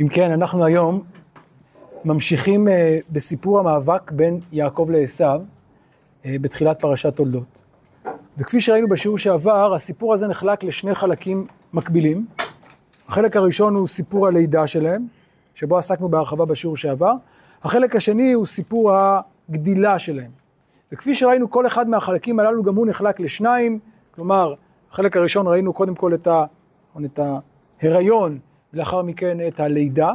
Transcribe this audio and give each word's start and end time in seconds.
אם 0.00 0.08
כן, 0.08 0.30
אנחנו 0.30 0.64
היום 0.64 1.02
ממשיכים 2.04 2.68
אה, 2.68 2.98
בסיפור 3.10 3.58
המאבק 3.58 4.10
בין 4.10 4.40
יעקב 4.52 4.88
לעשו 4.92 5.24
אה, 5.24 6.36
בתחילת 6.40 6.80
פרשת 6.80 7.16
תולדות. 7.16 7.62
וכפי 8.38 8.60
שראינו 8.60 8.88
בשיעור 8.88 9.18
שעבר, 9.18 9.74
הסיפור 9.74 10.14
הזה 10.14 10.26
נחלק 10.26 10.64
לשני 10.64 10.94
חלקים 10.94 11.46
מקבילים. 11.72 12.26
החלק 13.08 13.36
הראשון 13.36 13.74
הוא 13.74 13.86
סיפור 13.86 14.26
הלידה 14.26 14.66
שלהם, 14.66 15.06
שבו 15.54 15.78
עסקנו 15.78 16.08
בהרחבה 16.08 16.44
בשיעור 16.44 16.76
שעבר. 16.76 17.12
החלק 17.62 17.96
השני 17.96 18.32
הוא 18.32 18.46
סיפור 18.46 18.92
הגדילה 19.48 19.98
שלהם. 19.98 20.30
וכפי 20.92 21.14
שראינו, 21.14 21.50
כל 21.50 21.66
אחד 21.66 21.88
מהחלקים 21.88 22.40
הללו 22.40 22.62
גם 22.62 22.74
הוא 22.74 22.86
נחלק 22.86 23.20
לשניים, 23.20 23.78
כלומר, 24.14 24.54
החלק 24.92 25.16
הראשון 25.16 25.46
ראינו 25.46 25.72
קודם 25.72 25.94
כל 25.94 26.14
את, 26.14 26.26
ה, 26.26 26.44
את 27.04 27.20
ההיריון, 27.80 28.38
ולאחר 28.74 29.02
מכן 29.02 29.46
את 29.48 29.60
הלידה, 29.60 30.12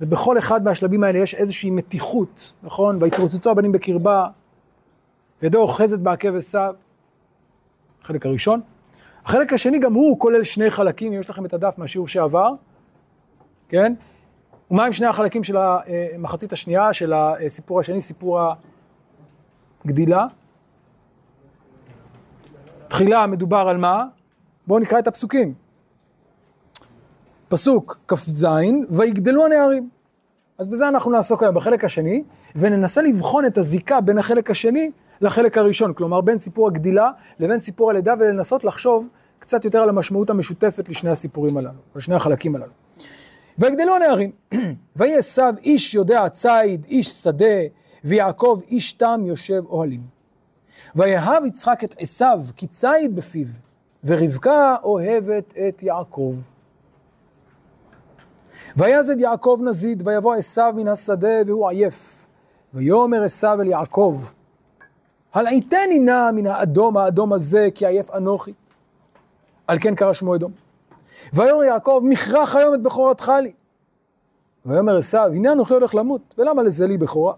ובכל 0.00 0.38
אחד 0.38 0.64
מהשלבים 0.64 1.04
האלה 1.04 1.18
יש 1.18 1.34
איזושהי 1.34 1.70
מתיחות, 1.70 2.52
נכון? 2.62 2.98
והתרוצצו 3.00 3.50
הבנים 3.50 3.72
בקרבה, 3.72 4.26
וידו 5.42 5.60
אוחזת 5.60 5.98
בעקב 5.98 6.36
עשיו, 6.36 6.74
החלק 8.02 8.26
הראשון. 8.26 8.60
החלק 9.24 9.52
השני 9.52 9.78
גם 9.78 9.94
הוא 9.94 10.18
כולל 10.18 10.44
שני 10.44 10.70
חלקים, 10.70 11.12
אם 11.12 11.20
יש 11.20 11.30
לכם 11.30 11.44
את 11.44 11.54
הדף 11.54 11.74
מהשיעור 11.78 12.08
שעבר, 12.08 12.52
כן? 13.68 13.94
ומה 14.70 14.84
עם 14.84 14.92
שני 14.92 15.06
החלקים 15.06 15.44
של 15.44 15.56
המחצית 15.56 16.52
השנייה, 16.52 16.92
של 16.92 17.12
הסיפור 17.12 17.80
השני, 17.80 18.00
סיפור 18.00 18.40
הגדילה? 19.84 20.26
תחילה 22.88 23.26
מדובר 23.26 23.68
על 23.68 23.76
מה? 23.76 24.04
בואו 24.66 24.78
נקרא 24.78 24.98
את 24.98 25.06
הפסוקים. 25.06 25.54
פסוק 27.48 27.98
כ"ז, 28.08 28.46
ויגדלו 28.90 29.44
הנערים. 29.44 29.88
אז 30.58 30.66
בזה 30.66 30.88
אנחנו 30.88 31.10
נעסוק 31.10 31.42
היום 31.42 31.54
בחלק 31.54 31.84
השני, 31.84 32.24
וננסה 32.56 33.02
לבחון 33.02 33.44
את 33.44 33.58
הזיקה 33.58 34.00
בין 34.00 34.18
החלק 34.18 34.50
השני 34.50 34.90
לחלק 35.20 35.58
הראשון, 35.58 35.92
כלומר 35.94 36.20
בין 36.20 36.38
סיפור 36.38 36.66
הגדילה 36.66 37.10
לבין 37.40 37.60
סיפור 37.60 37.90
הלידה, 37.90 38.14
ולנסות 38.20 38.64
לחשוב 38.64 39.08
קצת 39.38 39.64
יותר 39.64 39.78
על 39.78 39.88
המשמעות 39.88 40.30
המשותפת 40.30 40.88
לשני 40.88 41.10
הסיפורים 41.10 41.56
הללו, 41.56 41.78
לשני 41.96 42.14
החלקים 42.14 42.56
הללו. 42.56 42.72
ויגדלו 43.58 43.94
הנערים, 43.96 44.30
ויהי 44.96 45.18
עשו 45.18 45.42
איש 45.62 45.94
יודע 45.94 46.28
ציד, 46.28 46.84
איש 46.88 47.08
שדה, 47.08 47.60
ויעקב 48.04 48.60
איש 48.68 48.92
תם 48.92 49.20
יושב 49.24 49.62
אוהלים. 49.66 50.02
ויהב 50.96 51.44
יצחק 51.44 51.84
את 51.84 51.94
עשו 51.98 52.24
כי 52.56 52.66
ציד 52.66 53.16
בפיו, 53.16 53.46
ורבקה 54.04 54.76
אוהבת 54.82 55.54
את 55.68 55.82
יעקב. 55.82 56.34
ויזד 58.76 59.20
יעקב 59.20 59.60
נזיד, 59.62 60.08
ויבוא 60.08 60.34
עשו 60.34 60.62
מן 60.74 60.88
השדה, 60.88 61.42
והוא 61.46 61.68
עייף. 61.68 62.26
ויאמר 62.74 63.22
עשו 63.22 63.52
אל 63.52 63.66
יעקב, 63.66 64.20
הלעיתני 65.34 65.98
נא 65.98 66.30
מן 66.30 66.46
האדום 66.46 66.96
האדום 66.96 67.32
הזה, 67.32 67.68
כי 67.74 67.86
עייף 67.86 68.10
אנוכי. 68.10 68.52
על 69.66 69.78
כן 69.80 69.94
קרא 69.94 70.12
שמו 70.12 70.34
אדום. 70.34 70.52
ויאמר 71.32 71.62
יעקב, 71.62 72.00
מכרח 72.04 72.56
היום 72.56 72.74
את 72.74 72.82
בכורתך 72.82 73.32
לי. 73.42 73.52
ויאמר 74.66 74.96
עשו, 74.96 75.18
הנה 75.18 75.52
אנוכי 75.52 75.74
הולך 75.74 75.94
למות, 75.94 76.34
ולמה 76.38 76.62
לזה 76.62 76.86
לי 76.86 76.98
בכורה? 76.98 77.34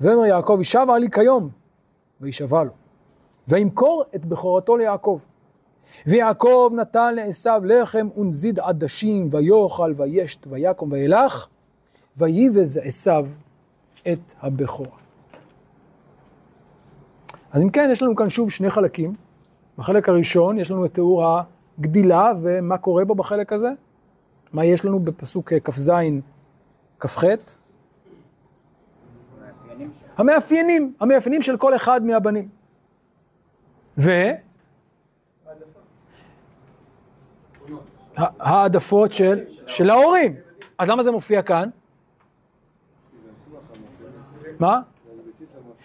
ויאמר 0.00 0.24
יעקב, 0.24 0.58
ישבה 0.60 0.98
לי 0.98 1.10
כיום, 1.10 1.48
וישבה 2.20 2.64
לו. 2.64 2.70
וימכור 3.48 4.04
את 4.14 4.26
בכורתו 4.26 4.76
ליעקב. 4.76 5.20
ויעקב 6.06 6.72
נתן 6.76 7.14
לעשו 7.14 7.50
לחם 7.64 8.08
ונזיד 8.16 8.58
עדשים, 8.58 9.28
ויאכל 9.30 9.92
וישת 9.96 10.46
ויקום 10.46 10.92
וילך, 10.92 11.46
ויבז 12.16 12.80
עשו 12.84 13.10
את 14.12 14.34
הבכורה. 14.40 14.98
אז 17.52 17.62
אם 17.62 17.70
כן, 17.70 17.88
יש 17.92 18.02
לנו 18.02 18.16
כאן 18.16 18.30
שוב 18.30 18.50
שני 18.50 18.70
חלקים. 18.70 19.12
בחלק 19.78 20.08
הראשון 20.08 20.58
יש 20.58 20.70
לנו 20.70 20.84
את 20.84 20.94
תיאור 20.94 21.24
הגדילה 21.78 22.32
ומה 22.40 22.78
קורה 22.78 23.04
בו 23.04 23.14
בחלק 23.14 23.52
הזה. 23.52 23.70
מה 24.52 24.64
יש 24.64 24.84
לנו 24.84 25.00
בפסוק 25.00 25.52
כ"ז, 25.64 25.90
כ"ח? 27.00 27.24
המאפיינים, 30.16 30.94
המאפיינים 31.00 31.42
של 31.42 31.56
כל 31.56 31.76
אחד 31.76 32.04
מהבנים. 32.04 32.48
ו... 33.98 34.10
העדפות 38.16 39.12
של, 39.12 39.44
של 39.66 39.90
ההורים. 39.90 40.34
אז 40.78 40.88
למה 40.88 41.04
זה 41.04 41.10
מופיע 41.10 41.42
כאן? 41.42 41.68
מה? 44.58 44.80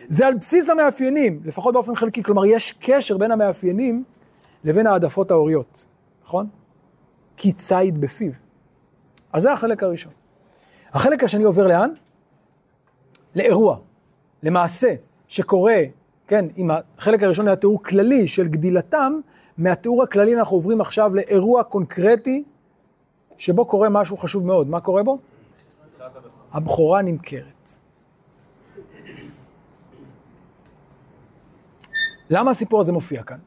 זה 0.10 0.28
על 0.28 0.34
בסיס 0.34 0.70
המאפיינים, 0.70 1.42
לפחות 1.46 1.74
באופן 1.74 1.96
חלקי. 1.96 2.24
כלומר, 2.24 2.46
יש 2.46 2.72
קשר 2.72 3.18
בין 3.18 3.32
המאפיינים 3.32 4.04
לבין 4.64 4.88
העדפות 4.88 5.32
ההוריות, 5.32 5.86
נכון? 6.24 6.48
כי 7.38 7.54
ציד 7.54 8.02
בפיו. 8.02 8.32
אז 9.34 9.44
זה 9.44 9.52
החלק 9.52 9.84
הראשון. 9.84 10.12
החלק 10.94 11.24
השני 11.24 11.44
עובר 11.44 11.68
לאן? 11.68 11.90
לאירוע, 13.36 13.78
למעשה, 14.44 14.94
שקורה, 15.28 15.80
כן, 16.28 16.46
אם 16.58 16.70
החלק 16.98 17.24
הראשון 17.24 17.48
היה 17.48 17.56
תיאור 17.56 17.84
כללי 17.84 18.28
של 18.28 18.48
גדילתם, 18.48 19.20
מהתיאור 19.58 20.04
הכללי 20.04 20.36
אנחנו 20.36 20.58
עוברים 20.58 20.82
עכשיו 20.82 21.16
לאירוע 21.16 21.64
קונקרטי, 21.64 22.44
שבו 23.38 23.66
קורה 23.66 23.90
משהו 23.90 24.18
חשוב 24.18 24.46
מאוד. 24.46 24.70
מה 24.70 24.80
קורה 24.80 25.04
בו? 25.04 25.18
הבכורה 26.52 27.02
נמכרת. 27.02 27.70
למה 32.30 32.52
הסיפור 32.52 32.80
הזה 32.80 32.92
מופיע 32.92 33.24
כאן? 33.24 33.38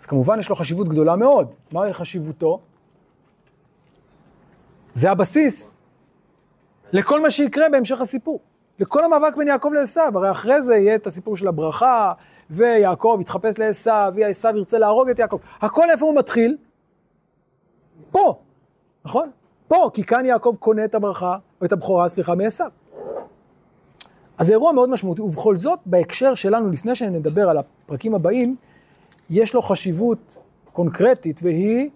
אז 0.00 0.06
כמובן 0.06 0.38
יש 0.38 0.48
לו 0.48 0.56
חשיבות 0.56 0.88
גדולה 0.88 1.16
מאוד. 1.16 1.54
מהי 1.72 1.92
חשיבותו? 1.92 2.60
זה 4.94 5.10
הבסיס 5.10 5.78
לכל 6.92 7.22
מה 7.22 7.30
שיקרה 7.30 7.68
בהמשך 7.68 8.00
הסיפור. 8.00 8.40
לכל 8.78 9.04
המאבק 9.04 9.36
בין 9.36 9.48
יעקב 9.48 9.70
לעשו, 9.74 10.00
הרי 10.14 10.30
אחרי 10.30 10.62
זה 10.62 10.76
יהיה 10.76 10.94
את 10.94 11.06
הסיפור 11.06 11.36
של 11.36 11.48
הברכה, 11.48 12.12
ויעקב 12.50 13.18
יתחפש 13.20 13.58
לעשו, 13.58 13.90
ועשו 14.14 14.48
ירצה 14.56 14.78
להרוג 14.78 15.08
את 15.08 15.18
יעקב. 15.18 15.38
הכל 15.60 15.90
איפה 15.90 16.06
הוא 16.06 16.14
מתחיל? 16.16 16.56
פה, 18.10 18.34
נכון? 19.04 19.30
פה, 19.68 19.90
כי 19.94 20.04
כאן 20.04 20.24
יעקב 20.26 20.54
קונה 20.58 20.84
את 20.84 20.94
הברכה, 20.94 21.36
או 21.60 21.66
את 21.66 21.72
הבכורה, 21.72 22.08
סליחה, 22.08 22.34
מעשו. 22.34 22.64
אז 24.38 24.46
זה 24.46 24.52
אירוע 24.52 24.72
מאוד 24.72 24.90
משמעותי, 24.90 25.22
ובכל 25.22 25.56
זאת, 25.56 25.78
בהקשר 25.86 26.34
שלנו, 26.34 26.70
לפני 26.70 26.94
שנדבר 26.94 27.48
על 27.48 27.58
הפרקים 27.58 28.14
הבאים, 28.14 28.56
יש 29.30 29.54
לו 29.54 29.62
חשיבות 29.62 30.38
קונקרטית, 30.72 31.40
והיא 31.42 31.90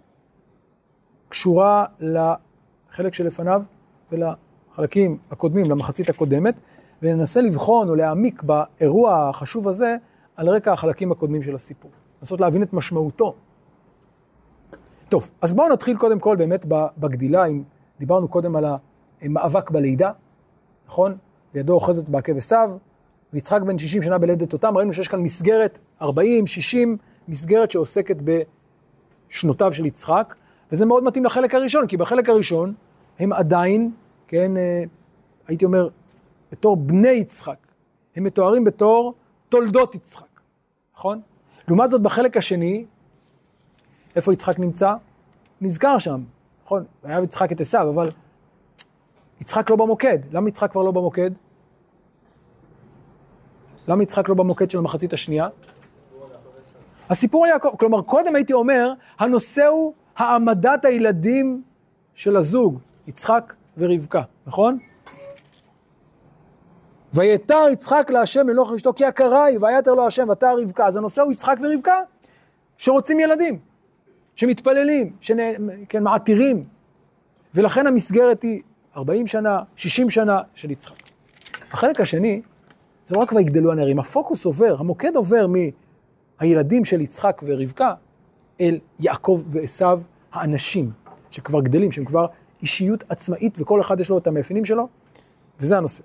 קשורה 1.28 1.84
לחלק 2.00 3.14
שלפניו 3.14 3.62
ולחלקים 4.12 5.18
הקודמים, 5.30 5.70
למחצית 5.70 6.08
הקודמת, 6.08 6.60
וננסה 7.02 7.40
לבחון 7.40 7.88
או 7.88 7.94
להעמיק 7.94 8.42
באירוע 8.42 9.28
החשוב 9.28 9.68
הזה 9.68 9.96
על 10.36 10.48
רקע 10.48 10.72
החלקים 10.72 11.12
הקודמים 11.12 11.42
של 11.42 11.54
הסיפור. 11.54 11.90
לנסות 12.20 12.40
להבין 12.40 12.62
את 12.62 12.72
משמעותו. 12.72 13.34
טוב, 15.08 15.30
אז 15.40 15.52
בואו 15.52 15.68
נתחיל 15.68 15.96
קודם 15.96 16.18
כל 16.18 16.36
באמת 16.36 16.66
בגדילה, 16.98 17.46
אם 17.46 17.62
דיברנו 17.98 18.28
קודם 18.28 18.56
על 18.56 18.64
המאבק 19.20 19.70
בלידה, 19.70 20.10
נכון? 20.86 21.16
וידו 21.54 21.72
אוחזת 21.72 22.08
בעקב 22.08 22.36
עשיו, 22.36 22.72
ויצחק 23.32 23.62
בן 23.62 23.78
60 23.78 24.02
שנה 24.02 24.18
בלדת 24.18 24.52
אותם, 24.52 24.76
ראינו 24.76 24.92
שיש 24.92 25.08
כאן 25.08 25.20
מסגרת 25.20 25.78
40, 26.02 26.46
60, 26.46 26.96
מסגרת 27.28 27.70
שעוסקת 27.70 28.16
בשנותיו 29.28 29.72
של 29.72 29.86
יצחק, 29.86 30.34
וזה 30.72 30.86
מאוד 30.86 31.04
מתאים 31.04 31.24
לחלק 31.24 31.54
הראשון, 31.54 31.86
כי 31.86 31.96
בחלק 31.96 32.28
הראשון 32.28 32.74
הם 33.18 33.32
עדיין, 33.32 33.90
כן, 34.26 34.56
אה, 34.56 34.82
הייתי 35.46 35.64
אומר, 35.64 35.88
בתור 36.52 36.76
בני 36.76 37.08
יצחק. 37.08 37.66
הם 38.16 38.24
מתוארים 38.24 38.64
בתור 38.64 39.14
תולדות 39.48 39.94
יצחק, 39.94 40.31
נכון? 41.02 41.20
לעומת 41.68 41.90
זאת, 41.90 42.02
בחלק 42.02 42.36
השני, 42.36 42.84
איפה 44.16 44.32
יצחק 44.32 44.58
נמצא? 44.58 44.94
נזכר 45.60 45.98
שם, 45.98 46.22
נכון? 46.64 46.84
היה 47.04 47.22
יצחק 47.22 47.52
את 47.52 47.60
עשיו, 47.60 47.90
אבל 47.90 48.10
יצחק 49.40 49.70
לא 49.70 49.76
במוקד. 49.76 50.18
למה 50.32 50.48
יצחק 50.48 50.70
כבר 50.70 50.82
לא 50.82 50.90
במוקד? 50.90 51.30
למה 53.88 54.02
יצחק 54.02 54.28
לא 54.28 54.34
במוקד 54.34 54.70
של 54.70 54.78
המחצית 54.78 55.12
השנייה? 55.12 55.48
הסיפור 57.10 57.44
על 57.44 57.50
יעקב, 57.50 57.76
כלומר, 57.78 58.02
קודם 58.02 58.34
הייתי 58.34 58.52
אומר, 58.52 58.92
הנושא 59.18 59.66
הוא 59.66 59.94
העמדת 60.16 60.84
הילדים 60.84 61.62
של 62.14 62.36
הזוג, 62.36 62.78
יצחק 63.06 63.54
ורבקה, 63.78 64.22
נכון? 64.46 64.78
ויתר 67.14 67.64
יצחק 67.72 68.10
להשם 68.10 68.48
לנוכח 68.48 68.72
אשתו 68.72 68.94
כי 68.94 69.04
יקרה 69.04 69.44
היא, 69.44 69.58
ויתר 69.60 69.94
לו 69.94 70.06
השם 70.06 70.28
ותר 70.28 70.58
רבקה. 70.58 70.86
אז 70.86 70.96
הנושא 70.96 71.22
הוא 71.22 71.32
יצחק 71.32 71.56
ורבקה 71.62 72.00
שרוצים 72.76 73.20
ילדים, 73.20 73.58
שמתפללים, 74.36 75.12
שמעתירים. 75.90 76.64
ולכן 77.54 77.86
המסגרת 77.86 78.42
היא 78.42 78.62
40 78.96 79.26
שנה, 79.26 79.58
60 79.76 80.10
שנה 80.10 80.40
של 80.54 80.70
יצחק. 80.70 80.94
החלק 81.72 82.00
השני, 82.00 82.42
זה 83.04 83.14
לא 83.14 83.20
רק 83.20 83.32
ויגדלו 83.32 83.72
הנערים, 83.72 83.98
הפוקוס 83.98 84.44
עובר, 84.44 84.76
המוקד 84.78 85.16
עובר 85.16 85.46
מהילדים 86.40 86.84
של 86.84 87.00
יצחק 87.00 87.42
ורבקה 87.44 87.94
אל 88.60 88.78
יעקב 89.00 89.42
ועשו, 89.48 89.86
האנשים 90.32 90.90
שכבר 91.30 91.60
גדלים, 91.60 91.92
שהם 91.92 92.04
כבר 92.04 92.26
אישיות 92.62 93.04
עצמאית 93.08 93.54
וכל 93.58 93.80
אחד 93.80 94.00
יש 94.00 94.10
לו 94.10 94.18
את 94.18 94.26
המאפיינים 94.26 94.64
שלו, 94.64 94.88
וזה 95.60 95.76
הנושא. 95.76 96.02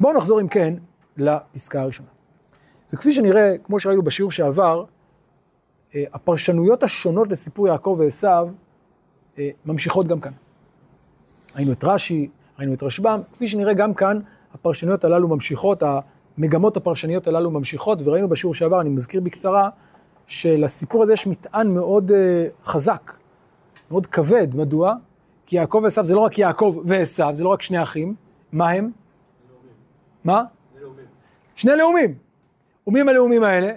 בואו 0.00 0.16
נחזור 0.16 0.40
אם 0.40 0.48
כן 0.48 0.74
לפסקה 1.16 1.80
הראשונה. 1.82 2.08
וכפי 2.92 3.12
שנראה, 3.12 3.58
כמו 3.64 3.80
שראינו 3.80 4.02
בשיעור 4.02 4.30
שעבר, 4.30 4.84
אה, 5.94 6.04
הפרשנויות 6.12 6.82
השונות 6.82 7.28
לסיפור 7.28 7.68
יעקב 7.68 7.96
ועשו 7.98 8.28
אה, 9.38 9.50
ממשיכות 9.66 10.06
גם 10.06 10.20
כאן. 10.20 10.32
ראינו 11.56 11.72
את 11.72 11.84
רש"י, 11.84 12.28
ראינו 12.58 12.74
את 12.74 12.82
רשב"ם, 12.82 13.20
כפי 13.32 13.48
שנראה 13.48 13.74
גם 13.74 13.94
כאן, 13.94 14.20
הפרשנויות 14.54 15.04
הללו 15.04 15.28
ממשיכות, 15.28 15.82
המגמות 16.38 16.76
הפרשניות 16.76 17.26
הללו 17.26 17.50
ממשיכות, 17.50 17.98
וראינו 18.04 18.28
בשיעור 18.28 18.54
שעבר, 18.54 18.80
אני 18.80 18.88
מזכיר 18.88 19.20
בקצרה, 19.20 19.68
שלסיפור 20.26 21.02
הזה 21.02 21.12
יש 21.12 21.26
מטען 21.26 21.74
מאוד 21.74 22.10
uh, 22.10 22.14
חזק, 22.68 23.12
מאוד 23.90 24.06
כבד. 24.06 24.54
מדוע? 24.54 24.94
כי 25.46 25.56
יעקב 25.56 25.80
ועשו 25.82 26.04
זה 26.04 26.14
לא 26.14 26.20
רק 26.20 26.38
יעקב 26.38 26.76
ועשו, 26.84 27.24
זה 27.32 27.44
לא 27.44 27.48
רק 27.48 27.62
שני 27.62 27.82
אחים. 27.82 28.14
מה 28.52 28.70
הם? 28.70 28.90
מה? 30.26 30.44
שני 31.54 31.76
לאומים. 31.76 32.14
ומי 32.86 33.00
הלאומים 33.00 33.44
האלה? 33.44 33.72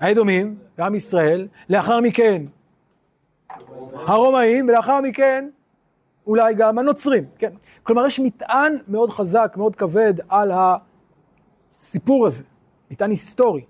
האדומים 0.00 0.58
ועם 0.78 0.94
ישראל, 0.94 1.48
לאחר 1.68 2.00
מכן 2.00 2.42
הרומאים, 3.92 4.68
ולאחר 4.68 5.00
מכן 5.00 5.48
אולי 6.26 6.54
גם 6.54 6.78
הנוצרים, 6.78 7.24
כן? 7.38 7.52
כלומר, 7.82 8.06
יש 8.06 8.20
מטען 8.20 8.76
מאוד 8.88 9.10
חזק, 9.10 9.54
מאוד 9.56 9.76
כבד 9.76 10.14
על 10.28 10.52
הסיפור 11.78 12.26
הזה, 12.26 12.44
מטען 12.90 13.10
היסטורי. 13.10 13.64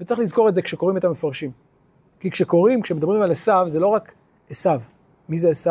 וצריך 0.00 0.20
לזכור 0.20 0.48
את 0.48 0.54
זה 0.54 0.62
כשקוראים 0.62 0.96
את 0.96 1.04
המפרשים. 1.04 1.50
כי 2.20 2.30
כשקוראים, 2.30 2.82
כשמדברים 2.82 3.22
על 3.22 3.30
עשו, 3.30 3.52
זה 3.68 3.80
לא 3.80 3.86
רק 3.86 4.14
עשו. 4.50 4.70
מי 5.28 5.38
זה 5.38 5.48
עשו? 5.48 5.70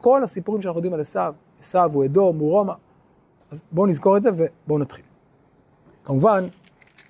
כל 0.00 0.22
הסיפורים 0.22 0.62
שאנחנו 0.62 0.78
יודעים 0.78 0.94
על 0.94 1.00
עשו, 1.00 1.20
עשו 1.60 1.78
הוא 1.92 2.04
אדום, 2.04 2.38
הוא 2.38 2.50
רומא. 2.50 2.74
אז 3.50 3.62
בואו 3.72 3.86
נזכור 3.86 4.16
את 4.16 4.22
זה 4.22 4.30
ובואו 4.36 4.78
נתחיל. 4.78 5.04
כמובן, 6.04 6.48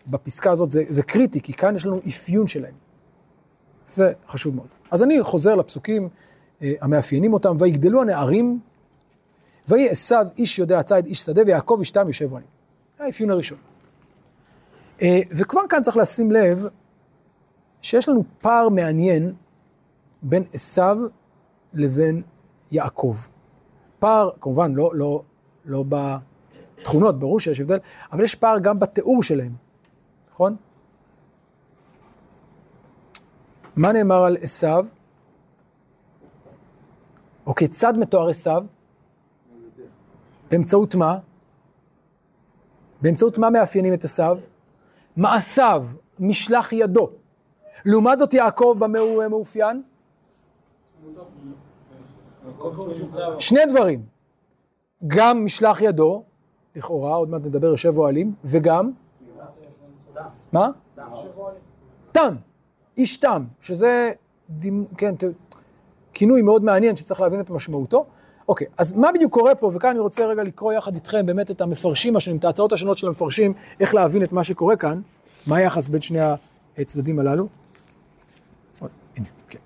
בפסקה 0.06 0.50
הזאת 0.50 0.70
זה, 0.70 0.85
זה 0.88 1.02
קריטי, 1.02 1.40
כי 1.40 1.52
כאן 1.52 1.76
יש 1.76 1.87
לנו 1.87 1.99
אפיון 2.08 2.46
שלהם. 2.46 2.75
זה 3.88 4.12
חשוב 4.29 4.56
מאוד. 4.56 4.69
אז 4.90 5.02
אני 5.02 5.23
חוזר 5.23 5.55
לפסוקים 5.55 6.08
אה, 6.62 6.73
המאפיינים 6.81 7.32
אותם, 7.32 7.56
ויגדלו 7.58 8.02
הנערים, 8.02 8.61
ויהי 9.69 9.88
עשו 9.88 10.17
איש 10.38 10.58
יודע 10.58 10.82
ציד 10.82 11.06
איש 11.06 11.20
שדה, 11.20 11.43
ויעקב 11.46 11.76
איש 11.79 11.90
תם 11.90 12.06
יושב 12.06 12.35
עליהם. 12.35 12.50
זה 12.99 13.05
האפיון 13.05 13.31
הראשון. 13.31 13.58
אה, 15.02 15.20
וכבר 15.31 15.61
כאן 15.69 15.82
צריך 15.82 15.96
לשים 15.96 16.32
לב 16.32 16.67
שיש 17.82 18.08
לנו 18.08 18.25
פער 18.40 18.69
מעניין 18.69 19.35
בין 20.23 20.44
עשו 20.52 20.82
לבין 21.75 22.23
יעקב. 22.70 23.17
פער, 23.99 24.31
כמובן, 24.40 24.75
לא, 24.75 24.90
לא, 24.94 25.23
לא 25.64 25.82
בתכונות, 26.81 27.19
ברור 27.19 27.41
שיש 27.41 27.61
הבדל, 27.61 27.79
אבל 28.13 28.25
יש 28.25 28.35
פער 28.35 28.59
גם 28.59 28.79
בתיאור 28.79 29.23
שלהם, 29.23 29.53
נכון? 30.31 30.57
מה 33.77 33.93
נאמר 33.93 34.25
על 34.25 34.37
עשו? 34.41 34.67
או 37.47 37.55
כיצד 37.55 37.95
מתואר 37.99 38.29
עשו? 38.29 38.51
באמצעות 40.51 40.95
מה? 40.95 41.19
באמצעות 43.03 43.39
מה 43.39 43.51
מאפיינים 43.51 43.95
את 43.95 44.05
עשו? 44.05 44.23
מעשיו, 45.17 45.87
משלח 46.19 46.73
ידו. 46.73 47.11
לעומת 47.85 48.19
זאת 48.19 48.35
יעקב 48.35 48.77
במה 48.79 48.99
הוא 48.99 49.25
מאופיין? 49.29 49.83
שני 53.39 53.67
דברים, 53.69 54.05
גם 55.07 55.45
משלח 55.45 55.81
ידו, 55.81 56.25
לכאורה, 56.76 57.17
עוד 57.17 57.29
מעט 57.29 57.47
נדבר 57.47 57.67
יושב 57.67 57.99
אוהלים, 57.99 58.35
וגם? 58.44 58.91
מה? 60.53 60.69
תם, 62.12 62.35
איש 62.97 63.17
תם, 63.17 63.44
שזה, 63.61 64.11
כן, 64.97 65.15
כינוי 66.15 66.43
מאוד 66.43 66.65
מעניין 66.65 66.97
שצריך 66.97 67.20
להבין 67.20 67.41
את 67.41 67.50
משמעותו. 67.50 68.06
אוקיי, 68.49 68.67
אז 68.79 68.94
מה 68.94 69.12
בדיוק 69.15 69.32
קורה 69.32 69.55
פה, 69.55 69.70
וכאן 69.75 69.91
אני 69.91 69.99
רוצה 69.99 70.26
רגע 70.26 70.43
לקרוא 70.43 70.73
יחד 70.73 70.94
איתכם 70.94 71.26
באמת 71.26 71.50
את 71.50 71.61
המפרשים 71.61 72.17
השונים, 72.17 72.38
את 72.38 72.44
ההצעות 72.44 72.73
השונות 72.73 72.99
של 72.99 73.06
המפרשים, 73.06 73.53
איך 73.81 73.94
להבין 73.94 74.23
את 74.23 74.32
מה 74.32 74.44
שקורה 74.44 74.76
כאן, 74.76 75.00
מה 75.47 75.56
היחס 75.56 75.88
בין 75.88 76.00
שני 76.00 76.19
הצדדים 76.79 77.19
הללו. 77.19 77.49
כן. 79.49 79.59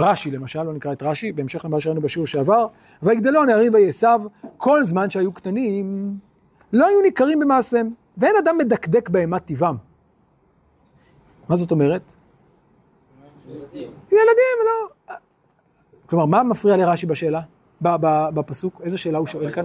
רש"י 0.00 0.30
למשל, 0.30 0.62
לא 0.62 0.72
נקרא 0.72 0.92
את 0.92 1.02
רש"י, 1.02 1.32
בהמשך 1.32 1.64
למה 1.64 1.80
שראינו 1.80 2.00
בשיעור 2.00 2.26
שעבר, 2.26 2.66
ויגדלו 3.02 3.42
הנערים 3.42 3.74
ויעשו 3.74 4.08
כל 4.56 4.84
זמן 4.84 5.10
שהיו 5.10 5.32
קטנים, 5.32 6.16
לא 6.72 6.86
היו 6.86 7.00
ניכרים 7.00 7.38
במעשיהם, 7.38 7.90
ואין 8.16 8.34
אדם 8.44 8.58
מדקדק 8.58 9.08
בהמת 9.08 9.44
טבעם. 9.44 9.76
מה 11.48 11.56
זאת 11.56 11.70
אומרת? 11.70 12.14
ילדים, 14.12 14.58
לא. 14.66 15.14
כלומר, 16.06 16.26
מה 16.26 16.42
מפריע 16.42 16.76
לרש"י 16.76 17.06
בשאלה? 17.06 17.40
בפסוק? 17.80 18.80
איזה 18.84 18.98
שאלה 18.98 19.18
הוא 19.18 19.26
שואל 19.26 19.52
כאן? 19.52 19.64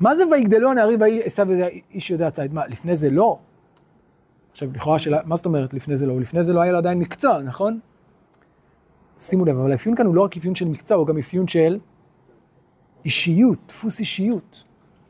מה 0.00 0.16
זה 0.16 0.22
ויגדלו 0.30 0.70
הנערים 0.70 1.00
ויהי 1.00 1.22
עשיו 1.22 1.48
איש 1.90 2.10
יודע 2.10 2.30
ציד? 2.30 2.54
מה, 2.54 2.66
לפני 2.66 2.96
זה 2.96 3.10
לא? 3.10 3.38
עכשיו, 4.50 4.68
לכאורה 4.74 4.98
שאלה, 4.98 5.18
מה 5.24 5.36
זאת 5.36 5.46
אומרת 5.46 5.74
לפני 5.74 5.96
זה 5.96 6.06
לא? 6.06 6.20
לפני 6.20 6.44
זה 6.44 6.52
לא 6.52 6.60
היה 6.60 6.72
לו 6.72 6.78
עדיין 6.78 6.98
מקצוע, 6.98 7.42
נכון? 7.42 7.80
שימו 9.24 9.44
לב, 9.44 9.58
אבל 9.58 9.72
האפיון 9.72 9.96
כאן 9.96 10.06
הוא 10.06 10.14
לא 10.14 10.22
רק 10.22 10.36
אפיון 10.36 10.54
של 10.54 10.68
מקצוע, 10.68 10.96
הוא 10.96 11.06
גם 11.06 11.18
אפיון 11.18 11.48
של 11.48 11.78
אישיות, 13.04 13.58
דפוס 13.68 14.00
אישיות. 14.00 14.64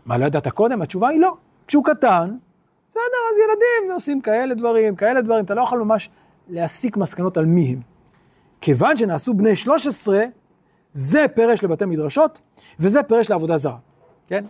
מה, 0.06 0.18
לא 0.18 0.24
ידעת 0.24 0.48
קודם? 0.48 0.82
התשובה 0.82 1.08
היא 1.08 1.20
לא. 1.20 1.36
כשהוא 1.66 1.84
קטן, 1.84 2.36
בסדר, 2.90 3.02
אז 3.02 3.36
ילדים 3.38 3.92
עושים 3.94 4.20
כאלה 4.20 4.54
דברים, 4.54 4.96
כאלה 4.96 5.20
דברים, 5.20 5.44
אתה 5.44 5.54
לא 5.54 5.62
יכול 5.62 5.82
ממש 5.82 6.10
להסיק 6.48 6.96
מסקנות 6.96 7.36
על 7.36 7.46
מי 7.46 7.66
הם. 7.72 7.80
כיוון 8.60 8.96
שנעשו 8.96 9.34
בני 9.34 9.56
13, 9.56 10.24
זה 10.92 11.26
פרש 11.34 11.64
לבתי 11.64 11.84
מדרשות, 11.84 12.40
וזה 12.80 13.02
פרש 13.02 13.30
לעבודה 13.30 13.56
זרה, 13.56 13.76
כן? 14.26 14.44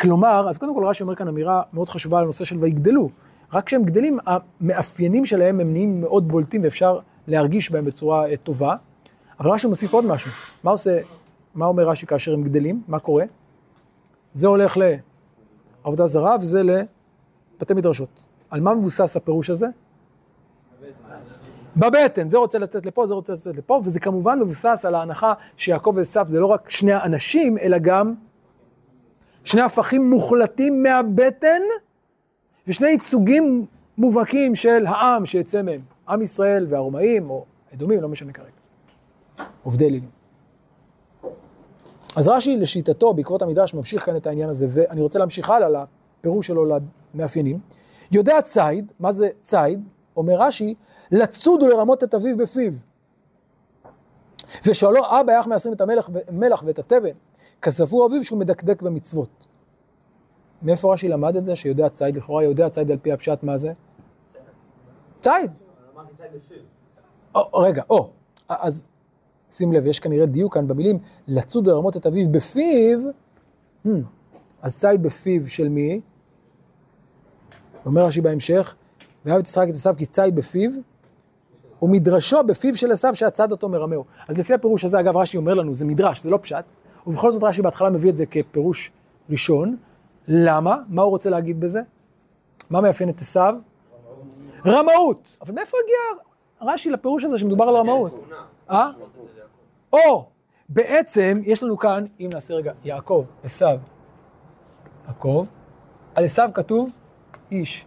כלומר, 0.00 0.48
אז 0.48 0.58
קודם 0.58 0.74
כל 0.74 0.86
רש"י 0.86 1.02
אומר 1.02 1.14
כאן 1.14 1.28
אמירה 1.28 1.62
מאוד 1.72 1.88
חשובה 1.88 2.18
על 2.18 2.24
הנושא 2.24 2.44
של 2.44 2.58
ויגדלו. 2.58 3.10
רק 3.52 3.66
כשהם 3.66 3.84
גדלים, 3.84 4.18
המאפיינים 4.26 5.24
שלהם 5.24 5.60
הם 5.60 5.72
נהיים 5.72 6.00
מאוד 6.00 6.28
בולטים 6.28 6.60
ואפשר 6.64 6.98
להרגיש 7.26 7.70
בהם 7.70 7.84
בצורה 7.84 8.30
אה, 8.30 8.36
טובה. 8.36 8.76
אבל 9.40 9.50
רש"י 9.50 9.66
מוסיף 9.66 9.92
עוד 9.92 10.04
משהו. 10.04 10.30
מה 10.64 10.70
עושה, 10.70 11.00
מה 11.54 11.66
אומר 11.66 11.88
רש"י 11.88 12.06
כאשר 12.06 12.32
הם 12.32 12.42
גדלים? 12.42 12.82
מה 12.88 12.98
קורה? 12.98 13.24
זה 14.34 14.46
הולך 14.46 14.76
לעבודה 15.84 16.06
זרה 16.06 16.36
וזה 16.40 16.62
לבתי 16.62 17.74
מדרשות. 17.74 18.26
על 18.50 18.60
מה 18.60 18.74
מבוסס 18.74 19.16
הפירוש 19.16 19.50
הזה? 19.50 19.66
בבטן, 21.76 22.28
זה 22.28 22.38
רוצה 22.38 22.58
לצאת 22.58 22.86
לפה, 22.86 23.06
זה 23.06 23.14
רוצה 23.14 23.32
לצאת 23.32 23.56
לפה, 23.56 23.80
וזה 23.84 24.00
כמובן 24.00 24.38
מבוסס 24.40 24.84
על 24.84 24.94
ההנחה 24.94 25.32
שיעקב 25.56 25.92
ועשו 25.96 26.20
זה 26.26 26.40
לא 26.40 26.46
רק 26.46 26.70
שני 26.70 26.92
האנשים, 26.92 27.58
אלא 27.58 27.78
גם 27.78 28.14
שני 29.44 29.60
הפכים 29.60 30.10
מוחלטים 30.10 30.82
מהבטן, 30.82 31.62
ושני 32.66 32.88
ייצוגים 32.88 33.66
מובהקים 33.98 34.54
של 34.54 34.86
העם 34.86 35.26
שיצא 35.26 35.62
מהם, 35.62 35.80
עם 36.08 36.22
ישראל 36.22 36.66
והרומאים, 36.68 37.30
או 37.30 37.44
אדומים, 37.74 38.02
לא 38.02 38.08
משנה 38.08 38.32
כרגע. 38.32 38.55
עובדי 39.62 39.84
אלילים. 39.84 40.10
אז 42.16 42.28
רש"י 42.28 42.56
לשיטתו, 42.56 43.14
בעקבות 43.14 43.42
המדרש, 43.42 43.74
ממשיך 43.74 44.04
כאן 44.04 44.16
את 44.16 44.26
העניין 44.26 44.48
הזה, 44.48 44.66
ואני 44.68 45.00
רוצה 45.00 45.18
להמשיך 45.18 45.50
הלאה 45.50 45.84
לפירוש 46.20 46.46
שלו 46.46 46.78
למאפיינים. 47.14 47.58
יודע 48.12 48.42
ציד, 48.42 48.92
מה 49.00 49.12
זה 49.12 49.28
ציד? 49.40 49.88
אומר 50.16 50.34
רש"י, 50.40 50.74
לצוד 51.10 51.62
ולרמות 51.62 52.04
את 52.04 52.14
אביו 52.14 52.36
בפיו. 52.36 52.72
ושואלו 54.66 55.02
אבא 55.20 55.38
איך 55.38 55.46
מייסרים 55.46 55.74
את 55.74 55.80
המלח, 55.80 56.10
המלח 56.28 56.62
ואת 56.66 56.78
התבן, 56.78 57.10
כסבור 57.62 58.06
אביו 58.06 58.24
שהוא 58.24 58.38
מדקדק 58.38 58.82
במצוות. 58.82 59.46
מאיפה 60.62 60.92
רש"י 60.92 61.08
למד 61.08 61.36
את 61.36 61.44
זה, 61.44 61.56
שיודע 61.56 61.88
ציד, 61.88 62.16
לכאורה 62.16 62.44
יודע 62.44 62.68
ציד 62.68 62.90
על 62.90 62.98
פי 63.02 63.12
הפשט, 63.12 63.42
מה 63.42 63.56
זה? 63.56 63.72
ציד. 65.20 65.50
רגע, 67.54 67.82
או, 67.90 68.10
אז 68.48 68.90
שים 69.56 69.72
לב, 69.72 69.86
יש 69.86 70.00
כנראה 70.00 70.26
דיוק 70.26 70.54
כאן 70.54 70.68
במילים, 70.68 70.98
לצוד 71.28 71.68
ולרמות 71.68 71.96
את 71.96 72.06
אביו 72.06 72.30
בפיו, 72.30 72.98
hmm, 73.86 73.90
אז 74.62 74.76
ציד 74.78 75.02
בפיו 75.02 75.48
של 75.48 75.68
מי? 75.68 76.00
אומר 77.86 78.02
רש"י 78.02 78.20
בהמשך, 78.20 78.74
ואהב 79.24 79.38
את 79.38 79.46
יצחק 79.46 79.66
את 79.68 79.74
עשיו 79.74 79.94
כי 79.98 80.06
ציד 80.06 80.36
בפיו 80.36 80.70
ומדרשו 81.82 82.42
בפיו 82.46 82.76
של 82.76 82.92
עשיו 82.92 83.14
שהצד 83.14 83.52
אותו 83.52 83.68
מרמהו. 83.68 84.04
אז 84.28 84.38
לפי 84.38 84.54
הפירוש 84.54 84.84
הזה, 84.84 85.00
אגב, 85.00 85.16
רש"י 85.16 85.36
אומר 85.36 85.54
לנו, 85.54 85.74
זה 85.74 85.84
מדרש, 85.84 86.22
זה 86.22 86.30
לא 86.30 86.38
פשט, 86.42 86.64
ובכל 87.06 87.30
זאת 87.30 87.44
רש"י 87.44 87.62
בהתחלה 87.62 87.90
מביא 87.90 88.10
את 88.10 88.16
זה 88.16 88.26
כפירוש 88.26 88.90
ראשון. 89.30 89.76
למה? 90.28 90.76
מה 90.88 91.02
הוא 91.02 91.10
רוצה 91.10 91.30
להגיד 91.30 91.60
בזה? 91.60 91.80
מה 92.70 92.80
מאפיין 92.80 93.10
את 93.10 93.20
עשיו? 93.20 93.54
רמאות. 94.66 95.36
אבל 95.40 95.54
מאיפה 95.54 95.76
הגיע 95.84 96.22
רש"י 96.72 96.90
לפירוש 96.90 97.24
הזה 97.24 97.38
שמדובר 97.38 97.64
על 97.64 97.76
רמאות? 97.76 98.24
אה? 98.70 98.90
או, 99.96 100.28
בעצם 100.68 101.40
יש 101.42 101.62
לנו 101.62 101.78
כאן, 101.78 102.04
אם 102.20 102.28
נעשה 102.32 102.54
רגע, 102.54 102.72
יעקב, 102.84 103.24
עשיו, 103.44 103.78
יעקב, 105.08 105.46
על 106.14 106.24
עשיו 106.24 106.50
כתוב 106.54 106.90
איש 107.50 107.86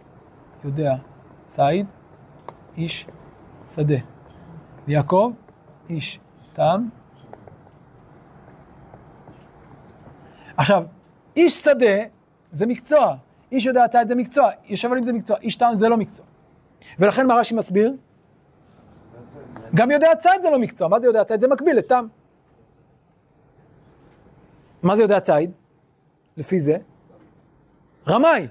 יודע 0.64 0.94
ציד, 1.44 1.86
איש 2.76 3.06
שדה. 3.64 3.94
ויעקב, 4.86 5.32
איש 5.88 6.20
תם. 6.52 6.88
עכשיו, 10.56 10.84
איש 11.36 11.64
שדה 11.64 12.04
זה 12.52 12.66
מקצוע, 12.66 13.16
איש 13.52 13.66
יודע 13.66 13.88
ציד 13.88 14.08
זה 14.08 14.14
מקצוע, 14.14 14.50
יושב 14.64 14.92
עלים 14.92 15.04
זה 15.04 15.12
מקצוע, 15.12 15.36
איש 15.38 15.56
תם 15.56 15.70
זה 15.72 15.88
לא 15.88 15.96
מקצוע. 15.96 16.26
ולכן 16.98 17.26
מה 17.26 17.34
רש"י 17.34 17.54
מסביר? 17.54 17.92
גם 19.74 19.90
יודע 19.90 20.14
ציד 20.14 20.42
זה 20.42 20.50
לא 20.50 20.58
מקצוע, 20.58 20.88
מה 20.88 21.00
זה 21.00 21.06
יודע 21.06 21.24
ציד? 21.24 21.40
זה 21.40 21.48
מקביל 21.48 21.76
לתם. 21.76 22.06
מה 24.82 24.96
זה 24.96 25.02
יודע 25.02 25.20
ציד? 25.20 25.50
לפי 26.36 26.60
זה? 26.60 26.76
רמאי. 28.08 28.46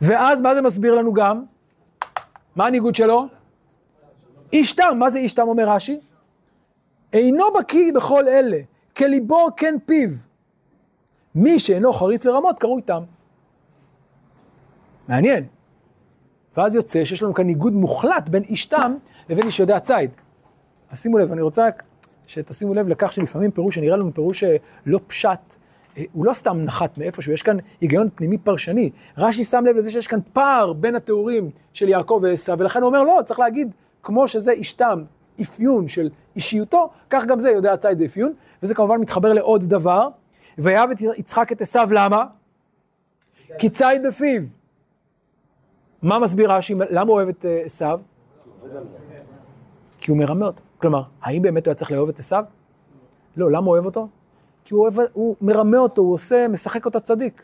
ואז 0.00 0.42
מה 0.42 0.54
זה 0.54 0.62
מסביר 0.62 0.94
לנו 0.94 1.12
גם? 1.12 1.44
מה 2.56 2.66
הניגוד 2.66 2.94
שלו? 2.94 3.26
איש 4.52 4.72
תם, 4.72 4.96
מה 4.98 5.10
זה 5.10 5.18
איש 5.18 5.32
תם 5.32 5.42
אומר 5.42 5.68
רש"י? 5.68 6.00
אינו 7.12 7.44
בקיא 7.58 7.92
בכל 7.94 8.28
אלה, 8.28 8.58
כליבו 8.96 9.46
כן 9.56 9.74
פיו. 9.86 10.10
מי 11.34 11.58
שאינו 11.58 11.92
חריף 11.92 12.24
לרמות 12.24 12.58
קרוי 12.58 12.82
תם. 12.82 13.02
מעניין. 15.08 15.46
ואז 16.56 16.74
יוצא 16.74 17.04
שיש 17.04 17.22
לנו 17.22 17.34
כאן 17.34 17.46
ניגוד 17.46 17.72
מוחלט 17.72 18.28
בין 18.28 18.42
איש 18.42 18.66
תם 18.66 18.94
לבין 19.30 19.46
איש 19.46 19.60
יודע 19.60 19.80
ציד. 19.80 20.10
אז 20.90 21.02
שימו 21.02 21.18
לב, 21.18 21.32
אני 21.32 21.42
רוצה 21.42 21.68
שתשימו 22.26 22.74
לב 22.74 22.88
לכך 22.88 23.12
שלפעמים 23.12 23.50
פירוש 23.50 23.74
שנראה 23.74 23.96
לנו 23.96 24.14
פירוש 24.14 24.44
אה, 24.44 24.56
לא 24.86 25.00
פשט, 25.06 25.56
אה, 25.96 26.02
הוא 26.12 26.24
לא 26.24 26.32
סתם 26.32 26.60
נחת 26.64 26.98
מאיפשהו, 26.98 27.32
יש 27.32 27.42
כאן 27.42 27.56
היגיון 27.80 28.08
פנימי 28.14 28.38
פרשני. 28.38 28.90
רש"י 29.18 29.44
שם 29.44 29.64
לב 29.66 29.76
לזה 29.76 29.90
שיש 29.90 30.06
כאן 30.06 30.18
פער 30.32 30.72
בין 30.72 30.94
התיאורים 30.94 31.50
של 31.72 31.88
יעקב 31.88 32.20
ועשו, 32.22 32.58
ולכן 32.58 32.80
הוא 32.80 32.86
אומר, 32.86 33.02
לא, 33.02 33.20
צריך 33.24 33.40
להגיד, 33.40 33.70
כמו 34.02 34.28
שזה 34.28 34.52
אישתם, 34.52 35.04
אפיון 35.42 35.88
של 35.88 36.10
אישיותו, 36.36 36.90
כך 37.10 37.24
גם 37.24 37.40
זה 37.40 37.50
יודע 37.50 37.76
ציד 37.76 37.98
זה 37.98 38.04
אפיון, 38.04 38.32
וזה 38.62 38.74
כמובן 38.74 39.00
מתחבר 39.00 39.32
לעוד 39.32 39.64
דבר. 39.64 40.08
ויאהב 40.58 40.90
את 40.90 41.00
יצחק 41.00 41.52
את 41.52 41.60
עשו, 41.62 41.80
למה? 41.90 42.24
כי 43.58 43.70
ציד 43.70 44.02
בפיו. 44.06 44.42
מה 46.02 46.18
מסביר 46.18 46.52
רש"י, 46.52 46.74
למה 46.90 47.10
הוא 47.10 47.16
אוהב 47.16 47.28
את 47.28 47.44
אה, 47.44 47.62
עשו? 47.64 47.86
כי 50.00 50.10
הוא 50.10 50.18
מרמה 50.18 50.46
אותו. 50.46 50.62
כלומר, 50.78 51.02
האם 51.22 51.42
באמת 51.42 51.66
הוא 51.66 51.70
היה 51.70 51.74
צריך 51.74 51.92
לאהוב 51.92 52.08
את 52.08 52.18
עשו? 52.18 52.36
לא, 53.36 53.50
למה 53.50 53.66
הוא 53.66 53.72
אוהב 53.72 53.84
אותו? 53.84 54.08
כי 54.64 54.74
הוא, 54.74 54.82
אוהב, 54.82 54.94
הוא 55.12 55.36
מרמה 55.40 55.78
אותו, 55.78 56.02
הוא 56.02 56.12
עושה, 56.12 56.46
משחק 56.48 56.86
אותה 56.86 57.00
צדיק. 57.00 57.42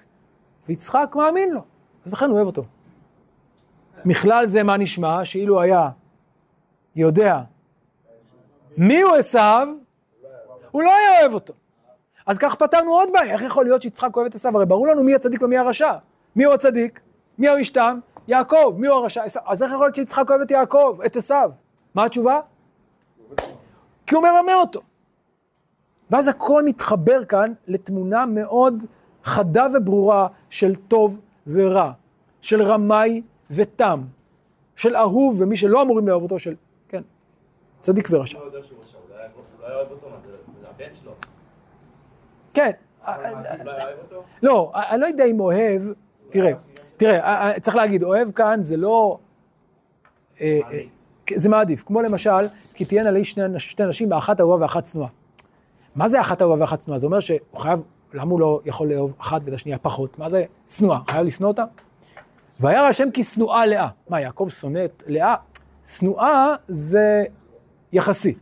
ויצחק 0.69 1.13
מאמין 1.15 1.51
לו, 1.51 1.61
אז 2.05 2.13
לכן 2.13 2.27
הוא 2.27 2.35
אוהב 2.35 2.47
אותו. 2.47 2.65
מכלל 4.05 4.47
זה 4.47 4.63
מה 4.63 4.77
נשמע? 4.77 5.25
שאילו 5.25 5.61
היה 5.61 5.89
יודע 6.97 7.43
מי 8.77 9.01
הוא 9.01 9.15
עשו, 9.15 9.39
הוא 10.71 10.83
לא 10.83 10.91
היה 10.95 11.21
אוהב 11.21 11.35
אותו. 11.35 11.55
אז 12.27 12.39
כך 12.39 12.55
פתרנו 12.55 12.91
עוד 12.91 13.09
בעיה, 13.13 13.33
איך 13.33 13.43
יכול 13.43 13.65
להיות 13.65 13.83
שיצחק 13.83 14.17
אוהב 14.17 14.27
את 14.27 14.35
עשו? 14.35 14.49
הרי 14.55 14.67
ברור 14.67 14.87
לנו 14.87 15.03
מי 15.03 15.15
הצדיק 15.15 15.43
ומי 15.43 15.59
הרשע. 15.59 15.93
מי 16.37 16.45
הוא 16.45 16.55
הצדיק? 16.55 17.01
מי 17.39 17.49
הוא 17.49 17.61
אשתם? 17.61 17.99
יעקב. 18.29 18.75
מי 18.79 18.87
הוא 18.87 18.97
הרשע? 18.97 19.23
אז 19.47 19.63
איך 19.63 19.73
יכול 19.73 19.87
להיות 19.87 19.95
שיצחק 19.95 20.31
אוהב 20.31 20.41
את 20.41 20.51
יעקב, 20.51 20.99
את 21.07 21.17
עשו? 21.17 21.35
מה 21.97 22.05
התשובה? 22.05 22.41
כי 24.07 24.15
הוא 24.15 24.23
מרמה 24.23 24.55
אותו. 24.55 24.81
ואז 26.11 26.29
הכל 26.29 26.63
מתחבר 26.65 27.25
כאן 27.25 27.53
לתמונה 27.67 28.27
מאוד 28.27 28.85
חדה 29.25 29.67
וברורה 29.75 30.29
של 30.51 30.75
טוב 30.75 31.21
ורע, 31.47 31.93
של 32.41 32.63
רמאי 32.63 33.23
ותם, 33.51 34.03
של 34.77 34.97
אהוב 34.97 35.41
ומי 35.41 35.57
שלא 35.57 35.83
אמורים 35.83 36.09
לאהוב 36.09 36.23
אותו, 36.23 36.39
של, 36.39 36.55
כן, 36.89 37.03
צדיק 37.81 38.09
ורשע. 38.11 38.39
כן. 42.55 42.71
לא, 44.43 44.73
אני 44.75 45.01
לא 45.01 45.07
יודע 45.07 45.25
אם 45.25 45.41
אוהב, 45.41 45.83
תראה, 46.29 46.53
תראה, 46.97 47.61
צריך 47.61 47.77
להגיד, 47.77 48.03
אוהב 48.03 48.31
כאן 48.31 48.63
זה 48.63 48.77
לא... 48.77 49.19
זה 51.35 51.49
מעדיף, 51.49 51.83
כמו 51.87 52.03
למשל, 52.03 52.47
כי 52.75 52.85
תהיינה 52.85 53.11
לי 53.11 53.25
שתי 53.59 53.87
נשים, 53.89 54.13
האחת 54.13 54.41
אהובה 54.41 54.63
ואחת 54.63 54.85
צנועה. 54.85 55.09
מה 55.97 56.09
זה 56.09 56.21
אחת 56.21 56.43
אהובה 56.43 56.61
ואחת 56.61 56.81
צנועה? 56.81 56.99
זה 56.99 57.07
אומר 57.07 57.21
שהוא 57.21 57.39
חייב, 57.57 57.81
למה 58.15 58.31
הוא 58.31 58.41
לא 58.41 58.61
יכול 58.65 58.93
לאהוב 58.93 59.15
אחת 59.19 59.41
ואת 59.45 59.53
השנייה 59.53 59.79
פחות? 59.79 60.19
מה 60.19 60.31
זה 60.31 60.45
שנואה? 60.69 60.99
חייב 61.09 61.27
לשנוא 61.27 61.49
אותה? 61.49 61.65
וירא 62.61 62.87
השם 62.87 63.11
כי 63.11 63.23
שנואה 63.23 63.67
לאה. 63.67 63.89
מה, 64.09 64.21
יעקב 64.21 64.49
שונא 64.51 64.85
את 64.85 65.03
לאה? 65.07 65.35
שנואה 65.85 66.55
זה 66.69 67.25
יחסי. 67.93 68.35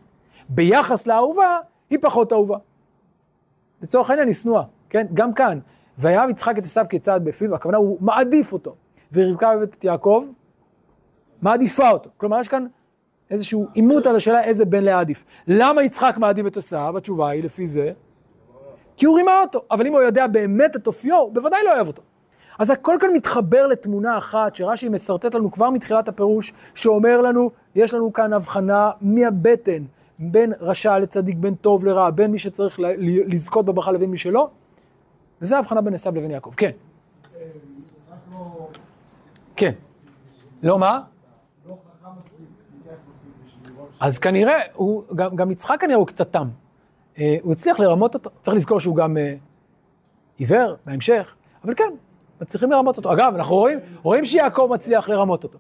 ביחס 0.49 1.07
לאהובה, 1.07 1.59
היא 1.91 1.99
פחות 2.03 2.33
אהובה. 2.33 2.57
לצורך 3.83 4.11
העניין 4.11 4.29
היא 4.29 4.35
שנואה, 4.35 4.63
כן? 4.89 5.07
גם 5.15 5.33
כאן. 5.33 5.59
ויאהב 5.99 6.31
יצחק 6.31 6.59
את 6.59 6.65
עשיו 6.65 6.87
כצעד 6.89 7.25
בפיו, 7.25 7.55
הכוונה 7.55 7.77
הוא 7.77 7.99
מעדיף 8.01 8.53
אותו. 8.53 8.75
ורבקה 9.13 9.55
אוהבת 9.55 9.75
את 9.75 9.85
יעקב, 9.85 10.25
מעדיפה 11.45 11.91
אותו. 11.91 12.11
כלומר, 12.17 12.41
יש 12.41 12.49
כאן 12.49 12.67
איזשהו 13.31 13.69
עימות 13.75 14.07
על 14.07 14.17
השאלה 14.17 14.45
איזה 14.45 14.65
בן 14.65 14.85
להעדיף. 14.85 15.25
למה 15.49 15.83
יצחק 15.83 16.15
מעדיף 16.17 16.47
את 16.47 16.57
עשיו? 16.57 16.95
התשובה 16.99 17.29
היא 17.29 17.45
לפי 17.45 17.67
זה, 17.67 17.93
כי 18.97 19.07
הוא 19.07 19.17
רימה 19.17 19.41
אותו. 19.41 19.63
אבל 19.71 19.87
אם 19.87 19.93
הוא 19.93 20.03
יודע 20.03 20.27
באמת 20.27 20.77
את 20.77 20.87
אופיו, 20.87 21.17
הוא 21.17 21.33
בוודאי 21.33 21.61
לא 21.65 21.75
אוהב 21.75 21.87
אותו. 21.87 22.03
אז 22.59 22.71
הכל 22.71 22.97
כאן 23.01 23.11
מתחבר 23.15 23.67
לתמונה 23.67 24.19
אחת 24.19 24.55
שרש"י 24.55 24.89
משרטט 24.89 25.35
לנו 25.35 25.51
כבר 25.51 25.71
מתחילת 25.71 26.09
הפירוש, 26.09 26.53
שאומר 26.75 27.21
לנו, 27.21 27.51
יש 27.75 27.95
לנו 27.95 28.13
כאן 28.13 28.33
הבחנה 28.33 28.91
מהבטן 29.01 29.85
בין 30.19 30.53
רשע 30.61 30.99
לצדיק, 30.99 31.37
בין 31.37 31.55
טוב 31.55 31.85
לרע, 31.85 32.11
בין 32.11 32.31
מי 32.31 32.39
שצריך 32.39 32.81
לזכות 33.27 33.65
בברכה 33.65 33.93
לבין 33.93 34.11
מי 34.11 34.17
שלא, 34.17 34.49
וזה 35.43 35.57
ההבחנה 35.57 35.81
בין 35.81 35.95
עשיו 35.95 36.15
לבין 36.17 36.31
יעקב. 36.31 36.51
כן. 36.57 36.71
כן. 39.57 39.73
לא 40.63 40.79
מה? 40.79 41.01
אז 44.05 44.19
כנראה, 44.19 44.61
הוא, 44.75 45.03
גם, 45.15 45.37
גם 45.37 45.51
יצחק 45.51 45.77
כנראה 45.81 45.97
הוא 45.97 46.07
קצת 46.07 46.33
תם. 46.33 46.49
אה, 47.19 47.37
הוא 47.43 47.53
הצליח 47.53 47.81
לרמות 47.81 48.15
אותו, 48.15 48.31
צריך 48.43 48.57
לזכור 48.57 48.81
שהוא 48.81 48.97
גם 48.97 49.17
אה, 49.17 49.35
עיוור 50.37 50.77
בהמשך, 50.87 51.35
אבל 51.65 51.75
כן, 51.75 51.95
מצליחים 52.41 52.71
לרמות 52.71 52.97
אותו. 52.97 53.13
אגב, 53.13 53.33
אנחנו 53.35 53.57
רואים, 53.57 53.79
רואים 54.03 54.25
שיעקב 54.25 54.71
מצליח 54.75 55.09
לרמות 55.09 55.45
אותו. 55.45 55.59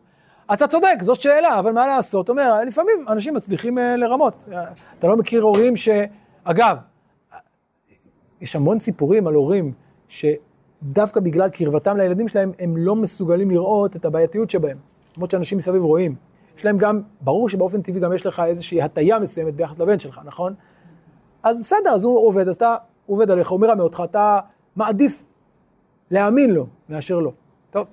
אתה 0.52 0.68
צודק, 0.68 0.94
זאת 1.00 1.20
שאלה, 1.20 1.58
אבל 1.58 1.72
מה 1.72 1.86
לעשות? 1.86 2.28
אומר, 2.28 2.64
לפעמים 2.66 3.04
אנשים 3.08 3.34
מצליחים 3.34 3.78
אה, 3.78 3.96
לרמות. 3.96 4.44
אתה 4.98 5.06
לא 5.06 5.16
מכיר 5.16 5.42
הורים 5.42 5.76
ש... 5.76 5.88
אגב, 6.44 6.76
יש 8.40 8.56
המון 8.56 8.78
סיפורים 8.78 9.26
על 9.26 9.34
הורים 9.34 9.72
שדווקא 10.08 11.20
בגלל 11.20 11.48
קרבתם 11.48 11.96
לילדים 11.96 12.28
שלהם, 12.28 12.52
הם 12.58 12.76
לא 12.76 12.96
מסוגלים 12.96 13.50
לראות 13.50 13.96
את 13.96 14.04
הבעייתיות 14.04 14.50
שבהם. 14.50 14.76
למרות 15.16 15.30
שאנשים 15.30 15.58
מסביב 15.58 15.82
רואים. 15.82 16.14
יש 16.56 16.64
להם 16.64 16.78
גם, 16.78 17.00
ברור 17.20 17.48
שבאופן 17.48 17.82
טבעי 17.82 18.00
גם 18.00 18.12
יש 18.12 18.26
לך 18.26 18.42
איזושהי 18.46 18.82
הטיה 18.82 19.18
מסוימת 19.18 19.54
ביחס 19.54 19.78
לבן 19.78 19.98
שלך, 19.98 20.20
נכון? 20.24 20.54
אז 21.42 21.60
בסדר, 21.60 21.90
אז 21.90 22.04
הוא 22.04 22.26
עובד, 22.26 22.48
אז 22.48 22.54
אתה 22.54 22.76
עובד 23.06 23.30
עליך, 23.30 23.48
הוא 23.48 23.60
מרמה 23.60 23.82
אותך, 23.82 24.02
אתה 24.04 24.40
מעדיף 24.76 25.24
להאמין 26.10 26.50
לו 26.50 26.66
מאשר 26.88 27.18
לא. 27.18 27.32
טוב. 27.70 27.86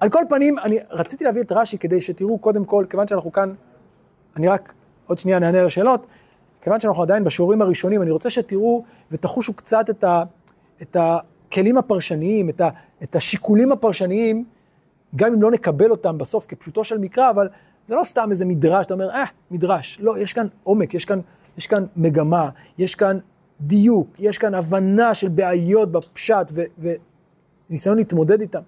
על 0.00 0.08
כל 0.08 0.22
פנים, 0.28 0.58
אני 0.58 0.78
רציתי 0.90 1.24
להביא 1.24 1.42
את 1.42 1.52
רש"י 1.52 1.78
כדי 1.78 2.00
שתראו 2.00 2.38
קודם 2.38 2.64
כל, 2.64 2.84
כיוון 2.90 3.08
שאנחנו 3.08 3.32
כאן, 3.32 3.54
אני 4.36 4.48
רק 4.48 4.72
עוד 5.06 5.18
שנייה 5.18 5.38
נענה 5.38 5.58
על 5.58 5.66
השאלות, 5.66 6.06
כיוון 6.62 6.80
שאנחנו 6.80 7.02
עדיין 7.02 7.24
בשיעורים 7.24 7.62
הראשונים, 7.62 8.02
אני 8.02 8.10
רוצה 8.10 8.30
שתראו 8.30 8.84
ותחושו 9.10 9.54
קצת 9.54 9.90
את, 9.90 10.04
ה, 10.04 10.22
את 10.82 10.96
הכלים 11.00 11.78
הפרשניים, 11.78 12.48
את, 12.48 12.60
ה, 12.60 12.68
את 13.02 13.16
השיקולים 13.16 13.72
הפרשניים, 13.72 14.44
גם 15.16 15.32
אם 15.32 15.42
לא 15.42 15.50
נקבל 15.50 15.90
אותם 15.90 16.18
בסוף 16.18 16.46
כפשוטו 16.48 16.84
של 16.84 16.98
מקרא, 16.98 17.30
אבל 17.30 17.48
זה 17.86 17.94
לא 17.94 18.04
סתם 18.04 18.30
איזה 18.30 18.44
מדרש, 18.44 18.86
אתה 18.86 18.94
אומר, 18.94 19.10
אה, 19.10 19.24
מדרש. 19.50 19.98
לא, 20.00 20.18
יש 20.18 20.32
כאן 20.32 20.46
עומק, 20.62 20.94
יש 20.94 21.04
כאן, 21.04 21.20
יש 21.58 21.66
כאן 21.66 21.86
מגמה, 21.96 22.48
יש 22.78 22.94
כאן 22.94 23.18
דיוק, 23.60 24.08
יש 24.18 24.38
כאן 24.38 24.54
הבנה 24.54 25.14
של 25.14 25.28
בעיות 25.28 25.92
בפשט 25.92 26.52
וניסיון 27.68 27.96
להתמודד 27.96 28.40
איתם. 28.40 28.60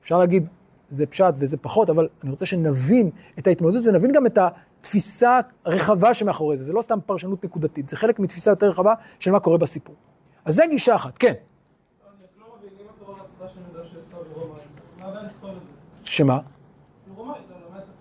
אפשר 0.00 0.18
להגיד, 0.18 0.46
זה 0.88 1.06
פשט 1.06 1.34
וזה 1.36 1.56
פחות, 1.56 1.90
אבל 1.90 2.08
אני 2.22 2.30
רוצה 2.30 2.46
שנבין 2.46 3.10
את 3.38 3.46
ההתמודדות 3.46 3.86
ונבין 3.86 4.12
גם 4.12 4.26
את 4.26 4.38
התפיסה 4.38 5.38
הרחבה 5.64 6.14
שמאחורי 6.14 6.56
זה. 6.56 6.64
זה 6.64 6.72
לא 6.72 6.82
סתם 6.82 6.98
פרשנות 7.06 7.44
נקודתית, 7.44 7.88
זה 7.88 7.96
חלק 7.96 8.18
מתפיסה 8.18 8.50
יותר 8.50 8.68
רחבה 8.68 8.94
של 9.18 9.30
מה 9.30 9.40
קורה 9.40 9.58
בסיפור. 9.58 9.94
אז 10.44 10.54
זה 10.54 10.62
גישה 10.70 10.94
אחת, 10.94 11.18
כן. 11.18 11.32
שמה? 16.04 16.40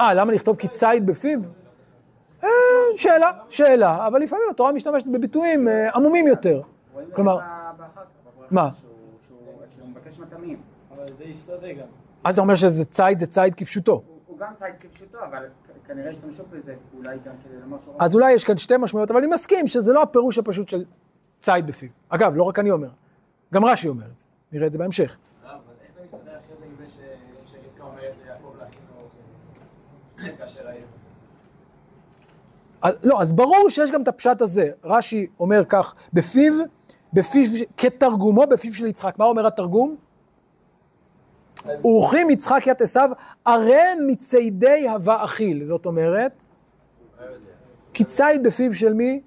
אה, 0.01 0.13
למה 0.13 0.33
לכתוב 0.33 0.57
כי 0.57 0.67
ציד 0.67 1.05
בפיו? 1.05 1.39
אה, 2.43 2.49
שאלה, 2.95 3.31
שאלה, 3.49 4.07
אבל 4.07 4.19
לפעמים 4.21 4.45
התורה 4.51 4.71
משתמשת 4.71 5.07
בביטויים 5.07 5.67
אה, 5.67 5.89
עמומים 5.95 6.27
יותר. 6.27 6.61
כלומר, 7.13 7.39
מה? 8.51 8.69
שהוא 8.71 9.87
מבקש 9.87 10.19
מטעמים. 10.19 10.61
אבל 10.95 11.03
זה 11.17 11.23
איש 11.23 11.39
שדה 11.39 11.73
גם. 11.73 11.87
אז 12.23 12.33
אתה 12.33 12.41
אומר 12.41 12.55
שזה 12.55 12.85
ציד, 12.85 13.19
זה 13.19 13.25
ציד 13.25 13.55
כפשוטו. 13.55 14.01
הוא 14.27 14.37
גם 14.37 14.53
ציד 14.55 14.73
כפשוטו, 14.79 15.17
אבל 15.23 15.45
כנראה 15.87 16.09
השתמשו 16.09 16.43
בזה 16.51 16.75
אולי 16.97 17.17
גם 17.25 17.33
כדי 17.43 17.59
לומר 17.61 17.79
שהוא... 17.79 17.95
אז 17.99 18.15
אולי 18.15 18.31
יש 18.31 18.43
כאן 18.43 18.57
שתי 18.57 18.77
משמעויות, 18.77 19.11
אבל 19.11 19.19
אני 19.19 19.27
מסכים 19.27 19.67
שזה 19.67 19.93
לא 19.93 20.01
הפירוש 20.01 20.37
הפשוט 20.37 20.69
של 20.69 20.85
ציד 21.39 21.67
בפיו. 21.67 21.89
אגב, 22.09 22.37
לא 22.37 22.43
רק 22.43 22.59
אני 22.59 22.71
אומר, 22.71 22.89
גם 23.53 23.65
רש"י 23.65 23.87
אומר 23.87 24.05
את 24.05 24.19
זה, 24.19 24.25
נראה 24.51 24.67
את 24.67 24.71
זה 24.71 24.77
בהמשך. 24.77 25.17
אז, 32.81 32.95
לא, 33.03 33.21
אז 33.21 33.33
ברור 33.33 33.69
שיש 33.69 33.91
גם 33.91 34.01
את 34.01 34.07
הפשט 34.07 34.41
הזה. 34.41 34.69
רש"י 34.83 35.27
אומר 35.39 35.65
כך, 35.65 35.95
בפיו, 36.13 36.53
בפיו, 37.13 37.43
כתרגומו 37.77 38.47
בפיו 38.47 38.73
של 38.73 38.85
יצחק. 38.85 39.15
מה 39.17 39.25
אומר 39.25 39.47
התרגום? 39.47 39.95
אורחים 41.83 42.29
יצחק 42.29 42.67
ית 42.67 42.81
עשיו, 42.81 43.09
ערם 43.45 43.97
מציידי 44.07 44.89
הווה 44.89 45.25
אכיל. 45.25 45.65
זאת 45.65 45.85
אומרת, 45.85 46.43
כי 47.93 48.03
ציד 48.03 48.43
בפיו 48.43 48.73
של 48.73 48.93
מי? 48.93 49.21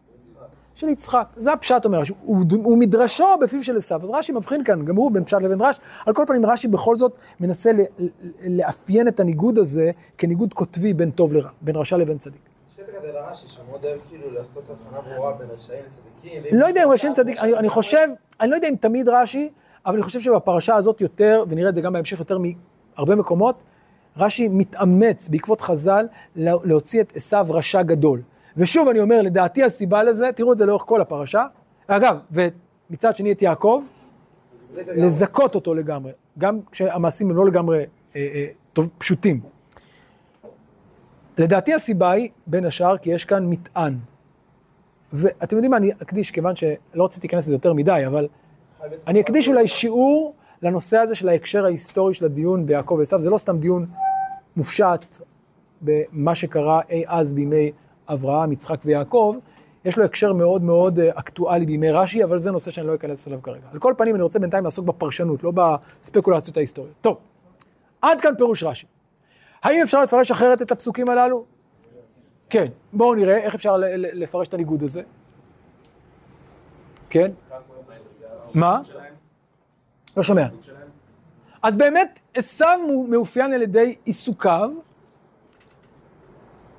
של 0.74 0.88
יצחק. 0.88 1.26
זה 1.36 1.52
הפשט 1.52 1.84
אומר 1.84 1.98
רש"י. 2.00 2.12
הוא- 2.22 2.36
הוא 2.64 2.78
מדרשו 2.78 3.24
בפיו 3.42 3.64
של 3.64 3.76
עשיו. 3.76 4.00
אז 4.02 4.10
רש"י 4.10 4.32
מבחין 4.32 4.64
כאן, 4.64 4.84
גם 4.84 4.96
הוא 4.96 5.12
בין 5.12 5.24
פשט 5.24 5.42
לבין 5.42 5.58
דרש. 5.58 5.76
על 6.06 6.14
כל 6.14 6.24
פנים, 6.26 6.46
רש"י 6.46 6.68
בכל 6.68 6.96
זאת 6.96 7.12
מנסה 7.40 7.70
לאפיין 8.46 9.08
את 9.08 9.20
הניגוד 9.20 9.58
הזה 9.58 9.90
כניגוד 10.18 10.54
קוטבי 10.54 10.92
בין 10.92 11.10
טוב 11.10 11.34
לרע, 11.34 11.48
בין 11.60 11.76
רשע 11.76 11.96
לבין 11.96 12.18
צדיק. 12.18 12.40
יש 12.70 12.84
קטע 12.84 12.98
כזה 12.98 13.12
לרש"י, 13.12 13.48
שמאוד 13.48 13.84
אוהב 13.84 14.00
כאילו 14.08 14.30
לעשות 14.30 14.62
הבחנה 14.70 15.14
ברורה 15.14 15.32
בין 15.32 15.46
רשעים 15.56 15.80
לצדיקים. 16.22 16.58
לא 16.60 16.66
יודע 16.66 16.84
אם 16.84 16.90
רשעים 16.90 17.12
צדיק, 17.12 17.38
אני, 17.40 17.68
חושב, 17.68 18.08
אני 18.40 18.50
לא 18.50 18.54
יודע 18.54 18.68
אם 18.68 18.74
תמיד 18.80 19.08
רש"י, 19.08 19.50
אבל 19.86 19.94
אני 19.94 20.02
חושב 20.02 20.20
שבפרשה 20.20 20.74
הזאת 20.76 21.00
יותר, 21.00 21.44
ונראה 21.48 21.68
את 21.68 21.74
זה 21.74 21.80
גם 21.80 21.92
בהמשך 21.92 22.18
יותר 22.18 22.38
מהרבה 22.38 23.14
מקומות, 23.14 23.62
רש"י 24.16 24.48
מתאמץ 24.48 25.28
בעקבות 25.28 25.60
חז"ל 25.60 26.06
לה- 26.36 26.52
להוציא 26.64 27.00
את 27.00 27.12
עשיו 27.16 27.46
רשע 27.50 27.82
גדול. 27.82 28.20
ושוב 28.56 28.88
אני 28.88 29.00
אומר, 29.00 29.22
לדעתי 29.22 29.64
הסיבה 29.64 30.02
לזה, 30.02 30.30
תראו 30.36 30.52
את 30.52 30.58
זה 30.58 30.66
לאורך 30.66 30.82
כל 30.86 31.00
הפרשה, 31.00 31.46
אגב, 31.86 32.18
ומצד 32.30 33.16
שני 33.16 33.32
את 33.32 33.42
יעקב, 33.42 33.82
לזכות 34.74 35.54
אותו 35.54 35.74
לגמרי, 35.74 36.12
גם 36.38 36.60
כשהמעשים 36.70 37.30
הם 37.30 37.36
לא 37.36 37.46
לגמרי 37.46 37.78
אה, 37.78 37.84
אה, 38.16 38.46
טוב, 38.72 38.88
פשוטים. 38.98 39.40
לדעתי 41.38 41.74
הסיבה 41.74 42.10
היא, 42.10 42.28
בין 42.46 42.64
השאר, 42.64 42.98
כי 42.98 43.10
יש 43.10 43.24
כאן 43.24 43.46
מטען. 43.46 43.98
ואתם 45.12 45.56
יודעים 45.56 45.70
מה, 45.70 45.76
אני 45.76 45.92
אקדיש, 46.02 46.30
כיוון 46.30 46.56
שלא 46.56 47.04
רציתי 47.04 47.26
להיכנס 47.26 47.46
לזה 47.46 47.54
יותר 47.54 47.72
מדי, 47.72 48.02
אבל 48.06 48.28
אני 49.06 49.20
אקדיש 49.20 49.48
אולי 49.48 49.68
שיעור 49.68 50.34
לנושא 50.62 50.98
הזה 50.98 51.14
של 51.14 51.28
ההקשר 51.28 51.64
ההיסטורי 51.64 52.14
של 52.14 52.24
הדיון 52.24 52.66
ביעקב 52.66 52.94
ועשיו. 52.94 53.20
זה 53.20 53.30
לא 53.30 53.38
סתם 53.38 53.58
דיון 53.58 53.86
מופשט 54.56 55.18
במה 55.82 56.34
שקרה 56.34 56.80
אי 56.90 57.04
אז 57.06 57.32
בימי 57.32 57.72
אברהם, 58.12 58.52
יצחק 58.52 58.80
ויעקב. 58.84 59.36
יש 59.84 59.98
לו 59.98 60.04
הקשר 60.04 60.32
מאוד 60.32 60.62
מאוד 60.62 60.98
אה, 60.98 61.10
אקטואלי 61.14 61.66
בימי 61.66 61.90
רש"י, 61.90 62.24
אבל 62.24 62.38
זה 62.38 62.50
נושא 62.50 62.70
שאני 62.70 62.86
לא 62.86 62.94
אכנס 62.94 63.28
אליו 63.28 63.42
כרגע. 63.42 63.66
על 63.72 63.78
כל 63.78 63.94
פנים, 63.98 64.14
אני 64.14 64.22
רוצה 64.22 64.38
בינתיים 64.38 64.64
לעסוק 64.64 64.86
בפרשנות, 64.86 65.44
לא 65.44 65.52
בספקולציות 65.54 66.56
ההיסטוריות. 66.56 66.94
טוב, 67.00 67.16
עד 68.02 68.20
כאן 68.20 68.34
פירוש 68.36 68.62
רש"י. 68.62 68.86
האם 69.62 69.82
אפשר 69.82 70.02
לפרש 70.02 70.30
אחרת 70.30 70.62
את 70.62 70.72
הפסוקים 70.72 71.08
הללו? 71.08 71.44
כן. 72.50 72.66
בואו 72.92 73.14
נראה 73.14 73.36
איך 73.36 73.54
אפשר 73.54 73.76
לפרש 73.96 74.48
את 74.48 74.54
הניגוד 74.54 74.82
הזה. 74.82 75.02
כן? 77.10 77.30
מה? 78.54 78.80
לא 80.16 80.22
שומע. 80.22 80.46
אז 81.62 81.76
באמת, 81.76 82.18
עשיו 82.34 82.78
מאופיין 83.08 83.52
על 83.52 83.62
ידי 83.62 83.96
עיסוקיו, 84.04 84.70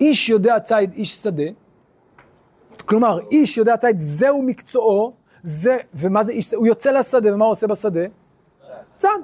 איש 0.04 0.30
יודע 0.30 0.60
ציד, 0.60 0.94
איש 0.94 1.16
שדה. 1.16 1.44
כלומר, 2.86 3.20
איש 3.32 3.58
יודע 3.58 3.78
ציד, 3.78 4.00
זהו 4.00 4.42
מקצועו, 4.42 5.13
זה, 5.44 5.78
ומה 5.94 6.24
זה 6.24 6.32
איש? 6.32 6.54
הוא 6.54 6.68
יוצא 6.68 6.92
לשדה, 6.92 7.34
ומה 7.34 7.46
הוא 7.46 7.52
עושה 7.52 7.68
בשדה? 7.68 8.02
צד. 8.98 9.20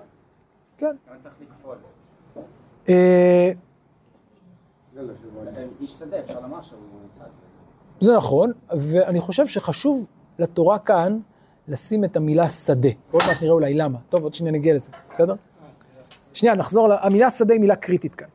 כן. 0.77 0.95
אה, 2.89 3.51
לומר 6.41 6.61
שהוא 6.61 6.79
צד. 7.11 7.23
זה 7.99 8.15
נכון, 8.15 8.51
ואני 8.69 9.19
חושב 9.19 9.47
שחשוב 9.47 10.07
לתורה 10.39 10.79
כאן 10.79 11.19
לשים 11.67 12.03
את 12.03 12.15
המילה 12.15 12.49
שדה. 12.49 12.89
עוד 13.11 13.23
מעט 13.27 13.41
נראה 13.41 13.53
אולי 13.53 13.73
למה. 13.73 13.99
טוב, 14.09 14.23
עוד 14.23 14.33
שנייה 14.33 14.53
נגיע 14.53 14.75
לזה, 14.75 14.91
בסדר? 15.13 15.35
שנייה, 16.33 16.55
נחזור, 16.55 16.93
המילה 16.93 17.29
שדה 17.29 17.53
היא 17.53 17.61
מילה 17.61 17.75
קריטית 17.75 18.15
כאן. 18.15 18.27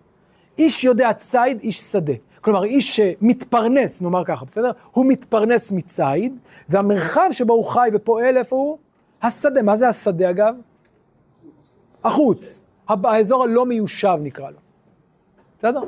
איש 0.58 0.84
יודע 0.84 1.12
ציד, 1.12 1.60
איש 1.60 1.80
שדה. 1.80 2.12
כלומר, 2.44 2.64
איש 2.64 2.96
שמתפרנס, 2.96 4.02
נאמר 4.02 4.24
ככה, 4.24 4.44
בסדר? 4.44 4.70
הוא 4.92 5.06
מתפרנס 5.06 5.72
מציד, 5.72 6.38
והמרחב 6.68 7.28
שבו 7.30 7.52
הוא 7.52 7.64
חי 7.64 7.88
ופועל, 7.92 8.36
איפה 8.36 8.56
הוא? 8.56 8.78
השדה. 9.22 9.62
מה 9.62 9.76
זה 9.76 9.88
השדה 9.88 10.30
אגב? 10.30 10.54
החוץ. 12.04 12.64
האזור 12.88 13.44
הלא 13.44 13.66
מיושב 13.66 14.18
נקרא 14.20 14.50
לו. 14.50 14.58
בסדר? 15.58 15.80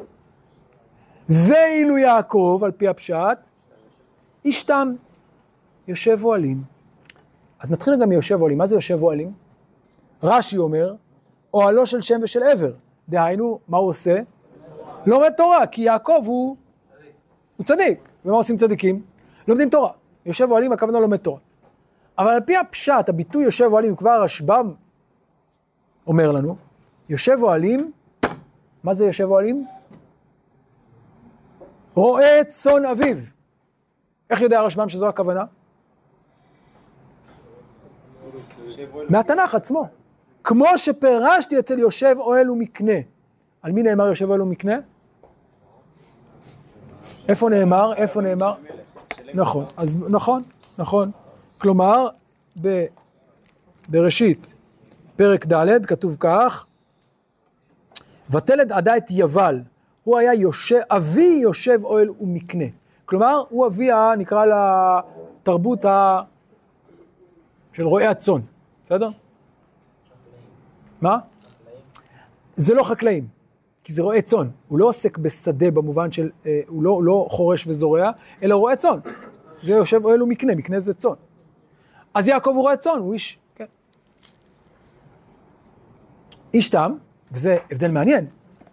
ואילו 1.28 1.98
יעקב, 1.98 2.60
על 2.64 2.70
פי 2.70 2.88
הפשט, 2.88 3.50
איש 4.44 4.62
תם, 4.62 4.92
יושב 5.88 6.24
אוהלים. 6.24 6.62
אז 7.60 7.70
נתחיל 7.70 7.94
גם 8.00 8.08
מיושב 8.08 8.40
אוהלים. 8.40 8.58
מה 8.58 8.66
זה 8.66 8.74
יושב 8.74 9.02
אוהלים? 9.02 9.32
רש"י 10.22 10.58
אומר, 10.58 10.94
אוהלו 11.54 11.86
של 11.86 12.00
שם 12.00 12.20
ושל 12.22 12.42
עבר. 12.42 12.72
דהיינו, 13.08 13.58
מה 13.68 13.76
הוא 13.76 13.88
עושה? 13.88 14.20
לומד 15.06 15.30
תורה, 15.36 15.66
כי 15.66 15.82
יעקב 15.82 16.22
הוא, 16.24 16.56
הוא 17.56 17.66
צדיק. 17.66 17.98
ומה 18.24 18.36
עושים 18.36 18.56
צדיקים? 18.56 19.02
לומדים 19.48 19.70
תורה. 19.70 19.90
יושב 20.26 20.50
אוהלים, 20.50 20.72
הכוונה 20.72 21.00
לומד 21.00 21.16
תורה. 21.16 21.38
אבל 22.18 22.30
על 22.30 22.40
פי 22.40 22.56
הפשט, 22.56 23.08
הביטוי 23.08 23.44
יושב 23.44 23.64
אוהלים, 23.64 23.96
כבר 23.96 24.10
הרשב"ם 24.10 24.72
אומר 26.06 26.32
לנו, 26.32 26.56
יושב 27.08 27.38
אוהלים, 27.42 27.92
מה 28.84 28.94
זה 28.94 29.04
יושב 29.04 29.24
אוהלים? 29.24 29.66
רואה 31.94 32.40
צאן 32.48 32.84
אביו. 32.86 33.16
איך 34.30 34.40
יודע 34.40 34.58
הרשב"ם 34.58 34.88
שזו 34.88 35.08
הכוונה? 35.08 35.44
מהתנ"ך 39.08 39.54
עצמו. 39.54 39.88
כמו 40.44 40.66
שפירשתי 40.76 41.58
אצל 41.58 41.78
יושב 41.78 42.16
אוהל 42.18 42.50
ומקנה. 42.50 42.92
על 43.62 43.72
מי 43.72 43.82
נאמר 43.82 44.06
יושב 44.06 44.28
אוהל 44.28 44.42
ומקנה? 44.42 44.76
איפה 47.28 47.50
נאמר? 47.50 47.94
איפה 47.94 48.20
נאמר? 48.20 48.54
נכון, 49.34 49.64
אז 49.76 49.96
נכון, 50.08 50.42
נכון. 50.78 51.10
כלומר, 51.58 52.06
בראשית, 53.88 54.54
פרק 55.16 55.46
ד', 55.46 55.86
כתוב 55.86 56.16
כך, 56.20 56.66
ותלד 58.30 58.72
עדה 58.72 58.96
את 58.96 59.04
יבל, 59.10 59.60
הוא 60.04 60.18
היה 60.18 60.34
יושב, 60.34 60.80
אבי 60.90 61.38
יושב 61.42 61.84
אוהל 61.84 62.10
ומקנה. 62.20 62.64
כלומר, 63.04 63.42
הוא 63.48 63.66
אבי, 63.66 63.88
נקרא 64.18 64.44
לה, 64.44 65.00
תרבות 65.42 65.84
ה... 65.84 66.20
של 67.72 67.86
רועי 67.86 68.06
הצאן, 68.06 68.40
בסדר? 68.84 69.08
מה? 71.00 71.18
זה 72.56 72.74
לא 72.74 72.82
חקלאים, 72.82 73.26
כי 73.86 73.92
זה 73.92 74.02
רועה 74.02 74.22
צאן. 74.22 74.48
הוא 74.68 74.78
לא 74.78 74.88
עוסק 74.88 75.18
בשדה 75.18 75.70
במובן 75.70 76.10
של, 76.10 76.30
אה, 76.46 76.60
הוא 76.68 76.82
לא, 76.82 76.90
הוא 76.90 77.02
לא 77.02 77.26
חורש 77.30 77.66
וזורע, 77.66 78.10
אלא 78.42 78.54
רועה 78.54 78.76
צאן. 78.76 78.98
זה 79.62 79.72
יושב 79.72 80.04
אוהל 80.04 80.22
ומקנה, 80.22 80.54
מקנה 80.54 80.80
זה 80.80 80.94
צאן. 80.94 81.12
אז 82.14 82.28
יעקב 82.28 82.50
הוא 82.50 82.62
רועה 82.62 82.76
צאן, 82.76 82.98
הוא 82.98 83.14
איש, 83.14 83.38
כן. 83.54 83.64
איש 86.54 86.68
תם, 86.68 86.92
וזה 87.32 87.56
הבדל 87.70 87.90
מעניין. 87.90 88.26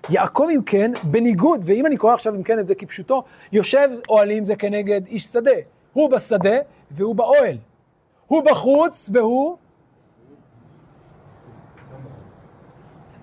יעקב 0.10 0.48
אם 0.56 0.62
כן, 0.66 0.92
בניגוד, 1.04 1.62
ואם 1.64 1.86
אני 1.86 1.98
קורא 1.98 2.14
עכשיו 2.14 2.36
אם 2.36 2.44
כן 2.44 2.60
את 2.60 2.68
זה 2.68 2.76
כפשוטו, 2.76 3.24
יושב 3.52 3.90
אוהלים 4.10 4.44
זה 4.44 4.56
כנגד 4.56 5.08
איש 5.08 5.24
שדה. 5.24 5.52
הוא 5.94 6.10
בשדה 6.10 6.56
והוא 6.92 7.16
באוהל. 7.16 7.58
הוא 8.28 8.44
בחוץ 8.44 9.10
והוא... 9.14 9.58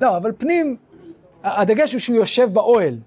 לא, 0.00 0.16
אבל 0.16 0.32
פנים, 0.38 0.76
הדגש 1.44 1.92
הוא 1.92 2.00
שהוא 2.00 2.16
יושב 2.16 2.48
באוהל. 2.52 2.98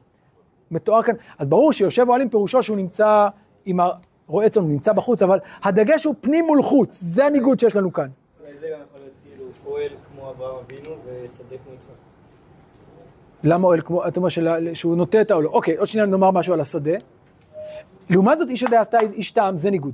מתואר 0.71 1.03
כאן, 1.03 1.15
אז 1.39 1.47
ברור 1.47 1.73
שיושב 1.73 2.05
אוהלים 2.07 2.29
פירושו 2.29 2.63
שהוא 2.63 2.77
נמצא 2.77 3.27
עם 3.65 3.79
הרועה 4.27 4.49
צאן, 4.49 4.63
הוא 4.63 4.71
נמצא 4.71 4.93
בחוץ, 4.93 5.21
אבל 5.21 5.39
הדגש 5.63 6.05
הוא 6.05 6.15
פנים 6.21 6.45
מול 6.45 6.61
חוץ, 6.61 6.99
זה 7.01 7.25
הניגוד 7.25 7.59
שיש 7.59 7.75
לנו 7.75 7.93
כאן. 7.93 8.07
זה 8.39 8.67
גם 8.73 8.79
יכול 8.89 8.99
להיות 8.99 9.13
כאילו 9.23 9.45
אוהל 9.65 9.89
כמו 9.89 10.29
אברהם 10.29 10.55
אבינו 10.65 10.89
ושדה 11.05 11.55
כמו 11.65 11.73
יצחק. 11.73 11.89
למה 13.43 13.67
אוהל 13.67 13.81
כמו, 13.81 14.07
אתה 14.07 14.19
אומר 14.19 14.29
שהוא 14.73 14.95
נוטה 14.95 15.21
את 15.21 15.31
האוהל? 15.31 15.47
אוקיי, 15.47 15.77
עוד 15.77 15.87
שנייה 15.87 16.05
נאמר 16.05 16.31
משהו 16.31 16.53
על 16.53 16.61
השדה. 16.61 16.93
לעומת 18.09 18.39
זאת, 18.39 18.49
איש 18.49 18.61
יודע 18.61 18.81
עשתה 18.81 18.97
איש 18.99 19.31
טעם, 19.31 19.57
זה 19.57 19.71
ניגוד. 19.71 19.93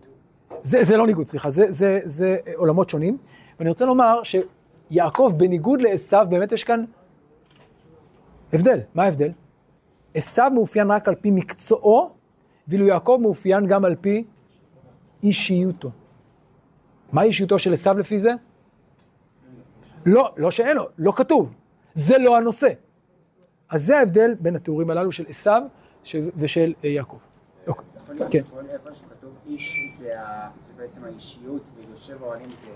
זה, 0.63 0.84
זה 0.84 0.97
לא 0.97 1.08
ניגוד, 1.08 1.28
סליחה, 1.28 1.49
זה, 1.49 1.65
זה, 1.69 1.99
זה 2.04 2.38
עולמות 2.56 2.89
שונים. 2.89 3.17
ואני 3.60 3.69
רוצה 3.69 3.86
לומר 3.86 4.21
שיעקב, 4.23 5.34
בניגוד 5.38 5.82
לעשו, 5.82 6.17
באמת 6.30 6.52
יש 6.52 6.63
כאן 6.63 6.86
הבדל. 8.53 8.79
מה 8.93 9.03
ההבדל? 9.03 9.31
עשו 10.13 10.43
מאופיין 10.53 10.91
רק 10.91 11.07
על 11.07 11.15
פי 11.15 11.31
מקצועו, 11.31 12.09
ואילו 12.67 12.88
יעקב 12.88 13.17
מאופיין 13.21 13.67
גם 13.67 13.85
על 13.85 13.95
פי 14.01 14.23
אישיותו. 15.23 15.91
מה 17.12 17.23
אישיותו 17.23 17.59
של 17.59 17.73
עשו 17.73 17.93
לפי 17.93 18.19
זה? 18.19 18.31
לא, 20.05 20.33
לא 20.38 20.51
שאין 20.51 20.77
לו, 20.77 20.88
לא 20.97 21.12
כתוב. 21.15 21.53
זה 21.95 22.17
לא 22.17 22.38
הנושא. 22.38 22.69
אז 23.69 23.85
זה 23.85 23.99
ההבדל 23.99 24.35
בין 24.39 24.55
התיאורים 24.55 24.89
הללו 24.89 25.12
של 25.12 25.25
עשו 25.29 25.51
ושל 26.38 26.73
אה, 26.83 26.89
יעקב. 26.89 27.17
אוקיי. 27.67 27.85
כן. 28.31 28.43
איפה 28.69 28.89
שכתוב 28.93 29.33
איש 29.47 29.93
זה 29.97 30.13
בעצם 30.77 31.03
האישיות 31.03 31.69
ויושב 31.75 32.21
אוהלים 32.21 32.49
זה. 32.49 32.71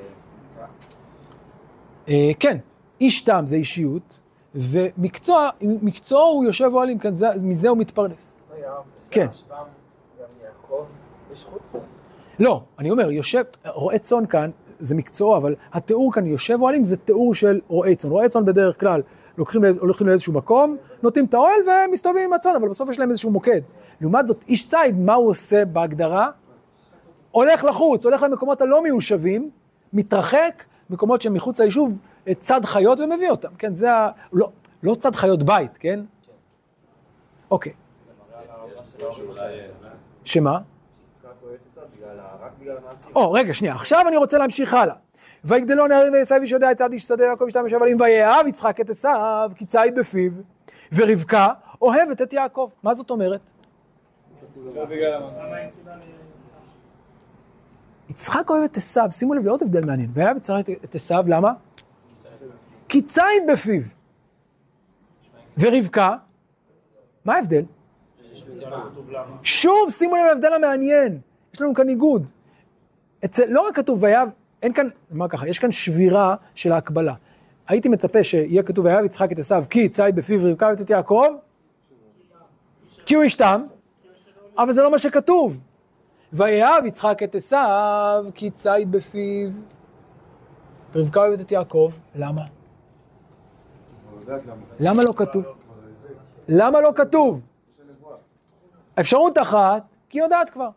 אה, 2.08 2.32
כן, 2.40 2.58
איש 3.02 3.22
תם 3.22 3.42
זה 3.46 3.56
אישיות, 3.56 4.20
ומקצוע, 4.56 5.50
מקצוע 5.62 6.22
הוא 6.22 6.46
יושב 6.46 6.70
אוהלים, 6.74 7.00
כן, 7.00 7.16
זה, 7.16 7.28
מזה 7.42 7.70
הוא 7.70 7.78
מתפרנס. 7.78 8.34
כן. 9.12 9.28
לא, 12.40 12.62
אני 12.80 12.92
אומר, 12.92 13.12
יושב, 13.12 13.44
רועה 13.66 13.98
צאן 13.98 14.26
כאן, 14.26 14.50
זה 14.80 14.96
מקצועו, 14.96 15.38
אבל 15.38 15.56
התיאור 15.74 16.14
כאן, 16.14 16.26
יושב 16.26 16.58
אוהלים, 16.62 16.84
זה 16.84 16.98
תיאור 16.98 17.36
של 17.36 17.60
רועי 17.68 17.96
צאן. 17.96 18.10
רועי 18.10 18.30
צאן 18.30 18.46
בדרך 18.46 18.80
כלל 18.80 19.02
לוקחים, 19.38 19.62
הולכים 19.80 20.08
לאיזשהו 20.08 20.34
מקום, 20.34 20.78
נוטים 21.04 21.26
את 21.26 21.34
האוהל 21.34 21.60
ומסתובבים 21.90 22.24
עם 22.24 22.34
הצאן, 22.34 22.52
אבל 22.60 22.70
בסוף 22.70 22.90
יש 22.90 23.00
להם 23.00 23.10
איזשהו 23.10 23.32
מוקד. 23.32 23.62
לעומת 24.02 24.28
זאת, 24.28 24.44
איש 24.48 24.68
ציד, 24.68 25.00
מה 25.00 25.14
הוא 25.14 25.30
עושה 25.30 25.66
בהגדרה? 25.66 26.30
הולך 27.32 27.64
לחוץ, 27.64 28.06
הולך 28.06 28.24
למקומות 28.24 28.62
הלא 28.62 28.84
מיושבים, 28.84 29.50
מתרחק, 29.94 30.64
מקומות 30.94 31.22
שהם 31.22 31.34
מחוץ 31.34 31.60
ליישוב, 31.60 31.98
אה, 32.28 32.34
צד 32.34 32.66
חיות 32.66 33.00
ומביא 33.00 33.30
אותם, 33.30 33.56
כן? 33.58 33.74
זה 33.76 33.94
ה... 33.94 34.10
לא, 34.34 34.50
לא 34.84 34.96
צד 34.96 35.16
חיות 35.16 35.44
בית, 35.44 35.72
כן? 35.80 36.00
אוקיי. 37.52 37.74
שמה? 40.24 40.60
או, 43.16 43.32
רגע, 43.32 43.54
שנייה, 43.54 43.76
עכשיו 43.76 44.08
אני 44.08 44.18
רוצה 44.18 44.38
להמשיך 44.38 44.74
הלאה. 44.74 44.96
ויגדלו 45.46 45.88
נערים 45.88 46.14
ועשו 46.14 46.36
איש 46.36 46.52
יודע 46.52 46.72
את 46.72 46.78
צד 46.78 46.92
איש 46.92 47.04
שדה 47.04 47.26
יעקב 47.26 47.46
ישתם 47.48 47.64
יושב 47.64 47.82
עלים 47.82 47.98
ויאהב 48.02 48.48
יצחק 48.48 48.82
את 48.82 48.90
עשיו 48.90 49.52
כי 49.56 49.66
ציד 49.66 49.96
בפיו 49.96 50.32
ורבקה 50.94 51.48
אוהבת 51.82 52.22
את 52.22 52.34
יעקב. 52.34 52.70
מה 52.84 52.94
זאת 52.94 53.10
אומרת? 53.10 53.42
לא 54.76 54.86
בגלל 54.86 55.14
המעשים. 55.14 55.46
למה 55.46 55.58
אין 55.58 55.70
סיבה 55.70 55.92
ל... 55.92 56.00
יצחק 58.14 58.50
אוהב 58.50 58.64
את 58.64 58.78
עשיו, 58.78 59.08
שימו 59.12 59.34
לב 59.34 59.46
לעוד 59.46 59.64
הבדל 59.64 59.86
מעניין. 59.86 60.10
ויאהב 60.14 60.38
יצחק 60.38 60.70
את 60.70 60.96
עשיו, 60.96 61.24
למה? 61.28 61.54
כי 62.90 63.02
ציד 63.02 63.44
בפיו. 63.54 63.82
ורבקה, 65.58 66.16
מה 67.26 67.36
ההבדל? 67.36 67.64
שוב, 69.44 69.90
שימו 69.90 70.16
לב 70.16 70.24
להבדל 70.30 70.54
המעניין. 70.54 71.20
יש 71.54 71.62
לנו 71.62 71.74
כאן 71.74 71.86
ניגוד. 71.86 72.30
אצל, 73.26 73.46
לא 73.46 73.68
רק 73.68 73.76
כתוב 73.76 74.04
ויאהב, 74.04 74.30
אין 74.62 74.74
כאן, 74.74 74.90
נאמר 75.12 75.28
ככה, 75.28 75.48
יש 75.48 75.60
כאן 75.60 75.72
שבירה 75.72 76.36
של 76.56 76.72
ההקבלה. 76.72 77.14
הייתי 77.68 77.90
מצפה 77.90 78.24
שיהיה 78.24 78.64
כתוב 78.64 78.86
ויאהב 78.86 79.06
יצחק 79.06 79.32
את 79.32 79.40
עשיו 79.40 79.64
כי 79.70 79.90
ציד 79.90 80.16
בפיו 80.16 80.42
ורבקה 80.42 80.66
אוהבת 80.66 80.82
את 80.82 80.90
יעקב, 80.90 81.28
כי 83.06 83.16
הוא 83.16 83.26
אשתם, 83.26 83.66
אבל 84.58 84.74
זה 84.74 84.84
לא 84.84 84.92
מה 84.92 84.98
שכתוב. 84.98 85.62
ויאהב 86.34 86.86
יצחק 86.86 87.24
את 87.24 87.36
עשיו 87.36 88.26
כי 88.36 88.52
ציד 88.52 88.92
בפיו, 88.92 89.50
ורבקה 90.94 91.20
אוהבת 91.20 91.42
את 91.42 91.52
יעקב, 91.52 91.92
למה? 92.16 92.42
למה 94.80 95.04
לא 95.04 95.14
כתוב? 95.16 95.46
למה 96.48 96.82
לא 96.82 96.92
כתוב? 96.96 97.42
אפשרות 99.00 99.38
אחת, 99.38 99.84
כי 100.10 100.18
היא 100.18 100.24
יודעת 100.24 100.50
כבר. 100.50 100.70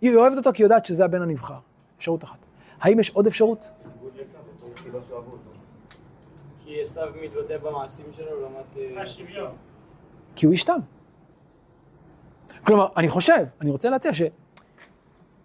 היא 0.00 0.16
אוהבת 0.16 0.36
אותו 0.36 0.50
כי 0.52 0.62
היא 0.62 0.64
יודעת 0.64 0.84
שזה 0.84 1.04
הבן 1.04 1.22
הנבחר. 1.22 1.58
אפשרות 1.96 2.24
אחת. 2.24 2.38
האם 2.80 3.00
יש 3.00 3.10
עוד 3.10 3.26
אפשרות? 3.26 3.70
כי 6.64 6.82
עשו 6.82 7.00
מתבטא 7.22 7.58
במעשים 7.58 8.06
שלו 8.12 8.40
לעומת... 8.40 8.96
אה. 8.96 9.50
כי 10.36 10.46
הוא 10.46 10.54
אשתם. 10.54 10.78
כלומר, 12.66 12.88
אני 12.96 13.08
חושב, 13.08 13.44
אני 13.60 13.70
רוצה 13.70 13.90
להציע 13.90 14.12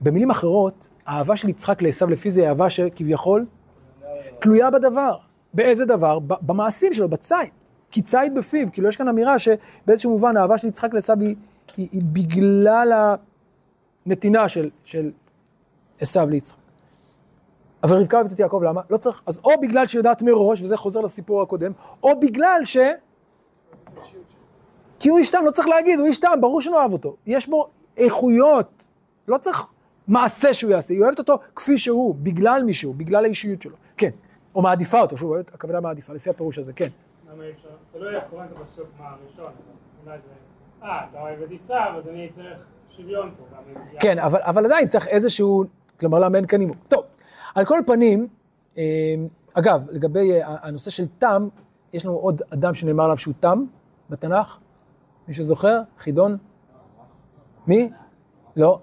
שבמילים 0.01 0.31
אחרות, 0.31 0.87
האהבה 1.05 1.35
של 1.35 1.49
יצחק 1.49 1.81
לעשו 1.81 2.07
לפי 2.07 2.31
זה 2.31 2.41
היא 2.41 2.49
אהבה 2.49 2.69
שכביכול 2.69 3.45
תלויה 4.39 4.71
בדבר. 4.71 5.17
באיזה 5.53 5.85
דבר? 5.85 6.19
במעשים 6.19 6.93
שלו, 6.93 7.09
בציד. 7.09 7.37
כי 7.91 8.01
ציד 8.01 8.35
בפיו, 8.35 8.71
כאילו 8.71 8.89
יש 8.89 8.97
כאן 8.97 9.07
אמירה 9.07 9.39
שבאיזשהו 9.39 10.11
מובן 10.11 10.37
האהבה 10.37 10.57
של 10.57 10.67
יצחק 10.67 10.93
לעשו 10.93 11.13
היא, 11.19 11.35
היא, 11.77 11.87
היא 11.91 12.01
בגלל 12.03 13.17
הנתינה 14.05 14.47
של, 14.47 14.69
של 14.83 15.11
עשו 15.99 16.19
ליצחק. 16.29 16.57
אבל 17.83 17.97
רבקה 17.97 18.17
אוהבת 18.17 18.31
את 18.31 18.39
יעקב, 18.39 18.61
למה? 18.63 18.81
לא 18.89 18.97
צריך, 18.97 19.21
אז 19.25 19.39
או 19.43 19.51
בגלל 19.61 19.87
שהיא 19.87 19.99
יודעת 19.99 20.21
מראש, 20.21 20.61
וזה 20.61 20.77
חוזר 20.77 20.99
לסיפור 20.99 21.41
הקודם, 21.41 21.71
או 22.03 22.19
בגלל 22.19 22.61
ש... 22.63 22.77
כי 24.99 25.09
הוא 25.09 25.17
איש 25.17 25.29
תם, 25.29 25.45
לא 25.45 25.51
צריך 25.51 25.67
להגיד, 25.67 25.99
הוא 25.99 26.07
איש 26.07 26.19
תם, 26.19 26.31
ברור 26.41 26.61
שאני 26.61 26.75
אוהב 26.75 26.93
אותו. 26.93 27.15
יש 27.25 27.49
בו 27.49 27.67
איכויות, 27.97 28.87
לא 29.27 29.37
צריך 29.37 29.67
מעשה 30.07 30.53
שהוא 30.53 30.71
יעשה, 30.71 30.93
היא 30.93 31.01
אוהבת 31.01 31.19
אותו 31.19 31.39
כפי 31.55 31.77
שהוא, 31.77 32.15
בגלל 32.15 32.63
מישהו, 32.63 32.93
בגלל 32.93 33.25
האישיות 33.25 33.61
שלו. 33.61 33.75
כן, 33.97 34.09
או 34.55 34.61
מעדיפה 34.61 35.01
אותו, 35.01 35.17
שוב, 35.17 35.33
הכוונה 35.35 35.79
מעדיפה, 35.79 36.13
לפי 36.13 36.29
הפירוש 36.29 36.57
הזה, 36.57 36.73
כן. 36.73 36.89
למה 37.31 37.43
אי 37.43 37.51
אפשר? 37.51 37.69
אתה 37.91 37.99
לא 37.99 38.17
יכול 38.17 38.39
את 38.43 38.57
הפסוק 38.61 38.87
מהראשון, 38.99 39.51
אולי 40.05 40.17
זה... 40.17 40.85
אה, 40.85 41.05
אתה 41.09 41.21
אוהב 41.21 41.41
את 41.41 41.51
עשיו, 41.51 41.93
אז 41.97 42.07
אני 42.07 42.29
צריך 42.31 42.59
שוויון 42.89 43.31
פה. 43.37 43.43
כן, 43.99 44.19
אבל, 44.19 44.39
אבל 44.41 44.65
עדיין 44.65 44.87
צריך 44.87 45.07
איזשהו, 45.07 45.63
כלומר, 45.99 46.19
למה 46.19 46.37
אין 46.37 46.47
כאן 46.47 46.59
נימוק. 46.59 46.77
טוב, 46.87 47.03
על 47.55 47.65
כל 47.65 47.79
פנים, 47.85 48.27
אה, 48.77 48.83
אגב, 49.53 49.87
לגבי 49.89 50.41
אה, 50.41 50.55
הנושא 50.61 50.89
של 50.89 51.07
תם, 51.17 51.47
יש 51.93 52.05
לנו 52.05 52.15
עוד 52.15 52.41
אדם 52.53 52.73
שנאמר 52.73 53.03
עליו 53.03 53.17
שהוא 53.17 53.33
תם 53.39 53.63
בתנ"ך? 54.09 54.57
מישהו 55.27 55.43
זוכר? 55.43 55.81
חידון? 55.99 56.37
מי? 57.67 57.89
לא. 58.55 58.79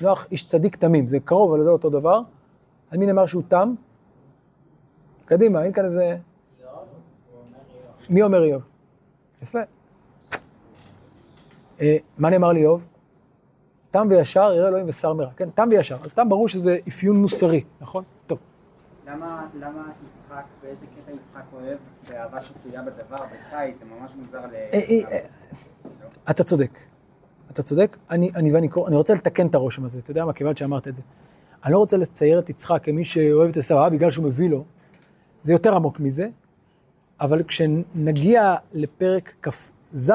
נוח 0.00 0.26
איש 0.30 0.46
צדיק 0.46 0.76
תמים, 0.76 1.06
זה 1.06 1.20
קרוב, 1.20 1.50
אבל 1.50 1.60
זה 1.60 1.66
לא 1.66 1.72
אותו 1.72 1.90
דבר. 1.90 2.20
על 2.90 2.98
מי 2.98 3.06
נאמר 3.06 3.26
שהוא 3.26 3.42
תם? 3.48 3.74
קדימה, 5.24 5.64
אין 5.64 5.72
כאן 5.72 5.84
איזה... 5.84 6.16
מי 8.10 8.22
אומר 8.22 8.42
איוב? 8.42 8.62
יפה. 9.42 9.58
אה, 11.80 11.96
מה 12.18 12.30
נאמר 12.30 12.52
לאיוב? 12.52 12.86
תם 13.90 14.06
וישר 14.10 14.52
יראה 14.56 14.68
אלוהים 14.68 14.88
ושר 14.88 15.12
מרע. 15.12 15.30
כן, 15.36 15.50
תם 15.50 15.68
וישר. 15.70 15.96
אז 16.04 16.14
תם 16.14 16.28
ברור 16.28 16.48
שזה 16.48 16.78
אפיון 16.88 17.16
מוסרי, 17.16 17.64
נכון? 17.80 18.04
טוב. 18.26 18.38
למה 19.06 19.46
למה 19.54 19.92
יצחק, 20.10 20.44
באיזה 20.62 20.86
קטע 20.86 21.12
יצחק 21.12 21.42
אוהב 21.52 21.78
באהבה 22.08 22.40
שתלויה 22.40 22.82
בדבר, 22.82 23.16
בציד, 23.16 23.78
זה 23.78 23.84
ממש 23.84 24.12
מוזר 24.16 24.40
ל... 24.40 24.54
אה, 24.54 24.80
אה, 25.12 25.18
אתה 26.30 26.44
צודק. 26.44 26.93
אתה 27.54 27.62
צודק, 27.62 27.96
אני, 28.10 28.30
אני, 28.34 28.52
ואני 28.52 28.68
אני 28.86 28.96
רוצה 28.96 29.14
לתקן 29.14 29.46
את 29.46 29.54
הרושם 29.54 29.84
הזה, 29.84 29.98
אתה 29.98 30.10
יודע 30.10 30.24
מה, 30.24 30.32
כיוון 30.32 30.56
שאמרת 30.56 30.88
את 30.88 30.96
זה. 30.96 31.02
אני 31.64 31.72
לא 31.72 31.78
רוצה 31.78 31.96
לצייר 31.96 32.38
את 32.38 32.50
יצחק 32.50 32.80
כמי 32.82 33.04
שאוהב 33.04 33.50
את 33.50 33.56
עשיו, 33.56 33.88
בגלל 33.92 34.10
שהוא 34.10 34.24
מביא 34.24 34.50
לו. 34.50 34.64
זה 35.42 35.52
יותר 35.52 35.74
עמוק 35.74 36.00
מזה, 36.00 36.28
אבל 37.20 37.42
כשנגיע 37.42 38.54
לפרק 38.72 39.34
כ"ז, 39.42 40.12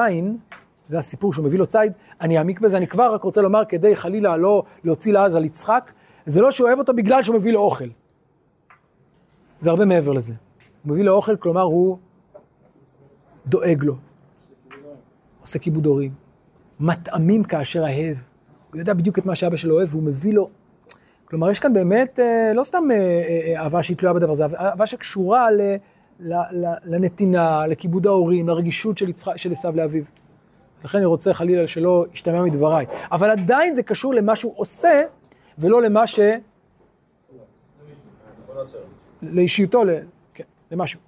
זה 0.86 0.98
הסיפור 0.98 1.32
שהוא 1.32 1.44
מביא 1.44 1.58
לו 1.58 1.66
ציד, 1.66 1.92
אני 2.20 2.38
אעמיק 2.38 2.60
בזה, 2.60 2.76
אני 2.76 2.86
כבר 2.86 3.14
רק 3.14 3.22
רוצה 3.22 3.42
לומר, 3.42 3.64
כדי 3.64 3.96
חלילה 3.96 4.36
לא 4.36 4.62
להוציא 4.84 5.12
לעז 5.12 5.34
על 5.34 5.44
יצחק, 5.44 5.92
זה 6.26 6.40
לא 6.40 6.50
שהוא 6.50 6.68
אוהב 6.68 6.78
אותו 6.78 6.94
בגלל 6.94 7.22
שהוא 7.22 7.36
מביא 7.36 7.52
לו 7.52 7.60
אוכל. 7.60 7.88
זה 9.60 9.70
הרבה 9.70 9.84
מעבר 9.84 10.12
לזה. 10.12 10.34
הוא 10.84 10.92
מביא 10.92 11.04
לו 11.04 11.12
אוכל, 11.12 11.36
כלומר 11.36 11.62
הוא 11.62 11.98
דואג 13.46 13.84
לו. 13.84 13.96
עושה 15.40 15.58
כיבוד 15.58 15.86
הורים, 15.86 16.12
מטעמים 16.80 17.44
כאשר 17.44 17.84
אהב. 17.84 18.16
הוא 18.70 18.78
יודע 18.78 18.94
בדיוק 18.94 19.18
את 19.18 19.26
מה 19.26 19.34
שאבא 19.34 19.56
שלו 19.56 19.74
אוהב, 19.74 19.88
והוא 19.90 20.02
מביא 20.02 20.34
לו. 20.34 20.50
כלומר, 21.24 21.50
יש 21.50 21.58
כאן 21.58 21.72
באמת, 21.72 22.20
אה, 22.20 22.52
לא 22.54 22.64
סתם 22.64 22.84
אה, 22.90 22.96
אה, 22.96 23.62
אהבה 23.62 23.82
שהיא 23.82 23.96
תלויה 23.96 24.14
בדבר, 24.14 24.34
זה 24.34 24.44
אהבה 24.44 24.86
שקשורה 24.86 25.50
ל, 25.50 25.60
ל- 26.20 26.34
ל- 26.34 26.74
לנתינה, 26.84 27.66
לכיבוד 27.66 28.06
ההורים, 28.06 28.48
לרגישות 28.48 28.98
של 29.36 29.52
עשיו 29.52 29.76
לאביו. 29.76 30.04
לכן 30.84 30.98
אני 30.98 31.06
רוצה 31.06 31.34
חלילה 31.34 31.68
שלא 31.68 32.06
ישתמע 32.12 32.42
מדבריי. 32.42 32.86
אבל 33.12 33.30
עדיין 33.30 33.74
זה 33.74 33.82
קשור 33.82 34.14
למה 34.14 34.36
שהוא 34.36 34.52
עושה, 34.56 35.02
ולא 35.58 35.82
למה 35.82 36.06
ש... 36.06 36.20
לאישיותו. 39.22 39.82
כן, 40.34 40.44
למשהו. 40.70 41.00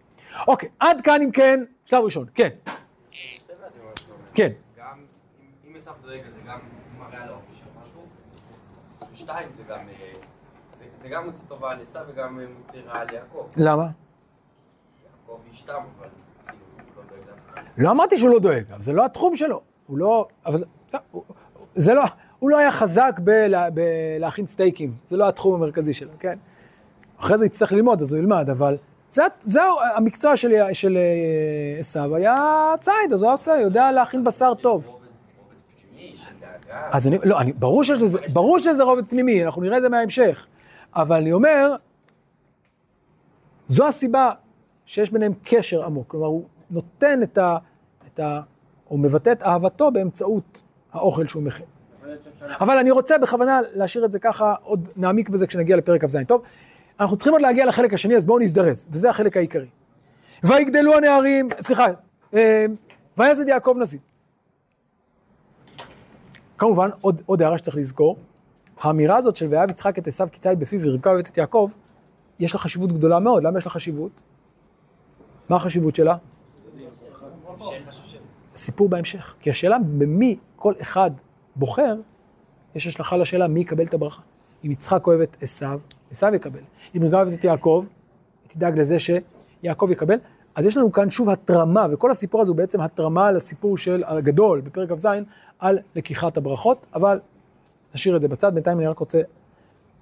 אוקיי, 0.48 0.68
עד 0.80 1.00
כאן 1.00 1.22
אם 1.22 1.30
כן, 1.30 1.64
שלב 1.84 2.04
ראשון, 2.04 2.26
כן. 2.34 2.48
כן. 4.34 4.52
עשיו 5.82 5.94
דואג 6.02 6.20
לזה, 6.28 6.40
גם 6.48 6.58
מראה 6.98 7.22
על 7.22 7.28
האופי 7.28 7.52
של 7.54 7.64
משהו. 7.82 8.00
ושתיים, 9.12 9.48
זה 9.54 9.62
גם, 9.68 9.78
אה, 9.78 10.12
זה- 10.78 10.84
זה 11.02 11.08
גם 11.08 11.24
מוציא 11.26 11.48
טובה 11.48 11.70
על 11.70 11.80
עשיו 11.82 12.02
וגם 12.08 12.40
אה, 12.40 12.44
מוציא 12.58 12.80
רע 12.86 12.98
על 13.00 13.06
יעקב. 13.14 13.46
למה? 13.56 13.82
יעקב 13.82 15.40
אישתם, 15.50 15.72
אבל 15.98 16.08
כאילו, 16.46 16.58
הוא 16.76 16.96
לא 16.96 17.02
דואג 17.08 17.20
לאף. 17.56 17.64
לא 17.78 17.90
אמרתי 17.90 18.16
שהוא 18.16 18.30
לא 18.30 18.38
דואג, 18.40 18.64
אבל 18.72 18.80
זה 18.82 18.92
לא 18.92 19.04
התחום 19.04 19.34
שלו. 19.34 19.60
הוא 19.86 19.98
לא... 19.98 20.28
אבל 20.46 20.64
זה- 20.90 20.96
הוא- 21.10 21.24
זה 21.74 21.94
לא... 21.94 22.02
הוא 22.38 22.50
לא 22.50 22.58
היה 22.58 22.72
חזק 22.72 23.14
בלה- 23.24 23.68
בלהכין 23.70 24.46
סטייקים, 24.46 24.94
זה 25.08 25.16
לא 25.16 25.28
התחום 25.28 25.54
המרכזי 25.54 25.94
שלו, 25.94 26.10
כן? 26.20 26.38
אחרי 27.18 27.38
זה 27.38 27.46
יצטרך 27.46 27.72
ללמוד, 27.72 28.00
אז 28.02 28.12
הוא 28.12 28.20
ילמד, 28.22 28.50
אבל 28.50 28.76
זה, 29.08 29.22
זה 29.40 29.60
המקצוע 29.96 30.36
של, 30.36 30.52
אה, 30.96 31.76
עשיו 31.80 32.14
היה 32.16 32.36
ציד, 32.80 33.12
אז 33.14 33.22
הוא 33.22 33.32
עושה, 33.32 33.52
יודע 33.52 33.92
להכין 33.92 34.24
בשר 34.24 34.54
טוב. 34.54 34.86
רובד 34.86 35.02
רובד 35.38 35.56
פנימי 35.92 36.16
של 36.16 36.30
דאגה. 36.40 36.61
אז 36.72 37.06
אני, 37.06 37.18
לא, 37.24 37.40
אני, 37.40 37.52
ברור 37.52 37.84
שזה, 37.84 38.18
ברור 38.32 38.58
שזה 38.58 38.82
רובד 38.82 39.06
פנימי, 39.08 39.44
אנחנו 39.44 39.62
נראה 39.62 39.76
את 39.76 39.82
זה 39.82 39.88
מההמשך. 39.88 40.46
אבל 40.94 41.16
אני 41.16 41.32
אומר, 41.32 41.76
זו 43.66 43.88
הסיבה 43.88 44.30
שיש 44.86 45.10
ביניהם 45.10 45.32
קשר 45.44 45.84
עמוק. 45.84 46.08
כלומר, 46.08 46.26
הוא 46.26 46.44
נותן 46.70 47.22
את 47.22 47.38
ה... 47.38 47.56
את 48.06 48.20
ה 48.20 48.40
הוא 48.88 48.98
מבטא 48.98 49.32
את 49.32 49.42
אהבתו 49.42 49.90
באמצעות 49.90 50.62
האוכל 50.92 51.26
שהוא 51.26 51.42
מכין. 51.42 51.66
אבל 52.60 52.78
אני 52.78 52.90
רוצה 52.90 53.18
בכוונה 53.18 53.60
להשאיר 53.72 54.04
את 54.04 54.12
זה 54.12 54.18
ככה, 54.18 54.54
עוד 54.62 54.88
נעמיק 54.96 55.28
בזה 55.28 55.46
כשנגיע 55.46 55.76
לפרק 55.76 56.04
כ"ז. 56.04 56.16
טוב, 56.26 56.42
אנחנו 57.00 57.16
צריכים 57.16 57.32
עוד 57.32 57.42
להגיע 57.42 57.66
לחלק 57.66 57.94
השני, 57.94 58.16
אז 58.16 58.26
בואו 58.26 58.38
נזדרז, 58.38 58.86
וזה 58.90 59.10
החלק 59.10 59.36
העיקרי. 59.36 59.66
ויגדלו 60.44 60.94
הנערים, 60.94 61.48
סליחה, 61.60 61.86
אה, 62.34 62.66
ויעזד 63.18 63.48
יעקב 63.48 63.76
נזיר. 63.78 64.00
כמובן, 66.62 66.90
עוד, 67.00 67.22
עוד 67.26 67.42
הערה 67.42 67.58
שצריך 67.58 67.76
לזכור, 67.76 68.16
האמירה 68.80 69.16
הזאת 69.16 69.36
של 69.36 69.46
ויאהב 69.46 69.70
יצחק 69.70 69.98
את 69.98 70.06
עשיו 70.06 70.28
כציד 70.32 70.60
בפיו 70.60 70.80
אוהבת 71.06 71.28
את 71.28 71.38
יעקב, 71.38 71.70
יש 72.40 72.54
לה 72.54 72.60
חשיבות 72.60 72.92
גדולה 72.92 73.18
מאוד. 73.18 73.44
למה 73.44 73.58
יש 73.58 73.64
לה 73.64 73.70
חשיבות? 73.70 74.22
מה 75.48 75.56
החשיבות 75.56 75.94
שלה? 75.94 76.16
סיפור 78.56 78.88
בהמשך. 78.88 79.34
כי 79.40 79.50
השאלה 79.50 79.78
במי 79.78 80.38
כל 80.56 80.74
אחד 80.80 81.10
בוחר, 81.56 81.94
יש 82.74 82.86
השלכה 82.86 83.16
לשאלה 83.16 83.48
מי 83.48 83.60
יקבל 83.60 83.84
את 83.84 83.94
הברכה. 83.94 84.22
אם 84.64 84.70
יצחק 84.70 85.06
אוהב 85.06 85.20
את 85.20 85.36
עשיו, 85.40 85.80
עשיו 86.10 86.34
יקבל. 86.34 86.62
אם 86.94 87.14
אוהבת 87.14 87.32
את 87.32 87.44
יעקב, 87.44 87.84
תדאג 88.48 88.80
לזה 88.80 88.96
שיעקב 88.98 89.88
יקבל. 89.90 90.18
אז 90.54 90.66
יש 90.66 90.76
לנו 90.76 90.92
כאן 90.92 91.10
שוב 91.10 91.30
התרמה, 91.30 91.86
וכל 91.92 92.10
הסיפור 92.10 92.40
הזה 92.40 92.50
הוא 92.50 92.56
בעצם 92.56 92.80
התרמה 92.80 93.32
לסיפור 93.32 93.78
של 93.78 94.02
הגדול 94.06 94.60
בפרק 94.60 94.92
כ"ז 94.92 95.06
על 95.58 95.78
לקיחת 95.94 96.36
הברכות, 96.36 96.86
אבל 96.94 97.20
נשאיר 97.94 98.16
את 98.16 98.20
זה 98.20 98.28
בצד, 98.28 98.54
בינתיים 98.54 98.78
אני 98.78 98.86
רק 98.86 98.98
רוצה 98.98 99.20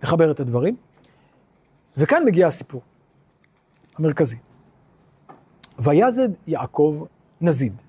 לחבר 0.02 0.30
את 0.30 0.40
הדברים. 0.40 0.76
וכאן 1.96 2.24
מגיע 2.24 2.46
הסיפור 2.46 2.80
המרכזי. 3.98 4.36
ויזד 5.78 6.28
יעקב 6.46 7.02
נזיד. 7.40 7.82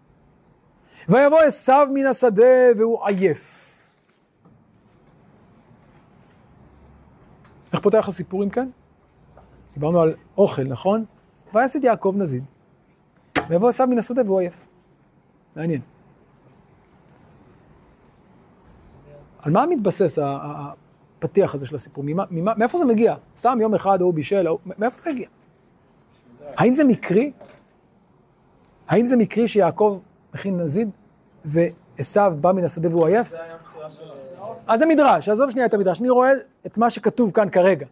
ויבוא 1.10 1.40
עשיו 1.40 1.88
מן 1.94 2.06
השדה 2.06 2.44
והוא 2.78 3.06
עייף. 3.06 3.78
איך 7.74 7.82
פותח 7.82 8.06
הסיפור 8.08 8.44
אם 8.44 8.50
כן? 8.50 8.70
דיברנו 9.74 10.02
על 10.02 10.16
אוכל, 10.38 10.64
נכון? 10.64 11.06
ויסד 11.54 11.84
יעקב 11.84 12.14
נזיד. 12.18 12.44
ויבוא 13.50 13.70
עשיו 13.70 13.88
מן 13.88 13.98
השדה 13.98 14.22
והוא 14.26 14.40
עייף. 14.40 14.68
מעניין. 15.56 15.82
על 19.42 19.52
מה 19.52 19.66
מתבסס 19.66 20.20
הפתיח 20.22 21.56
הזה 21.56 21.66
של 21.68 21.76
הסיפור? 21.76 22.04
ממה, 22.08 22.24
ממה, 22.32 22.54
מאיפה 22.58 22.78
זה 22.78 22.86
מגיע? 22.86 23.16
סתם 23.38 23.58
יום 23.62 23.74
אחד 23.74 24.02
ההוא 24.02 24.14
בישל, 24.14 24.48
מאיפה 24.66 25.00
זה 25.00 25.10
הגיע? 25.10 25.28
האם 26.58 26.74
זה 26.74 26.84
מקרי? 26.84 27.32
האם 28.88 29.06
זה 29.06 29.16
מקרי 29.18 29.48
שיעקב 29.48 30.00
מכין 30.34 30.60
נזיד 30.60 30.90
ועשו 31.46 32.22
בא 32.42 32.52
מן 32.52 32.64
השדה 32.64 32.90
והוא 32.90 33.08
עייף? 33.08 33.34
אז 34.68 34.80
זה 34.80 34.86
מדרש, 34.86 35.30
עזוב 35.30 35.52
שנייה 35.52 35.66
את 35.66 35.74
המדרש, 35.74 36.02
אני 36.02 36.10
רואה 36.10 36.32
את 36.66 36.78
מה 36.78 36.90
שכתוב 36.90 37.32
כאן 37.32 37.50
כרגע. 37.50 37.86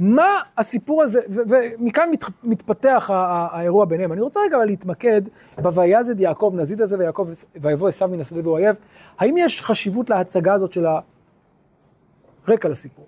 מה 0.00 0.40
הסיפור 0.56 1.02
הזה, 1.02 1.20
ומכאן 1.28 2.10
מת, 2.10 2.24
מתפתח 2.42 3.10
האירוע 3.12 3.84
ביניהם. 3.84 4.12
אני 4.12 4.20
רוצה 4.20 4.40
רגע 4.46 4.64
להתמקד 4.64 5.22
ב"ויזד 5.62 6.20
יעקב 6.20 6.52
נזיד 6.56 6.80
הזה 6.80 6.98
ויעקב 6.98 7.28
ויבוא 7.56 7.88
עשיו 7.88 8.08
מן 8.08 8.20
השדה 8.20 8.40
והוא 8.42 8.58
עייף". 8.58 8.76
האם 9.18 9.34
יש 9.38 9.62
חשיבות 9.62 10.10
להצגה 10.10 10.54
הזאת 10.54 10.72
של 10.72 10.86
הרקע 12.46 12.68
לסיפור? 12.68 13.06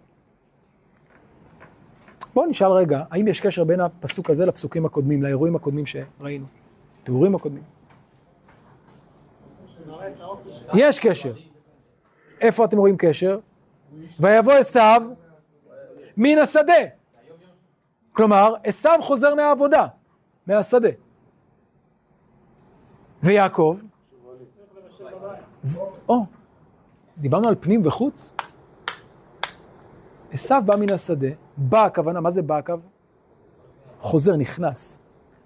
בואו 2.35 2.47
נשאל 2.47 2.71
רגע, 2.71 3.03
האם 3.11 3.29
יש 3.29 3.41
קשר 3.41 3.65
בין 3.65 3.81
הפסוק 3.81 4.31
הזה 4.31 4.47
לפסוקים 4.47 4.87
הקודמים, 4.87 5.23
לאירועים 5.23 5.57
הקודמים 5.57 5.85
שראינו? 5.87 6.47
תיאורים 7.05 7.35
הקודמים. 7.35 7.63
יש 10.75 10.99
קשר. 10.99 11.33
איפה 12.41 12.65
אתם 12.65 12.79
רואים 12.79 12.97
קשר? 12.99 13.39
ויבוא 14.21 14.53
עשיו 14.53 15.03
מן 16.17 16.39
השדה. 16.39 16.83
כלומר, 18.13 18.55
עשיו 18.65 18.99
חוזר 19.03 19.35
מהעבודה, 19.35 19.87
מהשדה. 20.47 20.89
ויעקב? 23.23 23.79
או, 26.09 26.25
דיברנו 27.19 27.49
על 27.49 27.55
פנים 27.61 27.87
וחוץ? 27.87 28.33
עשיו 30.31 30.63
בא 30.67 30.77
מן 30.77 30.93
השדה, 30.93 31.29
בא 31.57 31.85
הכוונה, 31.85 32.21
מה 32.21 32.31
זה 32.31 32.43
בא 32.43 32.59
הקו? 32.59 32.75
חוזר, 34.01 34.37
נכנס. 34.37 34.99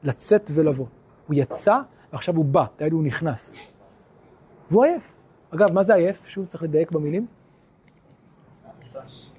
לצאת 0.02 0.50
ולבוא. 0.54 0.86
הוא 1.26 1.36
יצא, 1.38 1.80
ועכשיו 2.12 2.36
הוא 2.36 2.44
בא, 2.44 2.64
דהיינו 2.78 2.96
הוא 2.96 3.04
נכנס. 3.04 3.72
והוא 4.70 4.84
עייף. 4.84 5.14
אגב, 5.54 5.72
מה 5.72 5.82
זה 5.82 5.94
עייף? 5.94 6.26
שוב 6.26 6.44
צריך 6.44 6.62
לדייק 6.62 6.90
במילים. 6.90 7.26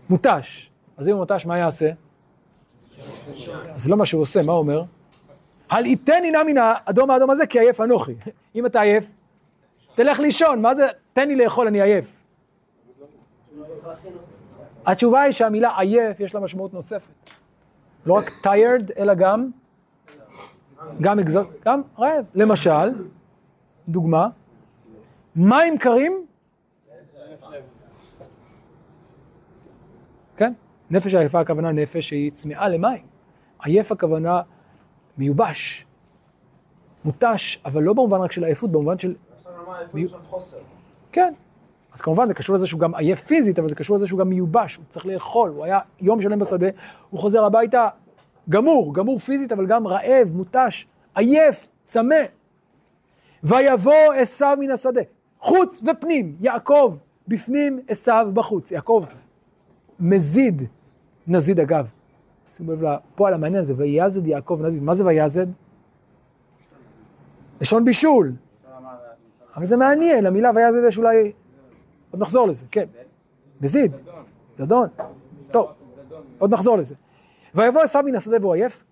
מותש. 0.10 0.72
אז 0.98 1.08
אם 1.08 1.14
הוא 1.14 1.20
מותש, 1.20 1.46
מה 1.46 1.58
יעשה? 1.58 1.92
אז 3.76 3.90
לא 3.90 3.98
מה 3.98 4.06
שהוא 4.06 4.22
עושה, 4.22 4.42
מה 4.42 4.52
הוא 4.52 4.60
אומר? 4.60 4.84
הל 5.70 5.86
יתני 5.86 6.32
נא 6.32 6.44
מן 6.44 6.58
האדום 6.58 7.12
האדום 7.12 7.30
הזה, 7.30 7.48
כי 7.48 7.60
עייף 7.60 7.82
אנוכי. 7.82 8.16
אם 8.56 8.66
אתה 8.66 8.82
עייף, 8.82 9.12
תלך 9.96 10.20
לישון, 10.20 10.62
מה 10.62 10.76
זה? 10.76 10.88
תן 11.14 11.28
לי 11.28 11.36
לאכול, 11.36 11.68
אני 11.68 11.82
עייף. 11.82 12.24
התשובה 14.86 15.22
היא 15.22 15.32
שהמילה 15.32 15.80
עייף, 15.80 16.20
יש 16.20 16.36
לה 16.36 16.42
משמעות 16.42 16.74
נוספת. 16.74 17.12
לא 18.06 18.14
רק 18.14 18.32
tired, 18.46 18.92
אלא 18.98 19.14
גם, 19.14 19.50
גם 21.02 21.20
גם 21.66 21.82
רעב. 22.00 22.26
למשל, 22.36 22.90
דוגמה, 23.90 24.28
מים 25.36 25.78
קרים? 25.78 26.26
כן, 30.38 30.54
נפש 30.92 31.16
עייפה 31.16 31.40
הכוונה 31.40 31.72
נפש 31.72 32.10
שהיא 32.10 32.32
צמאה 32.32 32.70
למים. 32.70 33.06
עייף 33.64 33.92
הכוונה 33.92 34.42
מיובש, 35.18 35.86
מותש, 37.06 37.60
אבל 37.66 37.84
לא 37.84 37.94
במובן 37.94 38.20
רק 38.22 38.32
של 38.32 38.44
עייפות, 38.44 38.72
במובן 38.72 38.98
של? 38.98 39.16
כן. 41.12 41.34
אז 41.94 42.02
כמובן 42.02 42.28
זה 42.28 42.34
קשור 42.34 42.56
לזה 42.56 42.68
שהוא 42.68 42.80
גם 42.80 42.96
עייף 42.96 43.20
פיזית, 43.20 43.60
אבל 43.60 43.68
זה 43.68 43.76
קשור 43.76 43.96
לזה 43.96 44.08
שהוא 44.08 44.20
גם 44.20 44.30
מיובש, 44.30 44.76
הוא 44.76 44.86
צריך 44.90 45.06
לאכול, 45.06 45.50
הוא 45.50 45.66
היה 45.66 45.80
יום 46.02 46.22
שלם 46.22 46.40
בשדה, 46.40 46.68
הוא 47.10 47.20
חוזר 47.20 47.46
הביתה 47.46 47.88
גמור, 48.50 48.94
גמור 48.94 49.20
פיזית, 49.20 49.52
אבל 49.52 49.66
גם 49.66 49.88
רעב, 49.88 50.28
מותש, 50.34 50.88
עייף, 51.16 51.72
צמא. 51.84 52.16
ויבוא 53.44 54.14
עשיו 54.18 54.58
מן 54.60 54.72
השדה, 54.72 55.02
חוץ 55.40 55.82
ופנים, 55.86 56.36
יעקב 56.42 56.98
בפנים, 57.28 57.80
עשיו 57.88 58.30
בחוץ. 58.34 58.72
יעקב 58.72 59.06
מזיד, 60.00 60.62
נזיד 61.28 61.60
אגב. 61.60 61.88
שימו 62.50 62.72
לב 62.72 62.84
לפועל 62.84 63.34
המעניין 63.34 63.62
הזה, 63.62 63.74
ויזד 63.78 64.28
יעקב 64.28 64.60
נזיד. 64.62 64.84
מה 64.84 64.96
זה 64.96 65.06
ויזד? 65.06 65.48
לשון 67.62 67.86
בישול. 67.86 68.34
אבל 69.56 69.66
זה 69.66 69.78
מעניין, 69.78 70.26
המילה 70.26 70.52
ויזד 70.56 70.80
יש 70.88 70.98
אולי... 70.98 71.32
עוד 72.12 72.22
נחזור 72.22 72.48
לזה, 72.48 72.66
כן. 72.72 72.86
מזיד. 73.62 73.92
זדון. 74.54 74.88
טוב, 75.52 75.70
עוד 76.38 76.54
נחזור 76.54 76.78
לזה. 76.78 76.96
ויבוא 77.56 77.82
עשיו 77.82 78.04
מן 78.06 78.16
השדה 78.16 78.38
והוא 78.42 78.54
עייף. 78.54 78.84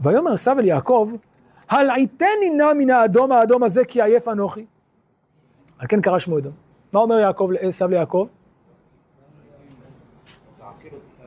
ויאמר 0.00 0.32
עשו 0.32 0.50
אל 0.50 0.64
יעקב, 0.64 1.10
הלעיתני 1.68 2.50
נא 2.56 2.74
מן 2.78 2.90
האדום 2.90 3.32
האדום 3.32 3.62
הזה 3.62 3.84
כי 3.84 4.02
עייף 4.02 4.28
אנוכי. 4.28 4.66
על 5.78 5.86
כן 5.86 6.00
קרא 6.00 6.18
שמו 6.18 6.38
אדום. 6.38 6.52
מה 6.92 7.00
אומר 7.00 7.18
יעקב, 7.18 7.50
עשו 7.60 7.88
ליעקב? 7.88 8.28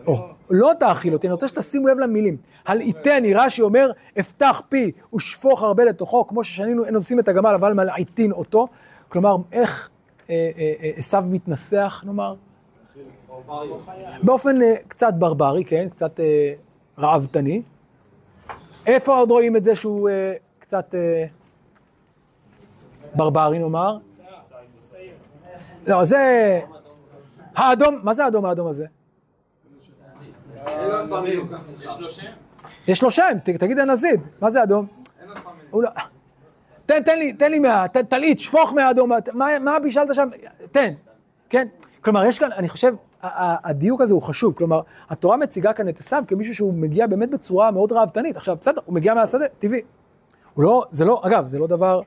או, 0.07 0.27
לא 0.49 0.71
תאכיל 0.79 1.13
אותי, 1.13 1.27
אני 1.27 1.31
רוצה 1.33 1.47
שתשימו 1.47 1.87
לב 1.87 1.99
למילים. 1.99 2.37
הלעיתני, 2.65 3.33
רש"י 3.33 3.61
אומר, 3.61 3.91
אפתח 4.19 4.61
פי 4.69 4.91
ושפוך 5.13 5.63
הרבה 5.63 5.85
לתוכו, 5.85 6.27
כמו 6.27 6.43
ששנינו, 6.43 6.85
אין 6.85 6.95
עושים 6.95 7.19
את 7.19 7.27
הגמל, 7.27 7.49
אבל 7.49 7.73
מלעיטין 7.73 8.31
אותו. 8.31 8.67
כלומר, 9.09 9.35
איך 9.51 9.89
אה, 10.29 10.51
אה, 10.57 10.73
אה, 10.83 10.91
עשו 10.95 11.17
מתנסח, 11.29 12.03
נאמר? 12.05 12.35
באופן 14.23 14.55
קצת 14.87 15.13
ברברי, 15.13 15.65
כן? 15.65 15.89
קצת 15.89 16.19
ראוותני. 16.97 17.61
איפה 18.85 19.17
עוד 19.17 19.31
רואים 19.31 19.55
את 19.55 19.63
זה 19.63 19.75
שהוא 19.75 20.09
קצת 20.59 20.95
ברברי, 23.15 23.59
נאמר? 23.59 23.97
לא, 25.87 26.03
זה... 26.03 26.59
האדום, 27.55 27.99
מה 28.03 28.13
זה 28.13 28.25
האדום 28.25 28.45
האדום 28.45 28.67
הזה? 28.67 28.85
יש 32.88 33.04
לו 33.04 33.12
שם? 33.12 33.38
תגיד 33.43 33.80
הנזיד, 33.80 34.21
מה 34.41 34.49
זה 34.52 34.63
אדום? 34.63 34.86
לא... 35.73 35.89
תן, 36.86 37.04
תן 37.04 37.17
לי, 37.17 37.34
תן 37.34 37.52
לי 37.52 37.60
מה... 37.60 37.88
ת- 37.88 37.97
תלעיט, 37.97 38.38
שפוך 38.38 38.73
מהאדום, 38.73 39.12
מה, 39.34 39.60
מה 39.60 39.80
בישלת 39.80 40.15
שם? 40.15 40.30
תן, 40.71 40.93
כן? 41.49 41.67
כלומר, 42.02 42.26
יש 42.26 42.39
כאן, 42.39 42.52
אני 42.52 42.69
חושב, 42.69 42.93
הדיוק 43.63 44.02
הזה 44.02 44.13
הוא 44.13 44.21
חשוב, 44.21 44.54
כלומר, 44.54 44.82
התורה 45.10 45.38
מציגה 45.38 45.73
כאן 45.73 45.89
את 45.89 45.99
עשיו 45.99 46.23
כמישהו 46.28 46.56
שהוא 46.56 46.73
מגיע 46.73 47.08
באמת 47.08 47.30
בצורה 47.30 47.71
מאוד 47.71 47.91
ראוותנית. 47.91 48.36
עכשיו, 48.38 48.56
בסדר, 48.62 48.82
הוא 48.86 48.95
מגיע 48.95 49.13
מהשדה, 49.13 49.45
טבעי. 49.60 49.82
הוא 50.54 50.63
לא, 50.63 50.84
זה 50.91 51.06
לא, 51.06 51.21
אגב, 51.26 51.45
זה 51.45 51.60
לא 51.60 51.67
דבר 51.67 52.02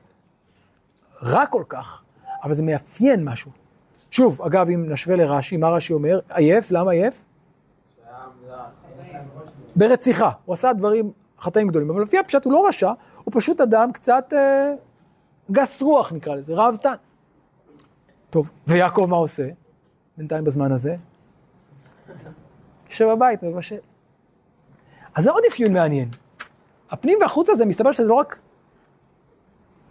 רע 1.23 1.45
כל 1.45 1.63
כך, 1.69 2.01
אבל 2.43 2.53
זה 2.53 2.63
מאפיין 2.63 3.23
משהו. 3.23 3.51
שוב, 4.11 4.41
אגב, 4.41 4.69
אם 4.69 4.85
נשווה 4.89 5.15
לרש"י, 5.15 5.57
מה 5.57 5.69
רש"י 5.69 5.93
אומר? 5.93 6.19
עייף, 6.29 6.71
למה 6.71 6.91
עייף? 6.91 7.25
ברציחה, 9.77 10.31
הוא 10.45 10.53
עשה 10.53 10.73
דברים, 10.73 11.11
חטאים 11.39 11.67
גדולים, 11.67 11.89
אבל 11.89 12.01
לפי 12.01 12.17
הפשט 12.17 12.45
הוא 12.45 12.53
לא 12.53 12.67
רשע, 12.67 12.91
הוא 13.23 13.33
פשוט 13.35 13.61
אדם 13.61 13.91
קצת 13.91 14.33
אה, 14.33 14.73
גס 15.51 15.81
רוח 15.81 16.13
נקרא 16.13 16.35
לזה, 16.35 16.53
ראוותן. 16.53 16.93
טוב, 18.29 18.51
ויעקב 18.67 19.07
מה 19.09 19.15
עושה? 19.15 19.49
בינתיים 20.17 20.43
בזמן 20.43 20.71
הזה? 20.71 20.95
יושב 22.89 23.07
בבית, 23.15 23.43
מבשל. 23.43 23.77
אז 25.15 25.23
זה 25.23 25.31
עוד 25.31 25.43
אפיון 25.51 25.73
מעניין. 25.73 26.09
הפנים 26.91 27.17
והחוץ 27.21 27.49
הזה, 27.49 27.65
מסתבר 27.65 27.91
שזה 27.91 28.07
לא 28.07 28.13
רק 28.15 28.39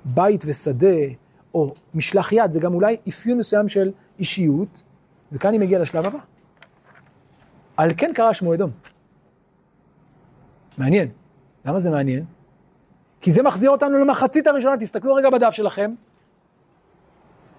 בית 0.04 0.44
ושדה, 0.46 0.96
או 1.54 1.74
משלח 1.94 2.32
יד, 2.32 2.52
זה 2.52 2.60
גם 2.60 2.74
אולי 2.74 2.96
אפיון 3.08 3.38
מסוים 3.38 3.68
של 3.68 3.92
אישיות, 4.18 4.82
וכאן 5.32 5.48
אני 5.48 5.58
מגיע 5.58 5.78
לשלב 5.78 6.06
הבא. 6.06 6.18
על 7.76 7.90
כן 7.96 8.10
קרא 8.14 8.32
שמו 8.32 8.54
אדום. 8.54 8.70
מעניין. 10.78 11.08
למה 11.64 11.78
זה 11.78 11.90
מעניין? 11.90 12.24
כי 13.20 13.32
זה 13.32 13.42
מחזיר 13.42 13.70
אותנו 13.70 13.98
למחצית 13.98 14.46
הראשונה, 14.46 14.76
תסתכלו 14.76 15.14
רגע 15.14 15.30
בדף 15.30 15.50
שלכם. 15.50 15.94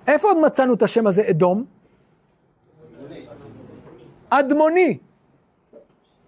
איפה 0.08 0.28
עוד 0.28 0.38
מצאנו 0.46 0.74
את 0.74 0.82
השם 0.82 1.08
הזה, 1.08 1.30
אדום? 1.30 1.66
אדמוני. 4.30 4.98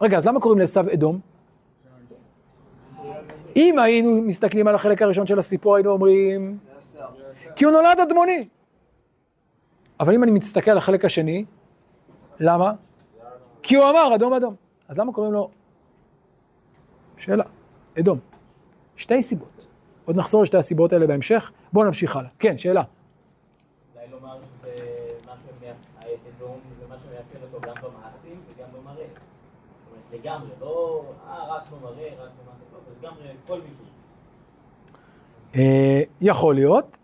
רגע, 0.02 0.18
אז 0.18 0.26
למה 0.28 0.40
קוראים 0.40 0.60
לעשו 0.60 0.82
אדום? 0.94 1.20
אם 3.56 3.80
היינו 3.80 4.22
מסתכלים 4.22 4.68
על 4.68 4.76
החלק 4.76 5.02
הראשון 5.02 5.28
של 5.28 5.40
הסיפור, 5.40 5.76
היינו 5.76 5.92
אומרים, 5.92 6.58
כי 7.56 7.66
הוא 7.66 7.74
נולד 7.74 8.00
אדמוני. 8.00 8.48
אבל 10.00 10.14
אם 10.14 10.24
אני 10.24 10.32
מסתכל 10.32 10.72
על 10.72 10.78
החלק 10.78 11.06
השני, 11.06 11.46
למה? 12.40 12.72
כי 13.64 13.76
הוא 13.76 13.86
אמר 13.86 14.16
אדום 14.16 14.34
אדום. 14.34 14.56
אז 14.88 15.00
למה 15.00 15.14
קוראים 15.14 15.34
לו? 15.34 15.50
שאלה, 17.20 17.44
אדום. 18.00 18.20
שתי 18.96 19.24
סיבות. 19.24 19.68
עוד 20.06 20.16
נחזור 20.16 20.44
לשתי 20.44 20.58
הסיבות 20.58 20.94
האלה 20.94 21.08
בהמשך. 21.08 21.52
בואו 21.74 21.86
נמשיך 21.86 22.16
הלאה. 22.16 22.30
כן, 22.40 22.58
שאלה. 22.58 22.84
אולי 23.96 24.08
לומר 24.12 24.38
שזה 24.62 24.72
מה 25.26 25.34
שמאפיין, 25.44 25.76
האדום 26.00 26.60
זה 26.80 26.88
מה 26.90 26.96
שמאפיין 26.98 27.44
אותו 27.44 27.68
גם 27.68 27.76
במעשים 27.82 28.42
וגם 28.48 28.68
במראה. 28.74 29.06
זאת 29.06 29.14
אומרת, 29.92 30.24
לגמרי, 30.24 30.50
לא, 30.62 31.04
אה, 31.28 31.56
רק 31.56 31.70
במראה, 31.70 32.10
רק 32.24 32.30
במעשים, 32.44 32.68
לא, 32.74 32.80
לגמרי 33.00 33.36
כל 33.48 33.62
מישהו. 33.62 33.86
אה, 35.56 36.02
יכול 36.22 36.56
להיות, 36.56 36.98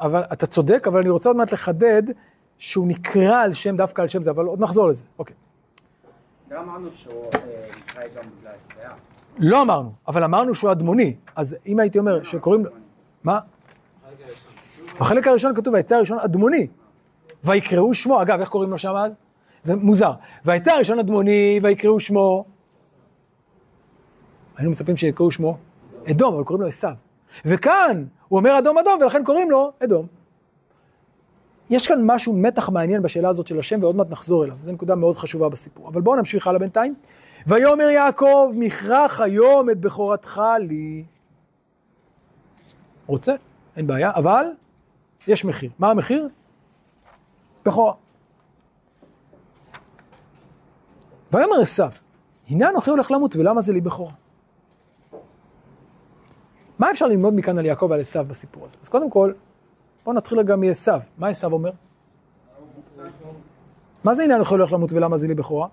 אבל 0.00 0.22
אתה 0.32 0.46
צודק, 0.46 0.86
אבל 0.88 1.00
אני 1.00 1.10
רוצה 1.10 1.28
עוד 1.28 1.36
מעט 1.36 1.52
לחדד 1.52 2.02
שהוא 2.58 2.88
נקרא 2.88 3.42
על 3.42 3.52
שם, 3.52 3.76
דווקא 3.76 4.02
על 4.02 4.08
שם 4.08 4.22
זה, 4.22 4.30
אבל 4.30 4.44
עוד 4.44 4.60
נחזור 4.60 4.88
לזה. 4.88 5.04
אוקיי. 5.18 5.36
לא 6.50 6.60
אמרנו 6.60 6.90
שהוא 6.90 7.24
אה, 7.34 7.38
נקרא 7.78 8.02
גם 8.16 8.24
בגלל 8.40 8.54
שיער. 8.72 9.11
לא 9.38 9.62
אמרנו, 9.62 9.92
אבל 10.08 10.24
אמרנו 10.24 10.54
שהוא 10.54 10.72
אדמוני. 10.72 11.14
אז 11.36 11.56
אם 11.66 11.78
הייתי 11.78 11.98
אומר 11.98 12.22
שקוראים 12.22 12.64
לו... 12.64 12.70
מה? 13.24 13.38
בחלק 15.00 15.26
הראשון 15.26 15.54
כתוב, 15.54 15.74
העצה 15.74 15.96
הראשון 15.96 16.18
אדמוני. 16.18 16.66
ויקראו 17.44 17.94
שמו, 17.94 18.22
אגב, 18.22 18.40
איך 18.40 18.48
קוראים 18.48 18.70
לו 18.70 18.78
שם 18.78 18.94
אז? 18.96 19.12
זה 19.62 19.76
מוזר. 19.76 20.12
והעצה 20.44 20.72
הראשון 20.72 20.98
אדמוני, 20.98 21.60
ויקראו 21.62 22.00
שמו. 22.00 22.44
היינו 24.56 24.70
מצפים 24.70 24.96
שיקראו 24.96 25.30
שמו 25.30 25.56
אדום, 26.10 26.34
אבל 26.34 26.44
קוראים 26.44 26.62
לו 26.62 26.68
עשיו. 26.68 26.94
וכאן 27.44 28.04
הוא 28.28 28.38
אומר 28.38 28.58
אדום 28.58 28.78
אדום, 28.78 28.98
ולכן 29.00 29.24
קוראים 29.24 29.50
לו 29.50 29.72
אדום. 29.84 30.06
יש 31.70 31.86
כאן 31.86 32.00
משהו, 32.04 32.32
מתח 32.32 32.68
מעניין 32.68 33.02
בשאלה 33.02 33.28
הזאת 33.28 33.46
של 33.46 33.58
השם, 33.58 33.82
ועוד 33.82 33.96
מעט 33.96 34.10
נחזור 34.10 34.44
אליו. 34.44 34.56
זו 34.62 34.72
נקודה 34.72 34.94
מאוד 34.94 35.16
חשובה 35.16 35.48
בסיפור. 35.48 35.88
אבל 35.88 36.00
בואו 36.00 36.16
נמשיך 36.16 36.46
הלאה 36.46 36.58
בינתיים. 36.58 36.94
ויאמר 37.46 37.84
יעקב, 37.84 38.52
מכרח 38.56 39.20
היום 39.20 39.70
את 39.70 39.80
בכורתך 39.80 40.42
לי. 40.60 41.04
רוצה? 43.06 43.32
אין 43.76 43.86
בעיה, 43.86 44.10
אבל 44.14 44.46
יש 45.26 45.44
מחיר. 45.44 45.70
מה 45.78 45.90
המחיר? 45.90 46.28
בכורה. 47.64 47.92
ויאמר 51.32 51.60
עשיו, 51.62 51.90
הנה 52.48 52.70
אנוכי 52.70 52.90
הולך 52.90 53.10
למות, 53.10 53.36
ולמה 53.36 53.60
זה 53.60 53.72
לי 53.72 53.80
בכורה? 53.80 54.12
מה 56.78 56.90
אפשר 56.90 57.06
ללמוד 57.06 57.34
מכאן 57.34 57.58
על 57.58 57.66
יעקב 57.66 57.86
ועל 57.90 58.00
עשיו 58.00 58.24
בסיפור 58.28 58.64
הזה? 58.64 58.76
אז 58.82 58.88
קודם 58.88 59.10
כל, 59.10 59.32
בואו 60.04 60.16
נתחיל 60.16 60.38
רגע 60.38 60.56
מעשיו. 60.56 61.00
מה 61.18 61.28
עשיו 61.28 61.52
אומר? 61.52 61.70
מה 64.04 64.14
זה 64.14 64.22
הנה 64.22 64.36
אנוכי 64.36 64.54
הולך 64.54 64.72
למות 64.72 64.92
ולמה 64.92 65.16
זה 65.16 65.28
לי 65.28 65.34
בכורה? 65.34 65.68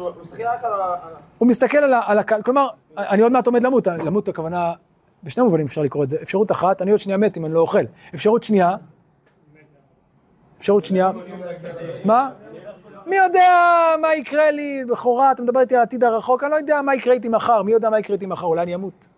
כאילו, 0.00 0.14
הוא 0.14 0.22
מסתכל 0.22 0.42
על 0.42 0.80
הוא 1.38 1.48
מסתכל 1.48 1.78
על 1.78 1.94
ה... 1.94 2.00
על 2.06 2.18
ה... 2.18 2.22
כלומר, 2.22 2.68
אני 2.96 3.22
עוד 3.22 3.32
מעט 3.32 3.46
עומד 3.46 3.62
למות, 3.62 3.86
למות 3.86 4.28
הכוונה, 4.28 4.72
בשני 5.22 5.44
מובנים 5.44 5.66
אפשר 5.66 5.82
לקרוא 5.82 6.04
את 6.04 6.08
זה. 6.08 6.16
אפשרות 6.22 6.52
אחת, 6.52 6.82
אני 6.82 6.90
עוד 6.90 7.00
שנייה 7.00 7.18
מת 7.18 7.36
אם 7.36 7.44
אני 7.44 7.54
לא 7.54 7.60
אוכל. 7.60 7.84
אפשרות 8.14 8.42
שנייה, 8.42 8.76
אפשרות 10.58 10.84
שנייה, 10.84 11.10
מה? 12.04 12.30
מי 13.06 13.16
יודע 13.16 13.48
מה 14.00 14.14
יקרה 14.14 14.50
לי 14.50 14.84
בכורה, 14.88 15.32
אתה 15.32 15.42
מדבר 15.42 15.60
איתי 15.60 15.74
על 15.74 15.80
העתיד 15.80 16.04
הרחוק, 16.04 16.44
אני 16.44 16.50
לא 16.50 16.56
יודע 16.56 16.82
מה 16.82 16.94
יקרה 16.94 17.14
איתי 17.14 17.28
מחר, 17.28 17.62
מי 17.62 17.72
יודע 17.72 17.90
מה 17.90 17.98
יקרה 17.98 18.14
איתי 18.14 18.26
מחר, 18.26 18.46
אולי 18.46 18.62
אני 18.62 18.74
אמות. 18.74 19.08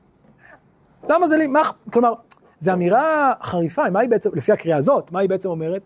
למה 1.09 1.29
זה 1.29 1.37
לי, 1.37 1.46
מה, 1.46 1.61
כלומר, 1.92 2.15
זו 2.59 2.73
אמירה 2.73 3.33
חריפה, 3.42 3.90
מה 3.90 4.00
היא 4.00 4.11
בעצם, 4.11 4.31
לפי 4.35 4.52
הקריאה 4.52 4.77
הזאת, 4.77 5.13
מה 5.13 5.21
היא 5.21 5.29
בעצם 5.29 5.48
אומרת? 5.48 5.83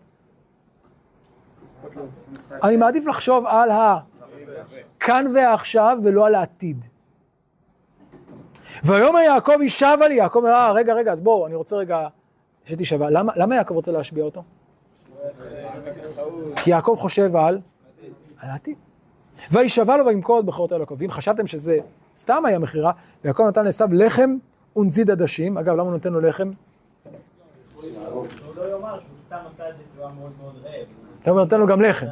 אני 2.63 2.77
מעדיף 2.77 3.07
לחשוב 3.07 3.45
על 3.45 3.71
ה... 3.71 3.97
כאן 4.99 5.25
ועכשיו 5.35 5.97
ולא 6.03 6.27
על 6.27 6.35
העתיד. 6.35 6.85
ויאמר 8.85 9.19
יעקב 9.19 9.61
ישבה 9.61 10.07
לי, 10.07 10.15
יעקב 10.15 10.39
אומר, 10.39 10.49
אה, 10.49 10.71
רגע, 10.71 10.93
רגע, 10.93 11.11
אז 11.11 11.21
בואו, 11.21 11.47
אני 11.47 11.55
רוצה 11.55 11.75
רגע 11.75 12.07
שתישבע. 12.65 13.09
למה, 13.09 13.33
למה 13.35 13.55
יעקב 13.55 13.73
רוצה 13.73 13.91
להשביע 13.91 14.23
אותו? 14.23 14.43
כי 16.55 16.69
יעקב 16.71 16.95
חושב 16.97 17.35
על, 17.35 17.59
על 18.39 18.49
העתיד. 18.49 18.77
וישבע 19.51 19.97
לו 19.97 20.05
וימכור 20.05 20.39
את 20.39 20.45
בכורות 20.45 20.71
יעקב. 20.71 20.95
ואם 20.97 21.11
חשבתם 21.11 21.47
שזה 21.47 21.77
סתם 22.17 22.45
היה 22.45 22.59
מכירה, 22.59 22.91
ויעקב 23.23 23.43
נתן 23.43 23.65
לעשו 23.65 23.85
לחם 23.91 24.35
ונזיד 24.75 25.11
עדשים. 25.11 25.57
אגב, 25.57 25.73
למה 25.73 25.83
הוא 25.83 25.91
נותן 25.91 26.13
לו 26.13 26.21
לחם? 26.21 26.51
הוא 27.75 27.83
לא 28.55 28.71
יאמר 28.71 28.99
שהוא 28.99 29.09
סתם 29.25 29.37
עשה 29.53 29.69
את 29.69 29.77
זה 29.77 29.83
כי 29.93 29.99
הוא 29.99 30.05
היה 30.05 30.15
מאוד 30.15 30.31
מאוד 30.41 30.55
רעב. 30.63 30.85
אתה 31.21 31.31
אומר, 31.31 31.43
נותן 31.43 31.59
לו 31.59 31.67
גם 31.67 31.81
לחם. 31.81 32.07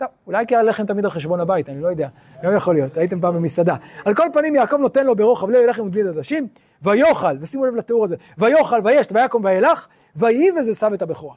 טוב, 0.00 0.08
אולי 0.26 0.46
כי 0.46 0.56
הלחם 0.56 0.86
תמיד 0.86 1.04
על 1.04 1.10
חשבון 1.10 1.40
הבית, 1.40 1.68
אני 1.68 1.80
לא 1.80 1.88
יודע. 1.88 2.08
גם 2.42 2.56
יכול 2.56 2.74
להיות, 2.74 2.96
הייתם 2.96 3.20
פעם 3.20 3.34
במסעדה. 3.34 3.76
על 4.04 4.14
כל 4.14 4.26
פנים, 4.32 4.54
יעקב 4.54 4.76
נותן 4.76 5.06
לו 5.06 5.16
ברוחב 5.16 5.50
לב 5.50 5.66
לחם 5.68 5.86
וזיד 5.86 6.06
עדשים, 6.06 6.46
ויאכל, 6.82 7.36
ושימו 7.40 7.66
לב 7.66 7.76
לתיאור 7.76 8.04
הזה, 8.04 8.16
ויאכל, 8.38 8.80
וישת, 8.84 9.12
ויקום 9.12 9.44
וילך, 9.44 9.86
ויהי 10.16 10.50
וזה 10.50 10.74
שם 10.74 10.94
את 10.94 11.02
הבכורה. 11.02 11.34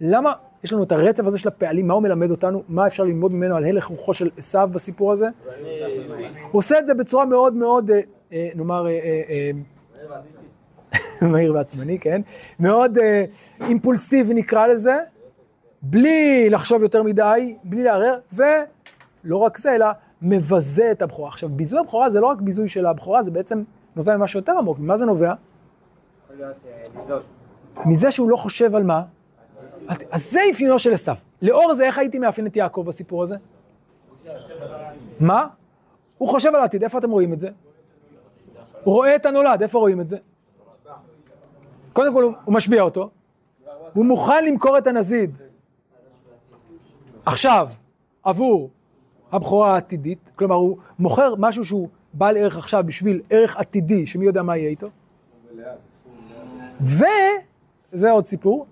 למה 0.00 0.32
יש 0.64 0.72
לנו 0.72 0.82
את 0.82 0.92
הרצף 0.92 1.26
הזה 1.26 1.38
של 1.38 1.48
הפעלים, 1.48 1.86
מה 1.86 1.94
הוא 1.94 2.02
מלמד 2.02 2.30
אותנו, 2.30 2.62
מה 2.68 2.86
אפשר 2.86 3.04
ללמוד 3.04 3.32
ממנו 3.32 3.56
על 3.56 3.64
הלך 3.64 3.84
רוחו 3.84 4.14
של 4.14 4.30
עשיו 4.36 4.68
בסיפור 4.72 5.12
הזה? 5.12 5.28
הוא 6.50 6.58
עושה 6.58 6.78
את 6.78 6.86
זה 6.86 6.94
בצורה 6.94 7.24
מאוד 7.24 7.54
מאוד, 7.54 7.90
אה, 7.90 8.00
אה, 8.32 8.48
נאמר, 8.54 8.86
אה, 8.86 9.50
מהיר 11.30 11.54
ועצמני, 11.54 11.98
כן? 11.98 12.20
מאוד 12.60 12.98
אימפולסיבי 13.60 14.34
נקרא 14.34 14.66
לזה, 14.66 14.94
בלי 15.82 16.50
לחשוב 16.50 16.82
יותר 16.82 17.02
מדי, 17.02 17.56
בלי 17.64 17.82
לערער, 17.82 18.18
ולא 18.32 19.36
רק 19.36 19.58
זה, 19.58 19.74
אלא 19.74 19.86
מבזה 20.22 20.90
את 20.90 21.02
הבכורה. 21.02 21.28
עכשיו, 21.28 21.48
ביזוי 21.48 21.78
הבכורה 21.80 22.10
זה 22.10 22.20
לא 22.20 22.26
רק 22.26 22.40
ביזוי 22.40 22.68
של 22.68 22.86
הבכורה, 22.86 23.22
זה 23.22 23.30
בעצם 23.30 23.62
נובע 23.96 24.16
ממשהו 24.16 24.40
יותר 24.40 24.52
עמוק. 24.58 24.78
ממה 24.78 24.96
זה 24.96 25.06
נובע? 25.06 25.32
יכול 26.24 26.44
אה. 27.10 27.86
מזה 27.86 28.10
שהוא 28.10 28.30
לא 28.30 28.36
חושב 28.36 28.74
על 28.74 28.82
מה? 28.82 29.02
אז 30.10 30.30
זה 30.30 30.40
אפיונו 30.52 30.78
של 30.78 30.94
עשיו. 30.94 31.16
לאור 31.42 31.74
זה, 31.74 31.84
איך 31.84 31.98
הייתי 31.98 32.18
מאפיין 32.18 32.46
את 32.46 32.56
יעקב 32.56 32.84
בסיפור 32.86 33.22
הזה? 33.22 33.36
מה? 35.20 35.46
הוא 36.18 36.28
חושב 36.28 36.48
על 36.48 36.60
העתיד, 36.60 36.82
איפה 36.82 36.98
אתם 36.98 37.10
רואים 37.10 37.32
את 37.32 37.40
זה? 37.40 37.48
הוא 38.84 38.94
רואה 38.94 39.16
את 39.16 39.26
הנולד, 39.26 39.62
איפה 39.62 39.78
רואים 39.78 40.00
את 40.00 40.08
זה? 40.08 40.16
קודם 41.92 42.14
כל, 42.14 42.22
הוא 42.22 42.54
משביע 42.54 42.82
אותו. 42.82 43.10
הוא 43.92 44.04
מוכן 44.04 44.44
למכור 44.44 44.78
את 44.78 44.86
הנזיד. 44.86 45.38
עכשיו, 47.26 47.68
עבור 48.22 48.70
הבכורה 49.32 49.74
העתידית, 49.74 50.30
כלומר, 50.36 50.54
הוא 50.54 50.76
מוכר 50.98 51.34
משהו 51.38 51.64
שהוא 51.64 51.88
בעל 52.12 52.36
ערך 52.36 52.56
עכשיו 52.56 52.84
בשביל 52.86 53.22
ערך 53.30 53.56
עתידי, 53.56 54.06
שמי 54.06 54.26
יודע 54.26 54.42
מה 54.42 54.56
יהיה 54.56 54.68
איתו. 54.68 54.88
וזה 56.80 58.10
עוד 58.10 58.26
סיפור, 58.26 58.66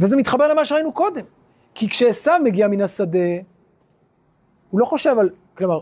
וזה 0.00 0.16
מתחבר 0.16 0.48
למה 0.48 0.64
שראינו 0.64 0.92
קודם. 0.92 1.24
כי 1.74 1.88
כשעשו 1.88 2.30
מגיע 2.44 2.68
מן 2.68 2.80
השדה, 2.80 3.18
הוא 4.70 4.80
לא 4.80 4.84
חושב 4.84 5.18
על, 5.18 5.30
כלומר, 5.56 5.80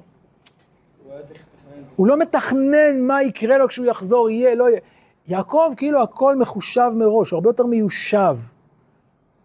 הוא 1.96 2.06
לא 2.06 2.18
מתכנן 2.18 3.00
מה 3.00 3.22
יקרה 3.22 3.58
לו 3.58 3.68
כשהוא 3.68 3.86
יחזור, 3.86 4.30
יהיה, 4.30 4.54
לא 4.54 4.68
יהיה. 4.68 4.80
יעקב, 5.26 5.72
כאילו 5.76 6.02
הכל 6.02 6.36
מחושב 6.36 6.90
מראש, 6.94 7.30
הוא 7.30 7.36
הרבה 7.36 7.50
יותר 7.50 7.66
מיושב. 7.66 8.36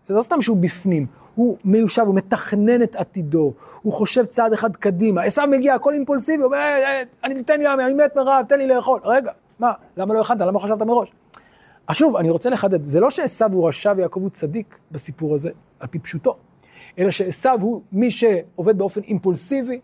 זה 0.08 0.14
לא 0.14 0.22
סתם 0.22 0.42
שהוא 0.42 0.58
בפנים, 0.58 1.06
הוא 1.36 1.58
מיושב, 1.66 2.02
הוא 2.02 2.16
מתכנן 2.16 2.84
את 2.84 2.96
עתידו, 2.96 3.54
הוא 3.82 3.94
חושב 3.94 4.26
צעד 4.26 4.54
אחד 4.54 4.76
קדימה. 4.76 5.24
עשו 5.24 5.42
מגיע, 5.52 5.74
הכל 5.74 5.94
אימפולסיבי, 5.94 6.38
הוא 6.38 6.46
אומר, 6.46 6.58
"אה, 6.58 6.84
אה, 6.86 7.04
אני 7.24 7.44
תן 7.44 7.60
לי, 7.60 7.68
אני 7.68 7.94
מת 7.94 8.16
מרעב, 8.16 8.46
תן 8.46 8.58
לי 8.60 8.68
לאכול. 8.68 9.00
רגע, 9.04 9.32
מה, 9.60 9.72
למה 9.98 10.14
לא 10.14 10.22
הכנת? 10.22 10.40
למה 10.42 10.60
חשבת 10.60 10.82
מראש? 10.82 11.12
אז 11.88 11.96
שוב, 11.96 12.16
אני 12.16 12.30
רוצה 12.30 12.50
לחדד, 12.50 12.86
זה 12.86 13.00
לא 13.00 13.10
שעשו 13.10 13.46
הוא 13.52 13.68
רשע 13.68 13.94
ויעקב 13.98 14.22
הוא 14.22 14.30
צדיק 14.30 14.78
בסיפור 14.92 15.34
הזה, 15.34 15.50
על 15.80 15.88
פי 15.88 16.00
פשוטו, 16.00 16.38
אלא 17.00 17.12
שעשו 17.12 17.50
הוא 17.62 17.82
מי 17.92 18.12
שעובד 18.12 18.78
באופן 18.78 19.02
אימפולסיבי, 19.02 19.80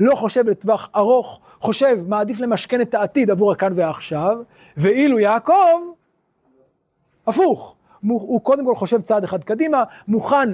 לא 0.00 0.14
חושב 0.14 0.48
לטווח 0.48 0.88
ארוך, 0.96 1.40
חושב, 1.60 1.96
מעדיף 2.06 2.40
למשכן 2.40 2.80
את 2.80 2.94
העתיד 2.94 3.30
עבור 3.30 3.52
הכאן 3.52 3.72
והעכשיו, 3.74 4.36
ואילו 4.76 5.18
יעקב, 5.18 5.80
הפוך, 7.26 7.74
הוא 8.02 8.40
קודם 8.40 8.66
כל 8.66 8.74
חושב 8.74 9.00
צעד 9.00 9.24
אחד 9.24 9.44
קדימה, 9.44 9.84
מוכן 10.08 10.48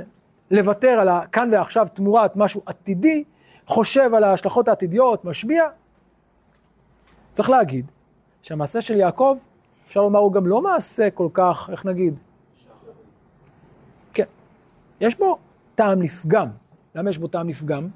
לוותר 0.50 0.88
על 0.88 1.08
הכאן 1.08 1.48
ועכשיו 1.52 1.86
תמורת 1.94 2.36
משהו 2.36 2.62
עתידי, 2.66 3.24
חושב 3.66 4.14
על 4.14 4.24
ההשלכות 4.24 4.68
העתידיות, 4.68 5.24
משביע. 5.24 5.64
צריך 7.32 7.50
להגיד 7.50 7.90
שהמעשה 8.42 8.80
של 8.80 8.96
יעקב, 8.96 9.38
אפשר 9.86 10.02
לומר, 10.02 10.18
הוא 10.18 10.32
גם 10.32 10.46
לא 10.46 10.62
מעשה 10.62 11.10
כל 11.10 11.28
כך, 11.32 11.68
איך 11.72 11.86
נגיד? 11.86 12.20
כן. 14.12 14.24
יש 15.00 15.18
בו 15.18 15.38
טעם 15.74 16.02
לפגם. 16.02 16.48
למה 16.94 17.10
יש 17.10 17.18
בו 17.18 17.28
טעם 17.28 17.48
לפגם? 17.48 17.88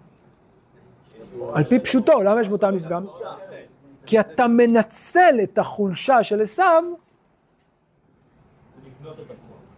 על 1.55 1.65
פי 1.65 1.79
פשוטו, 1.79 2.23
למה 2.23 2.41
יש 2.41 2.49
בו 2.49 2.57
טעם 2.57 2.77
לפגם? 2.77 3.07
כי 4.07 4.21
אתה 4.21 4.49
מנצל 4.49 5.37
את 5.43 5.59
החולשה 5.59 6.23
של 6.23 6.43
עשיו 6.43 6.85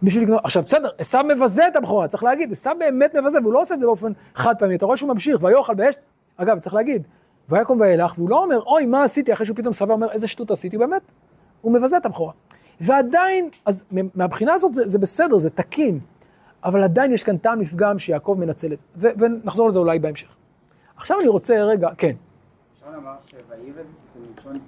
בשביל 0.03 0.23
לקנות, 0.23 0.41
עכשיו 0.43 0.63
בסדר, 0.63 0.89
עשיו 0.97 1.23
מבזה 1.29 1.67
את 1.67 1.75
הבכורה, 1.75 2.07
צריך 2.07 2.23
להגיד, 2.23 2.51
עשיו 2.51 2.75
באמת 2.79 3.15
מבזה, 3.15 3.37
והוא 3.41 3.53
לא 3.53 3.61
עושה 3.61 3.73
את 3.73 3.79
זה 3.79 3.85
באופן 3.85 4.11
חד 4.35 4.53
פעמי, 4.59 4.75
אתה 4.75 4.85
רואה 4.85 4.97
שהוא 4.97 5.09
ממשיך, 5.13 5.43
ויאכל 5.43 5.73
באש, 5.73 5.95
אגב, 6.37 6.59
צריך 6.59 6.75
להגיד, 6.75 7.07
ויקום 7.49 7.81
וילך, 7.81 8.13
והוא 8.17 8.29
לא 8.29 8.43
אומר, 8.43 8.59
אוי, 8.61 8.85
מה 8.85 9.03
עשיתי, 9.03 9.33
אחרי 9.33 9.45
שהוא 9.45 9.57
פתאום 9.57 9.73
שבע 9.73 9.93
אומר, 9.93 10.11
איזה 10.11 10.27
שטות 10.27 10.51
עשיתי, 10.51 10.75
הוא 10.75 10.85
באמת, 10.85 11.11
הוא 11.61 11.73
מבזה 11.73 11.97
את 11.97 12.05
הבכורה. 12.05 12.33
ועדיין, 12.81 13.49
אז 13.65 13.83
מהבחינה 14.15 14.53
הזאת 14.53 14.73
זה, 14.73 14.89
זה 14.89 14.99
בסדר, 14.99 15.37
זה 15.37 15.49
תקין, 15.49 15.99
אבל 16.63 16.83
עדיין 16.83 17.13
יש 17.13 17.23
כאן 17.23 17.37
טעם 17.37 17.61
לפגם 17.61 17.99
שיעקב 17.99 18.35
מנצל 18.39 18.73
את 18.73 18.79
זה, 18.95 19.11
ונחזור 19.17 19.69
לזה 19.69 19.79
אולי 19.79 19.99
בהמשך. 19.99 20.35
עכשיו 20.97 21.19
אני 21.19 21.27
רוצה 21.27 21.63
רגע, 21.63 21.89
כן, 21.97 22.15
אפשר 22.77 22.91
לומר 22.95 23.13
שויבז 23.21 23.95
זה 24.13 24.19
מלשון, 24.19 24.59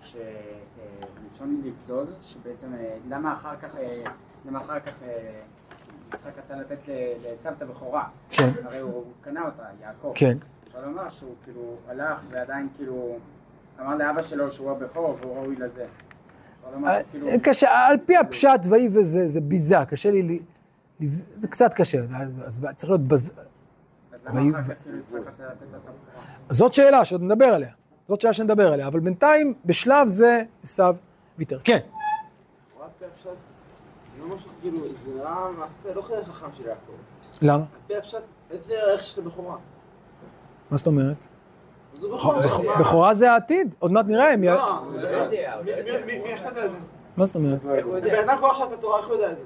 אה, 0.00 0.06
ש- 0.06 0.16
אה, 0.16 0.84
מלשון 1.28 1.62
לבזוז, 1.64 2.08
שבעצם, 2.22 2.74
אה, 2.74 2.96
למה 3.08 3.32
אחר 3.32 3.56
כך, 3.62 3.76
אה, 3.82 4.02
למה 4.46 4.60
אחר 4.60 4.80
כך 4.80 4.92
אה, 5.02 5.38
יצחק 6.14 6.38
רצה 6.38 6.56
לתת 6.56 6.88
ל- 6.88 6.92
לעשו 7.24 7.48
את 7.48 7.62
הבכורה? 7.62 8.08
כן. 8.30 8.50
הרי 8.64 8.78
הוא 8.78 9.04
קנה 9.22 9.44
אותה, 9.46 9.62
יעקב. 9.82 10.12
כן. 10.14 10.38
אפשר 10.66 10.86
לומר 10.86 11.08
שהוא 11.08 11.34
כאילו 11.44 11.76
הלך 11.88 12.18
ועדיין 12.30 12.68
כאילו 12.76 13.16
אמר 13.80 13.96
לאבא 13.96 14.22
שלו 14.22 14.50
שהוא 14.50 14.70
הבכור 14.70 15.16
והוא 15.20 15.36
ראוי 15.36 15.56
לזה. 15.56 15.86
קשה, 17.42 17.70
על 17.88 17.96
פי 18.06 18.16
הפשט 18.16 18.60
ויהי 18.70 18.88
וזה, 18.92 19.28
זה 19.28 19.40
ביזה, 19.40 19.76
קשה 19.88 20.10
לי, 20.10 20.40
זה 21.10 21.48
קצת 21.48 21.74
קשה, 21.74 21.98
אז- 22.44 22.60
צריך 22.76 22.90
להיות 22.90 23.00
בז... 23.08 23.34
כאילו? 24.32 24.58
זאת 26.50 26.72
שאלה 26.72 27.04
שעוד 27.04 27.22
נדבר 27.22 27.44
עליה, 27.44 27.70
זאת 28.10 28.20
שאלה 28.20 28.32
שנדבר 28.32 28.72
עליה, 28.72 28.86
אבל 28.86 29.00
בינתיים, 29.00 29.54
בשלב 29.64 30.08
זה, 30.08 30.42
עשיו 30.62 30.96
ויתר. 31.38 31.58
כן, 31.64 31.78
רק 32.80 32.88
הפשט, 33.14 33.24
זה 33.26 33.32
לא 34.28 34.36
משהו 34.36 34.50
כאילו, 34.60 34.78
זה 34.86 35.14
נראה 35.16 35.50
מעשה 35.58 35.94
לא 35.94 36.02
חכם 36.02 36.46
של 36.52 36.66
יעקב. 36.66 36.92
למה? 37.42 37.56
על 37.62 37.64
פי 37.86 37.96
הפשט, 37.96 38.22
איזה 38.50 38.74
ערך 38.74 39.00
יש 39.00 39.18
לבכורה? 39.18 39.56
מה 40.70 40.76
זאת 40.76 40.86
אומרת? 40.86 41.16
זו 41.98 42.16
בכורה. 42.16 42.38
בכ- 42.42 42.80
בכורה 42.80 43.14
זה 43.14 43.32
העתיד, 43.32 43.74
עוד 43.78 43.92
מעט 43.92 44.06
נראה 44.06 44.34
אם... 44.34 44.42
לא, 44.44 44.80
זה- 45.00 45.28
מי- 45.64 45.72
מי- 46.06 46.18
מי- 46.22 46.34
החלטת 46.34 46.56
על 46.56 46.68
זה? 46.68 46.76
מה 47.16 47.26
זאת 47.26 47.36
אומרת? 47.36 47.62
בן 48.02 48.28
אדם 48.28 48.36
כבר 48.38 48.46
עכשיו 48.48 48.66
את 48.66 48.72
התורה, 48.72 48.98
איך 48.98 49.06
הוא 49.06 49.14
יודע 49.14 49.32
את 49.32 49.36
זה? 49.36 49.42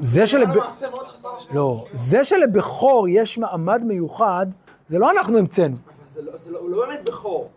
זה 0.00 0.26
של... 0.26 0.40
זה 0.40 0.46
מעשה 0.46 0.86
מאוד 0.90 1.06
חסר 1.06 1.28
משמעות. 1.36 1.54
לא, 1.54 1.84
זה 1.92 2.24
שלבכור 2.24 3.06
יש 3.08 3.38
מעמד 3.38 3.84
מיוחד, 3.84 4.46
זה 4.86 4.98
לא 4.98 5.10
אנחנו 5.10 5.38
המצאנו. 5.38 5.76
אבל 5.86 5.94
זה 6.14 6.22
לא- 6.22 6.32
זה 6.44 6.50
לא- 6.50 6.58
הוא 6.58 6.70
לא 6.70 6.86
באמת 6.86 7.08
בכור. 7.08 7.48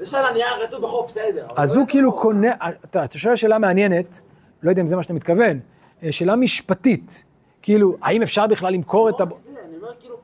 זה 0.00 0.06
שעל 0.06 0.26
הנייר 0.26 0.66
כתוב 0.66 0.82
בכור 0.82 1.06
בסדר. 1.06 1.46
אז 1.56 1.76
לא 1.76 1.80
הוא 1.80 1.88
כאילו. 1.88 2.12
קונה, 2.12 2.50
אתה 2.84 3.18
שואל 3.18 3.36
שאלה 3.36 3.58
מעניינת, 3.58 4.20
לא 4.62 4.70
יודע 4.70 4.82
אם 4.82 4.86
זה 4.86 4.96
מה 4.96 5.02
שאתה 5.02 5.14
מתכוון, 5.14 5.60
אה, 6.02 6.12
שאלה 6.12 6.36
משפטית, 6.36 7.24
כאילו, 7.62 7.96
האם 8.02 8.22
אפשר 8.22 8.46
בכלל 8.46 8.72
למכור 8.72 9.08
את 9.08 9.20
ה... 9.20 9.24
לא 9.24 9.30
אומר 9.76 9.98
כאילו, 10.00 10.16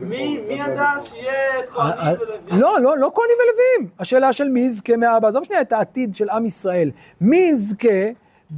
לא. 0.00 0.06
מי 0.06 0.40
ידע. 0.48 0.90
שיהיה 1.04 1.32
אה, 1.32 1.66
כהנים 1.72 2.20
ולווים? 2.20 2.60
לא, 2.60 2.80
לא, 2.80 2.98
לא 2.98 3.10
כהנים 3.14 3.36
ולווים. 3.42 3.90
השאלה 3.98 4.32
של 4.32 4.48
מי 4.48 4.60
יזכה 4.60 4.96
מאבא, 4.96 5.28
עזוב 5.28 5.44
שנייה 5.44 5.62
את 5.62 5.72
העתיד 5.72 6.14
של 6.14 6.30
עם 6.30 6.46
ישראל. 6.46 6.90
מי 7.20 7.36
יזכה 7.36 7.88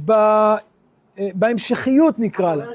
אה, 0.09 0.55
בהמשכיות 1.17 2.19
נקרא 2.19 2.55
לה. 2.55 2.65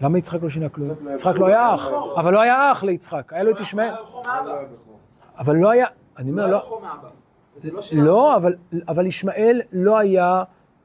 למה 0.00 0.18
יצחק 0.18 0.42
לא 0.42 0.48
שינה 0.48 0.68
כלום? 0.68 0.94
יצחק 1.14 1.38
לא 1.38 1.46
היה. 1.46 1.66
לא 1.68 1.74
אח. 1.74 1.90
אבל 2.16 2.32
לא 2.32 2.40
היה 2.40 2.72
אח 2.72 2.82
ליצחק, 2.82 3.32
היה 3.32 3.42
לו 3.42 3.50
את 3.50 3.60
ישמעאל. 3.60 3.94
אבל 5.38 5.56
לא 5.56 5.70
היה, 5.70 5.86
אני 6.20 6.30
אומר, 6.30 6.46
לא, 6.46 6.80
לא 7.64 7.82
שינה 7.82 8.04
לא, 8.04 8.36
אבל, 8.36 8.54
אבל 8.88 9.06
ישמעאל 9.06 9.60
לא 9.72 9.98
היה 9.98 10.42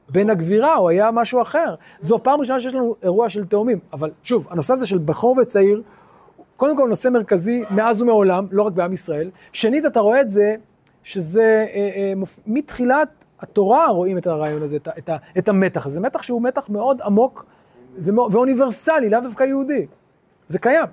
בן 0.08 0.30
הגבירה, 0.30 0.74
הוא 0.74 0.88
היה 0.88 1.10
משהו 1.10 1.42
אחר. 1.42 1.74
זו 2.00 2.18
פעם 2.22 2.40
ראשונה 2.40 2.60
שיש 2.60 2.74
לנו 2.74 2.94
אירוע 3.02 3.28
של 3.28 3.44
תאומים. 3.44 3.78
אבל 3.92 4.10
שוב, 4.22 4.46
הנושא 4.50 4.72
הזה 4.72 4.86
של 4.86 4.98
בכור 4.98 5.38
וצעיר, 5.38 5.82
קודם 6.56 6.76
כל 6.76 6.88
נושא 6.88 7.08
מרכזי 7.08 7.64
מאז 7.70 8.02
ומעולם, 8.02 8.46
לא 8.50 8.62
רק 8.62 8.72
בעם 8.72 8.92
ישראל. 8.92 9.30
שנית, 9.52 9.86
אתה 9.86 10.00
רואה 10.00 10.20
את 10.20 10.30
זה, 10.30 10.54
שזה, 11.02 11.66
אה, 11.74 11.90
אה. 11.96 12.12
מתחילת 12.46 13.24
התורה 13.40 13.86
רואים 13.86 14.18
את 14.18 14.26
הרעיון 14.26 14.62
הזה, 14.62 14.76
את, 14.76 14.88
את, 14.98 15.10
את 15.38 15.48
המתח 15.48 15.86
הזה. 15.86 16.00
מתח 16.00 16.22
שהוא 16.22 16.42
מתח 16.42 16.68
מאוד 16.68 17.02
עמוק 17.02 17.46
ואוניברסלי, 18.30 19.10
לאו 19.10 19.20
דווקא 19.20 19.44
יהודי. 19.44 19.86
זה 20.48 20.58
קיים. 20.58 20.86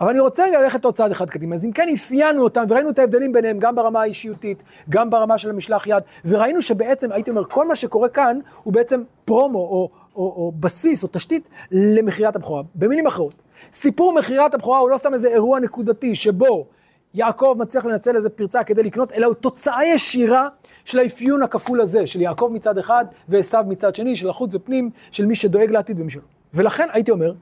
אבל 0.00 0.10
אני 0.10 0.20
רוצה 0.20 0.44
ללכת 0.50 0.84
עוד 0.84 0.94
צעד 0.94 1.10
אחד 1.10 1.30
קדימה. 1.30 1.54
אז 1.54 1.64
אם 1.64 1.72
כן 1.72 1.88
אפיינו 1.94 2.44
אותם 2.44 2.64
וראינו 2.68 2.90
את 2.90 2.98
ההבדלים 2.98 3.32
ביניהם 3.32 3.58
גם 3.58 3.74
ברמה 3.74 4.00
האישיותית, 4.00 4.62
גם 4.88 5.10
ברמה 5.10 5.38
של 5.38 5.50
המשלח 5.50 5.86
יד, 5.86 6.02
וראינו 6.24 6.62
שבעצם, 6.62 7.12
הייתי 7.12 7.30
אומר, 7.30 7.44
כל 7.44 7.68
מה 7.68 7.76
שקורה 7.76 8.08
כאן 8.08 8.38
הוא 8.62 8.72
בעצם 8.72 9.02
פרומו 9.24 9.58
או, 9.58 9.90
או, 10.16 10.22
או 10.22 10.52
בסיס 10.60 11.02
או 11.02 11.08
תשתית 11.12 11.48
למכירת 11.70 12.36
הבכורה. 12.36 12.62
במילים 12.74 13.06
אחרות, 13.06 13.34
סיפור 13.72 14.12
מכירת 14.12 14.54
הבכורה 14.54 14.78
הוא 14.78 14.90
לא 14.90 14.96
סתם 14.96 15.14
איזה 15.14 15.28
אירוע 15.28 15.60
נקודתי 15.60 16.14
שבו 16.14 16.66
יעקב 17.14 17.56
מצליח 17.58 17.84
לנצל 17.84 18.16
איזה 18.16 18.30
פרצה 18.30 18.64
כדי 18.64 18.82
לקנות, 18.82 19.12
אלא 19.12 19.26
הוא 19.26 19.34
תוצאה 19.34 19.84
ישירה 19.84 20.48
של 20.84 20.98
האפיון 20.98 21.42
הכפול 21.42 21.80
הזה, 21.80 22.06
של 22.06 22.20
יעקב 22.20 22.50
מצד 22.52 22.78
אחד 22.78 23.04
ועשו 23.28 23.58
מצד 23.66 23.94
שני, 23.94 24.16
של 24.16 24.30
החוץ 24.30 24.54
ופנים, 24.54 24.90
של 25.10 25.26
מי 25.26 25.34
שדואג 25.34 25.70
לעתיד 25.70 26.00
ומי 26.00 26.10
שלא. 26.10 26.22
ולכן 26.54 26.88
הייתי 26.92 27.10
אומר, 27.10 27.32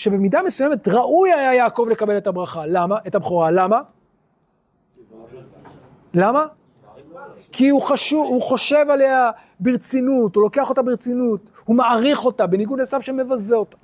שבמידה 0.00 0.42
מסוימת 0.46 0.88
ראוי 0.88 1.32
היה 1.32 1.54
יעקב 1.54 1.86
לקבל 1.90 2.18
את 2.18 2.26
הברכה. 2.26 2.66
למה? 2.66 2.98
את 3.06 3.14
הבכורה. 3.14 3.50
למה? 3.50 3.80
למה? 6.14 6.46
כי 7.52 7.68
הוא, 7.68 7.82
חשוב, 7.82 8.26
הוא 8.26 8.42
חושב 8.42 8.86
עליה 8.90 9.30
ברצינות, 9.60 10.36
הוא 10.36 10.42
לוקח 10.42 10.68
אותה 10.70 10.82
ברצינות, 10.82 11.50
הוא 11.64 11.76
מעריך 11.76 12.24
אותה, 12.24 12.46
בניגוד 12.46 12.78
לעשו 12.78 13.00
שמבזה 13.00 13.56
אותה. 13.56 13.76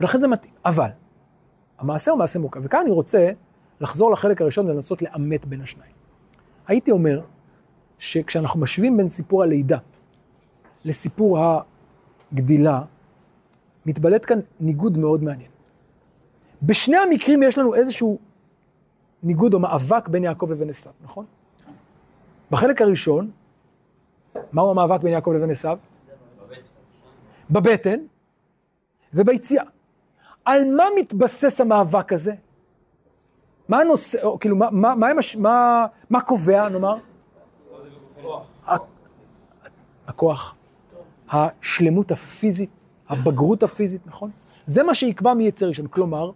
ולכן 0.00 0.20
זה 0.20 0.28
מתאים. 0.28 0.54
אבל, 0.64 0.88
המעשה 1.78 2.10
הוא 2.10 2.18
מעשה 2.18 2.38
מורכב. 2.38 2.60
וכאן 2.64 2.80
אני 2.80 2.90
רוצה 2.90 3.30
לחזור 3.80 4.10
לחלק 4.10 4.42
הראשון 4.42 4.70
ולנסות 4.70 5.02
לאמת 5.02 5.46
בין 5.46 5.60
השניים. 5.60 5.92
הייתי 6.66 6.90
אומר 6.90 7.20
שכשאנחנו 7.98 8.60
משווים 8.60 8.96
בין 8.96 9.08
סיפור 9.08 9.42
הלידה 9.42 9.78
לסיפור 10.84 11.38
הגדילה, 12.32 12.82
מתבלט 13.86 14.26
כאן 14.26 14.40
ניגוד 14.60 14.98
מאוד 14.98 15.22
מעניין. 15.22 15.50
בשני 16.62 16.96
המקרים 16.96 17.42
יש 17.42 17.58
לנו 17.58 17.74
איזשהו 17.74 18.18
ניגוד 19.22 19.54
או 19.54 19.58
מאבק 19.58 20.08
בין 20.08 20.24
יעקב 20.24 20.52
לבין 20.52 20.70
עשיו, 20.70 20.92
נכון? 21.02 21.24
בחלק 22.50 22.82
הראשון, 22.82 23.30
מהו 24.52 24.70
המאבק 24.70 25.00
בין 25.02 25.12
יעקב 25.12 25.32
לבין 25.32 25.50
עשיו? 25.50 25.78
בבטן 27.50 27.98
וביציאה. 29.14 29.64
על 30.44 30.74
מה 30.76 30.84
מתבסס 30.98 31.60
המאבק 31.60 32.12
הזה? 32.12 32.34
מה 33.68 33.80
הנושא, 33.80 34.22
או 34.22 34.38
כאילו, 34.38 34.56
מה, 34.56 34.70
מה, 34.70 34.94
מה, 34.94 35.08
מה, 35.38 35.86
מה 36.10 36.20
קובע, 36.20 36.68
נאמר? 36.68 36.96
הכוח, 40.06 40.54
השלמות 41.30 42.12
הפיזית, 42.12 42.70
הבגרות 43.08 43.62
הפיזית, 43.62 44.06
נכון? 44.06 44.30
זה 44.66 44.82
מה 44.82 44.94
שיקבע 44.94 45.34
מי 45.34 45.46
יצא 45.46 45.66
ראשון. 45.66 45.86
כלומר, 45.86 46.30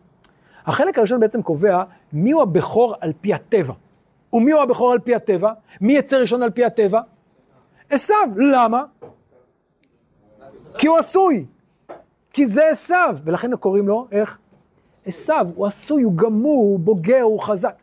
החלק 0.66 0.98
הראשון 0.98 1.20
בעצם 1.20 1.42
קובע 1.42 1.82
מיהו 2.12 2.42
הבכור 2.42 2.94
על 3.00 3.12
פי 3.20 3.34
הטבע. 3.34 3.74
ומיהו 4.32 4.60
הבכור 4.60 4.92
על 4.92 4.98
פי 4.98 5.14
הטבע? 5.14 5.52
מי 5.80 5.92
יצא 5.92 6.16
ראשון 6.16 6.42
על 6.42 6.50
פי 6.50 6.64
הטבע? 6.64 7.00
עשו. 7.90 8.14
למה? 8.36 8.84
כי 10.78 10.86
הוא 10.86 10.98
עשוי. 10.98 11.46
כי 12.32 12.46
זה 12.46 12.68
עשו, 12.68 12.94
ולכן 13.24 13.56
קוראים 13.56 13.88
לו, 13.88 14.06
איך? 14.10 14.38
עשו, 15.06 15.34
הוא 15.54 15.66
עשוי, 15.66 16.02
הוא 16.02 16.12
גמור, 16.16 16.58
הוא 16.58 16.78
בוגר, 16.78 17.20
הוא 17.20 17.40
חזק. 17.40 17.74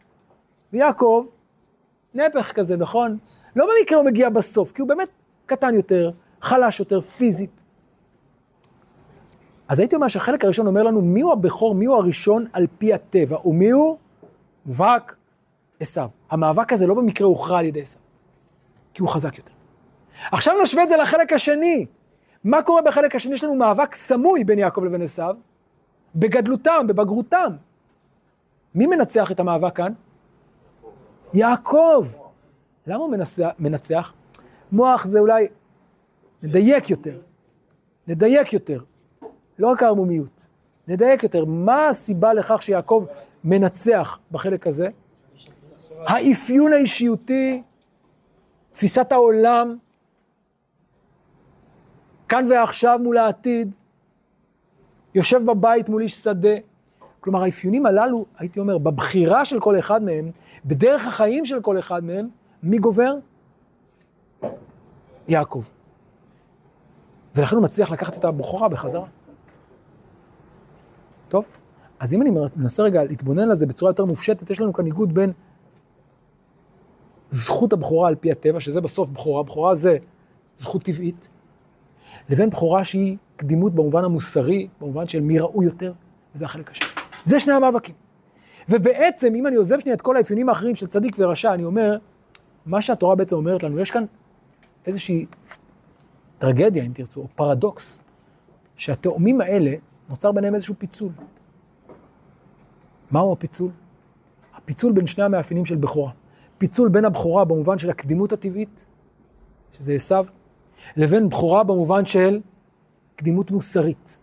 ויעקב, 0.74 1.26
נפח 2.14 2.52
כזה, 2.52 2.78
נכון? 2.78 3.18
לא 3.56 3.66
במקרה 3.66 3.98
הוא 3.98 4.06
מגיע 4.06 4.30
בסוף, 4.30 4.72
כי 4.72 4.82
הוא 4.82 4.90
באמת 4.90 5.10
קטן 5.46 5.74
יותר, 5.74 6.12
חלש 6.42 6.80
יותר, 6.80 7.02
פיזית. 7.02 7.50
אז 9.68 9.80
הייתי 9.80 9.96
אומר 9.96 10.08
שהחלק 10.08 10.44
הראשון 10.44 10.68
אומר 10.68 10.84
לנו 10.84 11.02
מיהו 11.02 11.32
הבכור, 11.32 11.76
מיהו 11.76 11.96
הראשון 11.96 12.46
על 12.54 12.68
פי 12.78 12.94
הטבע, 12.94 13.48
ומיהו 13.48 13.98
מובהק 14.66 15.16
עשו. 15.80 16.02
המאבק 16.30 16.74
הזה 16.74 16.88
לא 16.88 16.94
במקרה 16.94 17.28
הוכרע 17.28 17.60
על 17.60 17.66
ידי 17.66 17.82
עשו, 17.82 17.98
כי 18.94 19.02
הוא 19.02 19.10
חזק 19.10 19.38
יותר. 19.38 19.52
עכשיו 20.32 20.54
נשווה 20.64 20.84
את 20.84 20.90
זה 20.90 20.96
לחלק 20.96 21.34
השני. 21.34 21.86
מה 22.44 22.62
קורה 22.62 22.82
בחלק 22.82 23.16
השני? 23.16 23.34
יש 23.34 23.44
לנו 23.44 23.56
מאבק 23.56 23.96
סמוי 23.96 24.44
בין 24.44 24.60
יעקב 24.60 24.84
לבין 24.84 25.02
עשו, 25.02 25.24
בגדלותם, 26.16 26.86
בבגרותם. 26.88 27.56
מי 28.76 28.88
מנצח 28.88 29.32
את 29.32 29.40
המאבק 29.40 29.76
כאן? 29.76 29.94
יעקב. 31.34 32.06
למה 32.88 32.98
הוא 32.98 33.12
מנצח? 33.12 33.50
מנצח? 33.60 34.14
מוח 34.72 35.06
זה 35.06 35.20
אולי, 35.20 35.48
נדייק 36.44 36.90
יותר, 36.90 37.20
נדייק 38.08 38.54
יותר. 38.54 38.84
לא 39.60 39.68
רק 39.68 39.84
הערמומיות, 39.84 40.48
נדייק 40.88 41.24
יותר. 41.24 41.46
מה 41.46 41.88
הסיבה 41.88 42.34
לכך 42.34 42.62
שיעקב 42.62 43.06
מנצח 43.44 44.20
בחלק 44.32 44.68
הזה? 44.68 44.88
האפיון 46.08 46.74
האישיותי, 46.74 47.62
תפיסת 48.72 49.12
העולם, 49.12 49.78
כאן 52.30 52.46
ועכשיו 52.50 53.00
מול 53.04 53.18
העתיד, 53.18 53.72
יושב 55.16 55.46
בבית 55.46 55.90
מול 55.90 56.02
איש 56.02 56.16
שדה. 56.16 56.56
כלומר, 57.20 57.44
האפיונים 57.44 57.86
הללו, 57.86 58.26
הייתי 58.38 58.60
אומר, 58.60 58.78
בבחירה 58.78 59.46
של 59.46 59.60
כל 59.60 59.80
אחד 59.80 60.04
מהם, 60.04 60.32
בדרך 60.66 61.08
החיים 61.08 61.46
של 61.46 61.62
כל 61.62 61.80
אחד 61.80 62.04
מהם, 62.04 62.30
מי 62.64 62.78
גובר? 62.78 63.16
יעקב. 65.28 65.64
ולכן 67.36 67.56
הוא 67.56 67.64
מצליח 67.64 67.92
לקחת 67.92 68.18
את 68.18 68.26
הבכורה 68.26 68.70
בחזרה. 68.70 69.06
טוב, 71.28 71.48
אז 72.00 72.14
אם 72.14 72.22
אני 72.22 72.32
מנסה 72.56 72.84
רגע 72.84 73.04
להתבונן 73.04 73.50
על 73.50 73.56
זה 73.56 73.66
בצורה 73.66 73.90
יותר 73.90 74.06
מופשטת, 74.06 74.50
יש 74.50 74.62
לנו 74.62 74.74
כאן 74.74 74.86
ניגוד 74.86 75.14
בין 75.14 75.32
זכות 77.30 77.74
הבכורה 77.74 78.08
על 78.08 78.16
פי 78.16 78.32
הטבע, 78.32 78.60
שזה 78.60 78.82
בסוף 78.82 79.10
בכורה, 79.10 79.44
בכורה 79.44 79.76
זה 79.76 79.98
זכות 80.58 80.84
טבעית, 80.84 81.30
לבין 82.30 82.50
בכורה 82.50 82.84
שהיא 82.84 83.18
קדימות 83.36 83.76
במובן 83.76 84.04
המוסרי, 84.04 84.68
במובן 84.82 85.08
של 85.08 85.20
מי 85.20 85.40
ראוי 85.40 85.66
יותר, 85.66 85.94
וזה 86.36 86.46
החלק 86.46 86.72
השני. 86.72 86.88
זה 87.24 87.40
שני 87.40 87.54
המאבקים. 87.54 87.96
ובעצם, 88.70 89.36
אם 89.36 89.48
אני 89.48 89.56
עוזב 89.56 89.80
שנייה 89.80 89.96
את 89.96 90.02
כל 90.02 90.18
האפיונים 90.18 90.50
האחרים 90.50 90.76
של 90.76 90.88
צדיק 90.88 91.16
ורשע, 91.20 91.54
אני 91.54 91.64
אומר, 91.64 91.98
מה 92.66 92.82
שהתורה 92.82 93.16
בעצם 93.16 93.36
אומרת 93.36 93.64
לנו, 93.64 93.80
יש 93.80 93.92
כאן 93.92 94.06
איזושהי 94.86 95.26
טרגדיה, 96.38 96.84
אם 96.84 96.92
תרצו, 96.94 97.22
או 97.22 97.28
פרדוקס, 97.36 98.02
שהתאומים 98.76 99.42
האלה, 99.42 99.76
נוצר 100.10 100.32
ביניהם 100.32 100.56
איזשהו 100.56 100.76
פיצול. 100.78 101.12
מהו 103.12 103.34
הפיצול? 103.34 103.72
הפיצול 104.54 104.92
בין 104.92 105.08
שני 105.08 105.24
המאפיינים 105.24 105.66
של 105.66 105.76
בכורה. 105.76 106.12
פיצול 106.58 106.90
בין 106.90 107.06
הבכורה 107.06 107.46
במובן 107.46 107.78
של 107.78 107.90
הקדימות 107.90 108.34
הטבעית, 108.34 108.86
שזה 109.72 109.94
עשו, 109.94 110.16
לבין 110.98 111.30
בכורה 111.30 111.64
במובן 111.64 112.06
של 112.06 112.42
קדימות 113.16 113.52
מוסרית, 113.52 114.20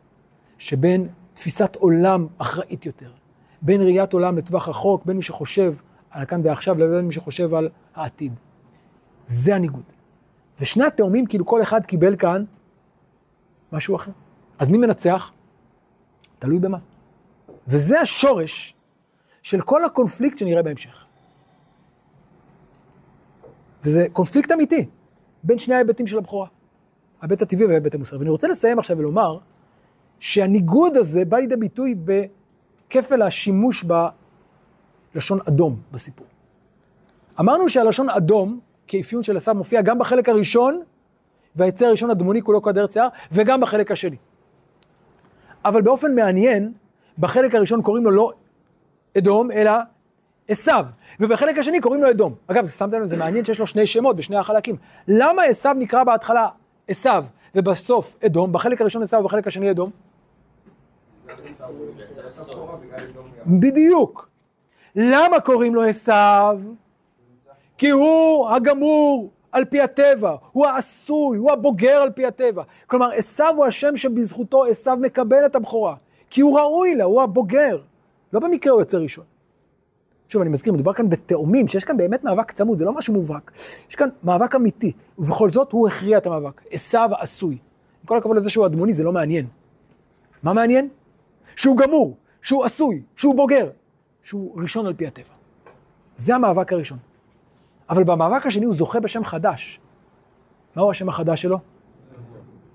שבין 0.59 1.09
תפיסת 1.35 1.77
עולם 1.77 2.27
אחראית 2.39 2.87
יותר, 2.87 3.11
בין 3.63 3.81
ראיית 3.81 4.13
עולם 4.13 4.39
לטווח 4.39 4.69
רחוק, 4.69 5.05
בין 5.05 5.17
מי 5.17 5.23
שחושב 5.23 5.75
על 6.11 6.23
הכאן 6.23 6.41
ועכשיו 6.45 6.79
לבין 6.79 7.05
מי 7.07 7.13
שחושב 7.13 7.55
על 7.55 7.69
העתיד. 7.95 8.33
זה 9.27 9.55
הניגוד. 9.55 9.93
ושני 10.61 10.85
התאומים, 10.85 11.27
כאילו 11.27 11.47
כל 11.47 11.63
אחד 11.63 11.87
קיבל 11.87 12.17
כאן 12.17 12.45
משהו 13.73 13.97
אחר. 13.97 14.13
אז 14.59 14.69
מי 14.69 14.79
מנצח? 14.79 15.33
תלוי 16.43 16.59
במה. 16.59 16.79
וזה 17.69 18.01
השורש 18.01 18.75
של 19.43 19.61
כל 19.61 19.85
הקונפליקט 19.85 20.39
שנראה 20.39 20.63
בהמשך. 20.63 21.05
וזה 23.83 24.07
קונפליקט 24.13 24.53
אמיתי 24.53 24.89
בין 25.43 25.59
שני 25.59 25.75
ההיבטים 25.75 26.07
של 26.07 26.19
הבכורה, 26.19 26.47
ההיבט 27.21 27.43
הטבעי 27.43 27.67
וההיבט 27.67 27.95
המוסרי. 27.95 28.19
ואני 28.19 28.31
רוצה 28.31 28.49
לסיים 28.49 28.79
עכשיו 28.79 28.99
ולומר 28.99 29.39
שהניגוד 30.21 30.97
הזה 30.97 31.25
בא 31.25 31.37
לידי 31.37 31.57
ביטוי 31.57 31.95
בכפל 32.05 33.23
השימוש 33.23 33.85
בלשון 35.15 35.39
אדום 35.49 35.81
בסיפור. 35.93 36.27
אמרנו 37.41 37.69
שהלשון 37.69 38.11
אדום, 38.11 38.61
כאפיון 38.87 39.23
של 39.23 39.37
עשיו, 39.37 39.55
מופיע 39.55 39.83
גם 39.83 39.99
בחלק 39.99 40.29
הראשון, 40.29 40.83
והיצר 41.57 41.87
הראשון 41.87 42.11
הדמוני 42.11 42.43
כולו 42.43 42.63
כדר 42.63 42.87
שיער, 42.91 43.09
וגם 43.33 43.61
בחלק 43.61 43.91
השני. 43.91 44.17
אבל 45.65 45.83
באופן 45.83 46.15
מעניין, 46.15 46.73
בחלק 47.19 47.55
הראשון 47.55 47.83
קוראים 47.83 48.05
לו 48.05 48.11
לא 48.11 48.33
אדום, 49.19 49.51
אלא 49.51 49.73
עשיו, 50.49 50.87
ובחלק 51.21 51.59
השני 51.59 51.81
קוראים 51.81 52.03
לו 52.03 52.11
אדום. 52.11 52.35
אגב, 52.47 52.67
שמתם 52.67 53.01
לב, 53.01 53.07
זה 53.07 53.17
מעניין 53.17 53.45
שיש 53.45 53.61
לו 53.61 53.67
שני 53.67 53.87
שמות 53.87 54.17
בשני 54.17 54.37
החלקים. 54.37 54.77
למה 55.09 55.43
עשיו 55.43 55.75
נקרא 55.79 56.05
בהתחלה 56.05 56.49
עשיו, 56.89 57.25
ובסוף 57.55 58.17
אדום, 58.27 58.53
בחלק 58.53 58.81
הראשון 58.81 59.03
עשיו 59.03 59.21
ובחלק 59.21 59.47
השני 59.47 59.71
אדום? 59.71 59.91
בדיוק. 63.47 64.29
למה 64.97 65.41
קוראים 65.41 65.75
לו 65.75 65.83
עשיו? 65.83 66.61
כי 67.79 67.91
הוא 67.91 68.49
הגמור 68.51 69.31
על 69.53 69.65
פי 69.65 69.81
הטבע, 69.81 70.37
הוא 70.53 70.67
העשוי, 70.67 71.39
הוא 71.39 71.53
הבוגר 71.53 71.97
על 71.97 72.11
פי 72.11 72.27
הטבע. 72.27 72.63
כלומר, 72.87 73.11
עשיו 73.13 73.55
הוא 73.57 73.65
השם 73.65 73.97
שבזכותו 73.97 74.65
עשיו 74.65 74.97
מקבל 75.01 75.47
את 75.47 75.57
הבכורה, 75.57 75.95
כי 76.31 76.41
הוא 76.41 76.59
ראוי 76.59 76.95
לה, 76.95 77.05
הוא 77.05 77.23
הבוגר. 77.23 77.81
לא 78.33 78.41
במקרה 78.41 78.73
הוא 78.73 78.81
יוצא 78.81 78.99
ראשון. 78.99 79.25
שוב, 80.29 80.43
אני 80.43 80.51
מזכיר, 80.51 80.73
מדובר 80.73 80.93
כאן 80.93 81.09
בתאומים, 81.09 81.69
שיש 81.69 81.85
כאן 81.85 81.97
באמת 81.97 82.25
מאבק 82.25 82.51
צמוד, 82.51 82.79
זה 82.79 82.85
לא 82.85 82.93
משהו 82.93 83.15
מובהק. 83.15 83.53
יש 83.91 83.95
כאן 83.97 84.09
מאבק 84.23 84.55
אמיתי, 84.55 84.93
ובכל 85.19 85.49
זאת 85.49 85.73
הוא 85.73 85.89
הכריע 85.89 86.19
את 86.19 86.27
המאבק. 86.27 86.63
עשיו 86.71 87.11
עשוי. 87.19 87.55
עם 87.55 88.07
כל 88.07 88.19
הכבוד 88.19 88.37
לזה 88.37 88.51
שהוא 88.51 88.67
אדמוני, 88.67 88.95
זה 88.95 89.05
לא 89.05 89.13
מעניין. 89.13 89.47
מה 90.43 90.53
מעניין? 90.53 90.89
שהוא 91.57 91.77
גמור, 91.77 92.17
שהוא 92.43 92.65
עשוי, 92.65 93.03
שהוא 93.17 93.35
בוגר. 93.35 93.71
שהוא 94.23 94.63
ראשון 94.63 94.87
על 94.87 94.95
פי 94.95 95.07
הטבע. 95.07 95.35
זה 96.17 96.35
המאבק 96.35 96.73
הראשון. 96.73 96.99
אבל 97.93 98.05
במאבק 98.05 98.47
השני 98.47 98.65
הוא 98.65 98.75
זוכה 98.75 99.01
בשם 99.01 99.25
חדש. 99.25 99.81
מהו 100.77 100.91
השם 100.91 101.09
החדש 101.09 101.43
שלו? 101.43 101.59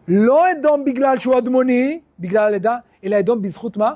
לא 0.08 0.52
אדום 0.52 0.86
בגלל 0.86 1.18
שהוא 1.18 1.38
אדמוני, 1.38 2.00
בגלל 2.20 2.44
הלידה, 2.44 2.76
אלא 3.04 3.20
אדום 3.20 3.42
בזכות 3.42 3.78
מה? 3.78 3.94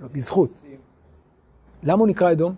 לא, 0.00 0.08
בזכות. 0.12 0.64
למה 1.82 2.00
הוא 2.00 2.08
נקרא 2.08 2.32
אדום? 2.32 2.54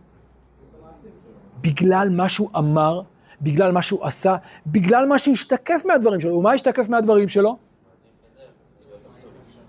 בגלל 1.60 2.08
מה 2.10 2.28
שהוא 2.28 2.48
אמר, 2.56 3.02
בגלל 3.42 3.72
מה 3.72 3.82
שהוא 3.82 4.04
עשה, 4.04 4.36
בגלל 4.66 5.06
מה 5.06 5.18
שהשתקף 5.18 5.82
מהדברים 5.84 6.20
שלו. 6.20 6.34
ומה 6.34 6.52
השתקף 6.52 6.88
מהדברים 6.88 7.28
שלו? 7.28 7.56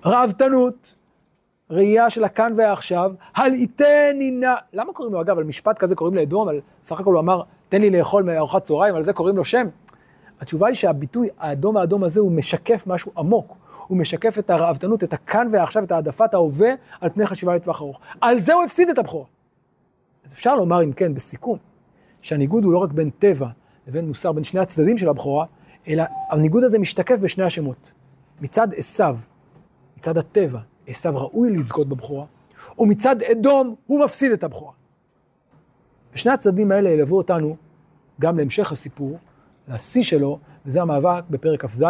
ראוותנות, 0.05 0.95
ראייה 1.69 2.09
של 2.09 2.24
הכאן 2.24 2.53
והעכשיו, 2.55 3.11
הלעיטני 3.36 4.32
נא... 4.32 4.55
למה 4.74 4.93
קוראים 4.93 5.13
לו, 5.13 5.21
אגב, 5.21 5.38
על 5.38 5.43
משפט 5.43 5.78
כזה 5.78 5.95
קוראים 5.95 6.15
לאדום, 6.15 6.47
על 6.47 6.61
סך 6.84 6.99
הכל 6.99 7.13
הוא 7.13 7.19
אמר, 7.19 7.41
תן 7.74 7.82
לי 7.82 7.89
לאכול 7.89 8.24
מארוחת 8.24 8.63
צהריים, 8.63 8.95
על 8.95 9.03
זה 9.03 9.13
קוראים 9.13 9.38
לו 9.38 9.45
שם? 9.45 9.67
התשובה 10.39 10.67
היא 10.67 10.76
שהביטוי 10.76 11.30
האדום 11.39 11.78
האדום 11.78 12.03
הזה 12.03 12.19
הוא 12.19 12.32
משקף 12.32 12.88
משהו 12.88 13.11
עמוק. 13.17 13.55
הוא 13.88 13.97
משקף 13.97 14.39
את 14.39 14.49
הראוותנות, 14.49 15.03
את 15.03 15.13
הכאן 15.13 15.47
ועכשיו, 15.51 15.84
את 15.84 15.91
העדפת 15.91 16.34
ההווה, 16.34 16.69
על 17.01 17.09
פני 17.09 17.26
חשיבה 17.26 17.55
לטווח 17.55 17.82
ארוך. 17.82 17.99
על 18.21 18.39
זה 18.39 18.53
הוא 18.53 18.63
הפסיד 18.63 18.89
את 18.89 18.97
הבכורה. 18.97 19.26
אז 20.26 20.34
אפשר 20.34 20.55
לומר, 20.55 20.84
אם 20.84 20.93
כן, 20.93 21.13
בסיכום, 21.13 21.57
שהניגוד 22.21 22.63
הוא 22.63 22.74
לא 22.74 22.78
רק 22.78 22.91
בין 22.91 23.09
טבע 23.09 23.47
לבין 23.88 24.07
מוסר, 24.07 24.32
בין 24.32 24.43
שני 24.43 24.59
הצדדים 24.59 24.97
של 24.97 25.09
הבכורה, 25.09 25.45
אלא 25.88 26.03
הניגוד 26.30 26.63
הזה 26.63 26.80
משתקף 26.80 27.17
בשני 27.19 27.43
השמות. 27.43 27.91
מצד 28.41 28.67
עשיו, 28.76 29.17
מצד 29.97 30.17
הטבע, 30.17 30.59
עשיו 30.88 31.13
ראוי 31.15 31.49
לזכות 31.49 31.89
בבכורה, 31.89 32.26
ומצד 32.80 33.24
אדום 33.24 33.76
הוא 33.88 34.05
מפסיד 34.05 34.32
את 34.32 34.43
הבכורה. 34.43 34.83
ושני 36.14 36.32
הצדדים 36.32 36.72
האלה 36.72 36.89
ילוו 36.89 37.18
אותנו 37.18 37.55
גם 38.22 38.38
להמשך 38.38 38.72
הסיפור, 38.72 39.18
לשיא 39.68 40.03
שלו, 40.03 40.39
וזה 40.66 40.82
המאבק 40.82 41.24
בפרק 41.30 41.66
כ"ז. 41.66 41.86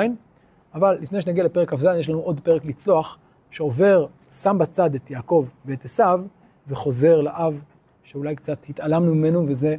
אבל 0.73 0.97
לפני 1.01 1.21
שנגיע 1.21 1.43
לפרק 1.43 1.73
כ"ז, 1.73 1.87
יש 1.99 2.09
לנו 2.09 2.19
עוד 2.19 2.39
פרק 2.39 2.65
לצלוח, 2.65 3.17
שעובר, 3.49 4.05
שם 4.29 4.57
בצד 4.59 4.95
את 4.95 5.11
יעקב 5.11 5.47
ואת 5.65 5.85
עשיו, 5.85 6.21
וחוזר 6.67 7.21
לאב, 7.21 7.63
שאולי 8.03 8.35
קצת 8.35 8.57
התעלמנו 8.69 9.15
ממנו, 9.15 9.45
וזה 9.47 9.75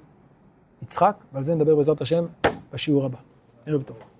יצחק, 0.83 1.17
ועל 1.33 1.43
זה 1.43 1.55
נדבר 1.55 1.77
בעזרת 1.77 2.01
השם 2.01 2.25
בשיעור 2.73 3.05
הבא. 3.05 3.19
ערב 3.67 3.83
טוב. 3.83 4.14